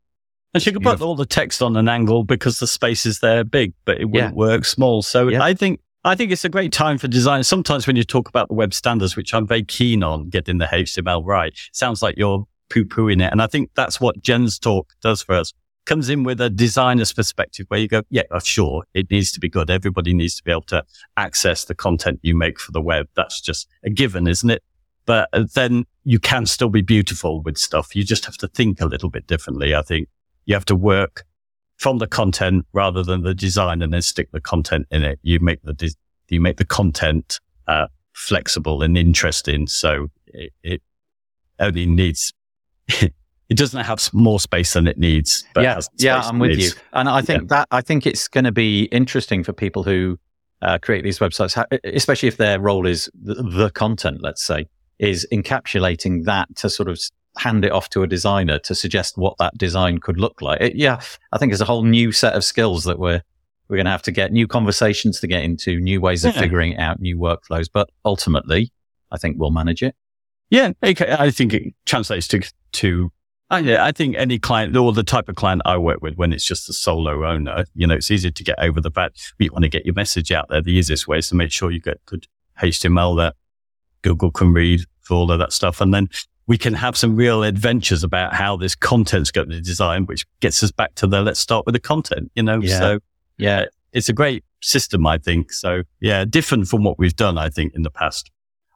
And 0.53 0.63
she 0.63 0.71
could 0.71 0.81
put 0.81 1.01
all 1.01 1.15
the 1.15 1.25
text 1.25 1.61
on 1.61 1.75
an 1.77 1.87
angle 1.87 2.23
because 2.23 2.59
the 2.59 2.67
space 2.67 3.05
is 3.05 3.19
there 3.19 3.43
big, 3.43 3.73
but 3.85 3.99
it 4.01 4.05
wouldn't 4.05 4.33
Yeah. 4.33 4.37
work 4.37 4.65
small. 4.65 5.01
So 5.01 5.27
Yeah. 5.29 5.43
I 5.43 5.53
think 5.53 5.81
I 6.05 6.15
think 6.15 6.31
it's 6.31 6.45
a 6.45 6.49
great 6.49 6.71
time 6.71 6.97
for 6.97 7.09
design. 7.09 7.43
Sometimes 7.43 7.85
when 7.85 7.97
you 7.97 8.05
talk 8.05 8.29
about 8.29 8.47
the 8.47 8.53
web 8.53 8.73
standards, 8.73 9.17
which 9.17 9.33
I'm 9.33 9.45
very 9.45 9.63
keen 9.63 10.01
on 10.01 10.29
getting 10.29 10.57
the 10.57 10.65
HTML 10.65 11.25
right, 11.25 11.53
sounds 11.73 12.01
like 12.01 12.15
you're 12.17 12.45
poo 12.69 12.85
pooing 12.85 13.21
it. 13.21 13.33
And 13.33 13.41
I 13.41 13.47
think 13.47 13.71
that's 13.75 13.99
what 13.99 14.21
Jen's 14.23 14.57
talk 14.57 14.93
does 15.01 15.21
for 15.21 15.35
us. 15.35 15.51
Comes 15.85 16.07
in 16.07 16.23
with 16.23 16.39
a 16.39 16.49
designer's 16.49 17.11
perspective 17.11 17.65
where 17.67 17.81
you 17.81 17.89
go, 17.89 18.03
yeah, 18.09 18.21
uh, 18.31 18.39
sure, 18.39 18.85
it 18.93 19.11
needs 19.11 19.33
to 19.33 19.41
be 19.41 19.49
good. 19.49 19.69
Everybody 19.69 20.13
needs 20.13 20.35
to 20.37 20.43
be 20.43 20.51
able 20.51 20.61
to 20.67 20.85
access 21.17 21.65
the 21.65 21.75
content 21.75 22.19
you 22.23 22.33
make 22.33 22.59
for 22.61 22.71
the 22.71 22.81
web. 22.81 23.07
That's 23.17 23.41
just 23.41 23.67
a 23.83 23.89
given, 23.89 24.25
isn't 24.25 24.49
it? 24.49 24.63
But 25.09 25.27
uh, 25.33 25.45
then 25.55 25.87
you 26.03 26.19
can 26.19 26.45
still 26.45 26.69
be 26.69 26.83
beautiful 26.83 27.41
with 27.41 27.57
stuff. 27.57 27.95
You 27.95 28.03
just 28.03 28.25
have 28.25 28.37
to 28.37 28.47
think 28.47 28.79
a 28.79 28.85
little 28.85 29.09
bit 29.09 29.25
differently. 29.25 29.73
I 29.73 29.81
think 29.81 30.07
you 30.45 30.53
have 30.53 30.65
to 30.65 30.75
work 30.75 31.25
from 31.77 31.97
the 31.97 32.05
content 32.05 32.67
rather 32.73 33.01
than 33.01 33.23
the 33.23 33.33
design 33.33 33.81
and 33.81 33.91
then 33.91 34.03
stick 34.03 34.31
the 34.33 34.39
content 34.39 34.85
in 34.91 35.01
it. 35.01 35.17
You 35.23 35.39
make 35.39 35.63
the, 35.63 35.73
des- 35.73 35.97
you 36.27 36.39
make 36.39 36.57
the 36.57 36.65
content, 36.65 37.39
uh, 37.67 37.87
flexible 38.13 38.83
and 38.83 38.95
interesting. 38.95 39.65
So 39.65 40.11
it, 40.27 40.53
it 40.61 40.83
only 41.59 41.87
needs, 41.87 42.31
it 42.87 43.11
doesn't 43.49 43.83
have 43.83 44.13
more 44.13 44.39
space 44.39 44.73
than 44.73 44.85
it 44.85 44.99
needs. 44.99 45.43
Yeah, 45.55 45.79
yeah, 45.97 46.21
I'm 46.21 46.37
with 46.37 46.51
needs. 46.51 46.75
you. 46.75 46.81
And 46.93 47.09
I 47.09 47.23
think 47.23 47.49
that, 47.49 47.67
I 47.71 47.81
think 47.81 48.05
it's 48.05 48.27
going 48.27 48.43
to 48.43 48.51
be 48.51 48.83
interesting 48.91 49.43
for 49.43 49.53
people 49.53 49.81
who 49.81 50.19
uh, 50.61 50.77
create 50.79 51.03
these 51.03 51.17
websites, 51.17 51.65
especially 51.83 52.27
if 52.27 52.37
their 52.37 52.59
role 52.59 52.85
is 52.85 53.09
the, 53.19 53.33
the 53.41 53.71
content, 53.71 54.19
let's 54.21 54.43
say, 54.43 54.67
is 54.99 55.25
encapsulating 55.31 56.25
that 56.25 56.53
to 56.57 56.69
sort 56.69 56.89
of 56.89 56.99
hand 57.37 57.63
it 57.63 57.71
off 57.71 57.89
to 57.89 58.03
a 58.03 58.07
designer 58.07 58.59
to 58.59 58.75
suggest 58.75 59.17
what 59.17 59.35
that 59.39 59.57
design 59.57 59.97
could 59.99 60.19
look 60.19 60.41
like. 60.41 60.59
It, 60.61 60.75
yeah, 60.75 60.99
I 61.31 61.37
think 61.37 61.51
it's 61.51 61.61
a 61.61 61.65
whole 61.65 61.83
new 61.83 62.11
set 62.11 62.33
of 62.33 62.43
skills 62.43 62.83
that 62.83 62.99
we're, 62.99 63.21
we're 63.69 63.77
going 63.77 63.85
to 63.85 63.91
have 63.91 64.01
to 64.03 64.11
get 64.11 64.31
new 64.31 64.47
conversations 64.47 65.19
to 65.21 65.27
get 65.27 65.43
into, 65.43 65.79
new 65.79 66.01
ways 66.01 66.25
of 66.25 66.35
Yeah. 66.35 66.41
figuring 66.41 66.77
out 66.77 66.99
new 66.99 67.17
workflows. 67.17 67.69
But 67.71 67.89
ultimately, 68.03 68.71
I 69.11 69.17
think 69.17 69.37
we'll 69.39 69.51
manage 69.51 69.81
it. 69.83 69.95
Yeah. 70.49 70.71
I 70.81 71.31
think 71.31 71.53
it 71.53 71.73
translates 71.85 72.27
to 72.29 72.41
to. 72.73 73.11
Uh, 73.51 73.63
I, 73.65 73.87
I 73.87 73.91
think 73.91 74.15
any 74.15 74.37
client 74.37 74.75
or 74.75 74.91
the 74.93 75.03
type 75.03 75.29
of 75.29 75.35
client 75.35 75.61
I 75.65 75.77
work 75.77 76.01
with, 76.01 76.15
when 76.15 76.33
it's 76.33 76.45
just 76.45 76.69
a 76.69 76.73
solo 76.73 77.25
owner, 77.27 77.65
you 77.73 77.87
know, 77.87 77.95
it's 77.95 78.11
easy 78.11 78.31
to 78.31 78.43
get 78.43 78.59
over 78.59 78.79
the 78.81 78.91
fact 78.91 79.33
you 79.39 79.51
want 79.51 79.63
to 79.63 79.69
get 79.69 79.85
your 79.85 79.95
message 79.95 80.31
out 80.31 80.49
there. 80.49 80.61
The 80.61 80.73
easiest 80.73 81.07
way 81.07 81.19
is 81.19 81.29
to 81.29 81.35
make 81.35 81.51
sure 81.51 81.71
you 81.71 81.79
get 81.79 82.03
good 82.05 82.27
HTML 82.61 83.17
that 83.17 83.35
Google 84.01 84.31
can 84.31 84.53
read 84.53 84.81
for 85.01 85.15
all 85.15 85.31
of 85.31 85.39
that 85.39 85.53
stuff, 85.53 85.81
and 85.81 85.93
then 85.93 86.07
we 86.47 86.57
can 86.57 86.73
have 86.73 86.97
some 86.97 87.15
real 87.15 87.43
adventures 87.43 88.03
about 88.03 88.33
how 88.33 88.57
this 88.57 88.75
content's 88.75 89.29
going 89.31 89.49
to 89.49 89.55
be 89.57 89.61
designed, 89.61 90.07
which 90.07 90.25
gets 90.39 90.63
us 90.63 90.71
back 90.71 90.95
to 90.95 91.05
the 91.07 91.21
let's 91.21 91.39
start 91.39 91.65
with 91.65 91.73
the 91.73 91.79
content. 91.79 92.31
You 92.35 92.43
know, 92.43 92.59
Yeah. 92.61 92.79
so 92.79 92.99
Yeah. 93.37 93.65
it's 93.93 94.09
a 94.09 94.13
great 94.13 94.43
system, 94.61 95.05
I 95.05 95.17
think. 95.17 95.51
So 95.53 95.83
yeah, 95.99 96.25
different 96.25 96.67
from 96.67 96.83
what 96.83 96.97
we've 96.99 97.15
done, 97.15 97.37
I 97.37 97.49
think, 97.49 97.73
in 97.75 97.83
the 97.83 97.91
past. 97.91 98.31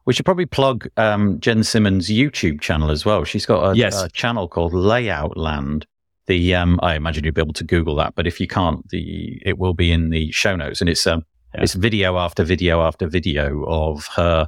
We 0.06 0.12
should 0.12 0.24
probably 0.26 0.46
plug 0.46 0.86
um, 0.98 1.40
Jen 1.40 1.64
Simmons' 1.64 2.08
YouTube 2.08 2.60
channel 2.60 2.90
as 2.90 3.04
well. 3.06 3.24
She's 3.24 3.46
got 3.46 3.70
a, 3.72 3.76
Yes. 3.76 4.00
a 4.02 4.08
channel 4.10 4.48
called 4.48 4.72
Layout 4.74 5.36
Land. 5.36 5.86
The 6.26 6.54
um, 6.54 6.78
I 6.82 6.94
imagine 6.94 7.24
you'll 7.24 7.32
be 7.34 7.40
able 7.40 7.52
to 7.54 7.64
Google 7.64 7.96
that, 7.96 8.14
but 8.14 8.26
if 8.26 8.38
you 8.40 8.46
can't, 8.46 8.86
the 8.90 9.40
it 9.44 9.58
will 9.58 9.74
be 9.74 9.90
in 9.92 10.10
the 10.10 10.30
show 10.32 10.56
notes, 10.56 10.80
and 10.80 10.88
it's 10.88 11.06
um, 11.06 11.22
Yeah. 11.54 11.62
it's 11.62 11.74
video 11.74 12.18
after 12.18 12.44
video 12.44 12.82
after 12.82 13.06
video 13.08 13.64
of 13.66 14.06
her 14.16 14.46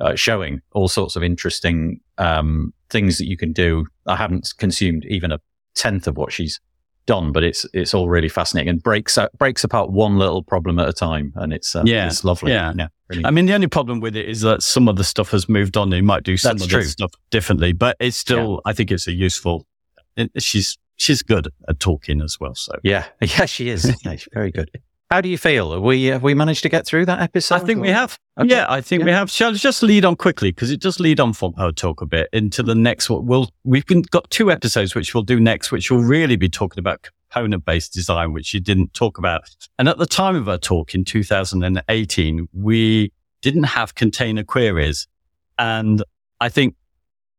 uh, 0.00 0.14
showing 0.14 0.60
all 0.72 0.88
sorts 0.88 1.16
of 1.16 1.22
interesting 1.22 2.00
um, 2.18 2.72
things 2.90 3.18
that 3.18 3.26
you 3.26 3.36
can 3.36 3.52
do. 3.52 3.86
I 4.06 4.16
haven't 4.16 4.52
consumed 4.58 5.04
even 5.08 5.32
a 5.32 5.40
tenth 5.74 6.06
of 6.06 6.16
what 6.16 6.32
she's 6.32 6.60
done, 7.06 7.32
but 7.32 7.42
it's 7.42 7.64
it's 7.72 7.94
all 7.94 8.08
really 8.08 8.28
fascinating 8.28 8.68
and 8.68 8.82
breaks 8.82 9.16
out, 9.16 9.30
breaks 9.38 9.64
apart 9.64 9.90
one 9.90 10.18
little 10.18 10.42
problem 10.42 10.78
at 10.78 10.88
a 10.88 10.92
time, 10.92 11.32
and 11.36 11.52
it's 11.52 11.74
uh, 11.74 11.82
Yeah. 11.86 12.06
it's 12.06 12.22
lovely. 12.24 12.52
Yeah. 12.52 12.72
really. 13.08 13.24
I 13.24 13.30
mean, 13.30 13.46
the 13.46 13.54
only 13.54 13.66
problem 13.66 14.00
with 14.00 14.14
it 14.14 14.28
is 14.28 14.42
that 14.42 14.62
some 14.62 14.88
of 14.88 14.96
the 14.96 15.04
stuff 15.04 15.30
has 15.30 15.48
moved 15.48 15.76
on. 15.76 15.90
They 15.90 16.02
might 16.02 16.22
do 16.22 16.36
some 16.36 16.52
That's 16.56 16.64
of 16.64 16.70
true. 16.70 16.82
the 16.82 16.88
stuff 16.88 17.12
differently, 17.30 17.72
but 17.72 17.96
it's 17.98 18.16
still, 18.16 18.60
I 18.66 18.72
think 18.74 18.90
it's 18.90 19.06
a 19.06 19.12
useful, 19.12 19.66
it, 20.16 20.30
she's, 20.42 20.76
she's 20.96 21.22
good 21.22 21.48
at 21.68 21.80
talking 21.80 22.20
as 22.20 22.36
well. 22.38 22.54
So 22.54 22.72
Yeah, 22.82 23.06
yeah, 23.22 23.46
she 23.46 23.70
is. 23.70 23.84
Yeah, 24.04 24.12
she's 24.16 24.28
very 24.32 24.50
good. 24.50 24.70
How 25.10 25.22
do 25.22 25.28
you 25.28 25.38
feel? 25.38 25.72
Have 25.72 25.82
we 25.82 26.04
have 26.04 26.22
we 26.22 26.34
managed 26.34 26.62
to 26.64 26.68
get 26.68 26.86
through 26.86 27.06
that 27.06 27.20
episode? 27.20 27.54
I 27.54 27.58
think 27.60 27.80
we 27.80 27.88
have. 27.88 28.18
Okay. 28.38 28.50
Yeah, 28.50 28.66
I 28.68 28.82
think 28.82 29.04
we 29.04 29.10
have. 29.10 29.30
Shall 29.30 29.50
I 29.50 29.54
just 29.54 29.82
lead 29.82 30.04
on 30.04 30.16
quickly 30.16 30.50
because 30.50 30.70
it 30.70 30.80
does 30.80 31.00
lead 31.00 31.18
on 31.18 31.32
from 31.32 31.54
her 31.54 31.72
talk 31.72 32.02
a 32.02 32.06
bit 32.06 32.28
into 32.32 32.62
the 32.62 32.74
next 32.74 33.08
one. 33.08 33.24
We'll 33.24 33.48
we've 33.64 33.86
been, 33.86 34.02
got 34.02 34.28
two 34.30 34.50
episodes 34.50 34.94
which 34.94 35.14
we'll 35.14 35.22
do 35.22 35.40
next, 35.40 35.72
which 35.72 35.90
will 35.90 36.02
really 36.02 36.36
be 36.36 36.50
talking 36.50 36.78
about 36.78 37.08
component 37.30 37.64
based 37.64 37.94
design, 37.94 38.34
which 38.34 38.46
she 38.46 38.60
didn't 38.60 38.92
talk 38.92 39.16
about. 39.16 39.48
And 39.78 39.88
at 39.88 39.96
the 39.96 40.06
time 40.06 40.36
of 40.36 40.44
her 40.44 40.58
talk 40.58 40.94
in 40.94 41.04
2018, 41.04 42.48
we 42.52 43.10
didn't 43.40 43.62
have 43.62 43.94
container 43.94 44.44
queries, 44.44 45.06
and 45.58 46.02
I 46.38 46.50
think 46.50 46.74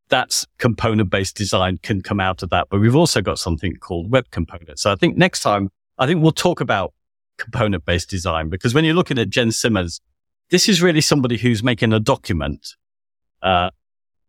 that's 0.10 0.48
component 0.58 1.12
based 1.12 1.38
design 1.38 1.78
can 1.84 2.02
come 2.02 2.20
out 2.20 2.42
of 2.42 2.50
that. 2.50 2.70
But 2.72 2.80
we've 2.80 2.96
also 2.96 3.22
got 3.22 3.38
something 3.38 3.76
called 3.76 4.12
web 4.12 4.32
components. 4.32 4.82
So 4.82 4.92
I 4.92 4.96
think 4.96 5.18
next 5.18 5.42
time, 5.42 5.70
I 6.00 6.08
think 6.08 6.24
we'll 6.24 6.32
talk 6.32 6.62
about 6.62 6.94
component 7.40 7.86
based 7.86 8.10
design 8.10 8.50
because 8.50 8.74
when 8.74 8.86
you're 8.86 8.94
looking 8.94 9.18
at 9.18 9.30
Jen 9.30 9.52
Simmons, 9.52 10.02
this 10.52 10.70
is 10.70 10.82
really 10.82 11.02
somebody 11.02 11.38
who's 11.38 11.64
making 11.64 11.94
a 11.94 12.00
document 12.00 12.76
uh, 13.42 13.70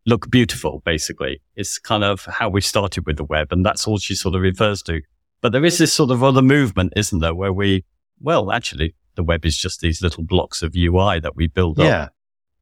look 0.07 0.31
beautiful, 0.31 0.83
basically. 0.85 1.41
It's 1.57 1.79
kind 1.79 2.05
of 2.05 2.25
how 2.25 2.49
we 2.49 2.61
started 2.61 3.07
with 3.07 3.17
the 3.17 3.25
web, 3.25 3.49
and 3.53 3.65
that's 3.65 3.87
all 3.87 3.99
she 3.99 4.15
sort 4.15 4.35
of 4.35 4.41
refers 4.41 4.83
to. 4.85 5.01
But 5.41 5.53
there 5.53 5.65
is 5.65 5.79
this 5.79 5.93
sort 5.93 6.11
of 6.11 6.23
other 6.23 6.43
movement, 6.43 6.93
isn't 6.97 7.19
there, 7.21 7.35
where 7.35 7.53
we, 7.53 7.85
well, 8.21 8.53
actually, 8.53 8.95
the 9.15 9.23
web 9.23 9.45
is 9.45 9.57
just 9.57 9.81
these 9.81 10.03
little 10.03 10.23
blocks 10.23 10.63
of 10.63 10.75
UI 10.77 11.21
that 11.21 11.37
we 11.37 11.47
build 11.47 11.79
up. 11.81 11.87
Yeah, 11.87 12.09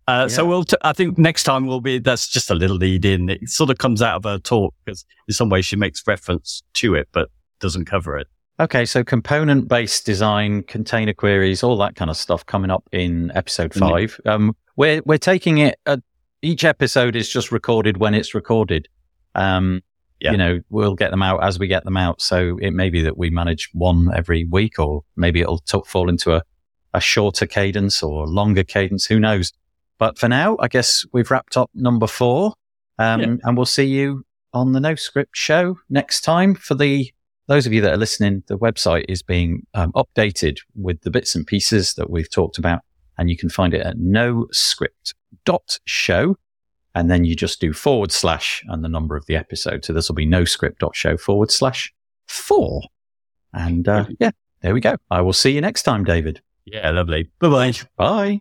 Uh, 0.07 0.29
So 0.29 0.43
Yeah. 0.43 0.49
we'll, 0.49 0.65
t- 0.65 0.77
I 0.83 0.93
think 0.93 1.19
next 1.19 1.43
time 1.43 1.67
we'll 1.67 1.81
be, 1.83 1.99
that's 1.99 2.29
just 2.29 2.51
a 2.51 2.55
little 2.55 2.77
lead 2.77 3.05
in. 3.05 3.29
It 3.29 3.49
sort 3.51 3.71
of 3.71 3.79
comes 3.79 4.01
out 4.01 4.17
of 4.17 4.25
her 4.25 4.39
talk 4.39 4.75
because 4.85 5.05
in 5.27 5.35
some 5.35 5.49
ways 5.51 5.67
she 5.67 5.77
makes 5.77 6.03
reference 6.07 6.63
to 6.75 6.95
it, 6.95 7.09
but 7.13 7.29
doesn't 7.61 7.85
cover 7.87 8.17
it. 8.17 8.27
Okay, 8.61 8.85
so 8.85 9.05
component 9.05 9.69
based 9.69 10.05
design, 10.05 10.65
container 10.65 11.13
queries, 11.15 11.63
all 11.63 11.77
that 11.79 11.95
kind 11.95 12.11
of 12.11 12.17
stuff 12.17 12.45
coming 12.45 12.71
up 12.71 12.85
in 12.91 13.31
episode 13.35 13.73
five. 13.73 14.21
Um, 14.27 14.57
we're 14.77 15.01
we're 15.07 15.19
taking 15.19 15.59
it. 15.59 15.79
Uh, 15.87 15.99
each 16.43 16.65
episode 16.65 17.15
is 17.15 17.29
just 17.29 17.53
recorded 17.53 17.99
when 17.99 18.15
it's 18.15 18.35
recorded. 18.35 18.89
Um, 19.35 19.83
Yeah. 20.21 20.33
you 20.33 20.37
know, 20.39 20.61
we'll 20.71 20.97
get 20.97 21.13
them 21.13 21.23
out 21.23 21.45
as 21.45 21.61
we 21.61 21.69
get 21.69 21.85
them 21.85 21.97
out. 21.97 22.21
So 22.21 22.59
it 22.61 22.73
may 22.73 22.91
be 22.91 23.03
that 23.03 23.17
we 23.17 23.31
manage 23.31 23.71
one 23.73 24.09
every 24.13 24.45
week, 24.45 24.81
or 24.81 25.03
maybe 25.17 25.41
it'll 25.41 25.59
t- 25.61 25.81
fall 25.87 26.09
into 26.09 26.35
a 26.35 26.43
a 26.95 27.01
shorter 27.01 27.47
cadence 27.47 28.03
or 28.03 28.27
longer 28.27 28.65
cadence. 28.65 29.05
Who 29.07 29.21
knows? 29.21 29.53
But 29.99 30.19
for 30.19 30.27
now, 30.29 30.57
I 30.59 30.67
guess 30.69 31.05
we've 31.13 31.31
wrapped 31.31 31.57
up 31.57 31.71
number 31.75 32.07
four, 32.09 32.55
um, 32.99 33.21
Yeah. 33.21 33.37
and 33.45 33.57
we'll 33.57 33.67
see 33.67 33.85
you 33.85 34.25
on 34.53 34.73
the 34.73 34.81
No 34.81 34.95
Script 34.97 35.37
show 35.37 35.77
next 35.91 36.23
time 36.23 36.55
for 36.57 36.75
the 36.75 37.13
those 37.49 37.67
of 37.67 37.73
you 37.73 37.81
that 37.81 37.93
are 37.93 37.99
listening, 37.99 38.45
the 38.47 38.59
website 38.59 39.07
is 39.09 39.23
being 39.23 39.67
um, 39.75 39.91
updated 39.93 40.59
with 40.77 41.01
the 41.01 41.11
bits 41.11 41.35
and 41.35 41.45
pieces 41.47 41.95
that 41.95 42.11
we've 42.11 42.31
talked 42.31 42.59
about, 42.59 42.83
and 43.17 43.31
you 43.31 43.37
can 43.37 43.49
find 43.49 43.75
it 43.75 43.81
at 43.81 43.97
noscript.show. 43.97 46.37
And 46.95 47.11
then 47.11 47.25
you 47.25 47.35
just 47.37 47.61
do 47.61 47.73
forward 47.73 48.13
slash 48.13 48.63
and 48.67 48.83
the 48.83 48.89
number 48.89 49.15
of 49.17 49.27
the 49.27 49.37
episode. 49.37 49.85
So 49.85 49.93
this 49.93 50.09
will 50.09 50.17
be 50.17 50.27
noscript.show 50.27 51.19
forward 51.19 51.51
slash 51.51 51.93
four. 52.27 52.83
And 53.53 53.87
uh, 53.87 54.07
yeah, 54.19 54.31
there 54.63 54.75
we 54.75 54.81
go. 54.81 54.97
I 55.11 55.21
will 55.21 55.33
see 55.33 55.53
you 55.53 55.61
next 55.61 55.85
time, 55.85 56.03
David. 56.05 56.43
Yeah, 56.65 56.91
lovely. 56.91 57.31
Bye 57.39 57.49
bye. 57.49 57.73
Bye. 57.97 58.41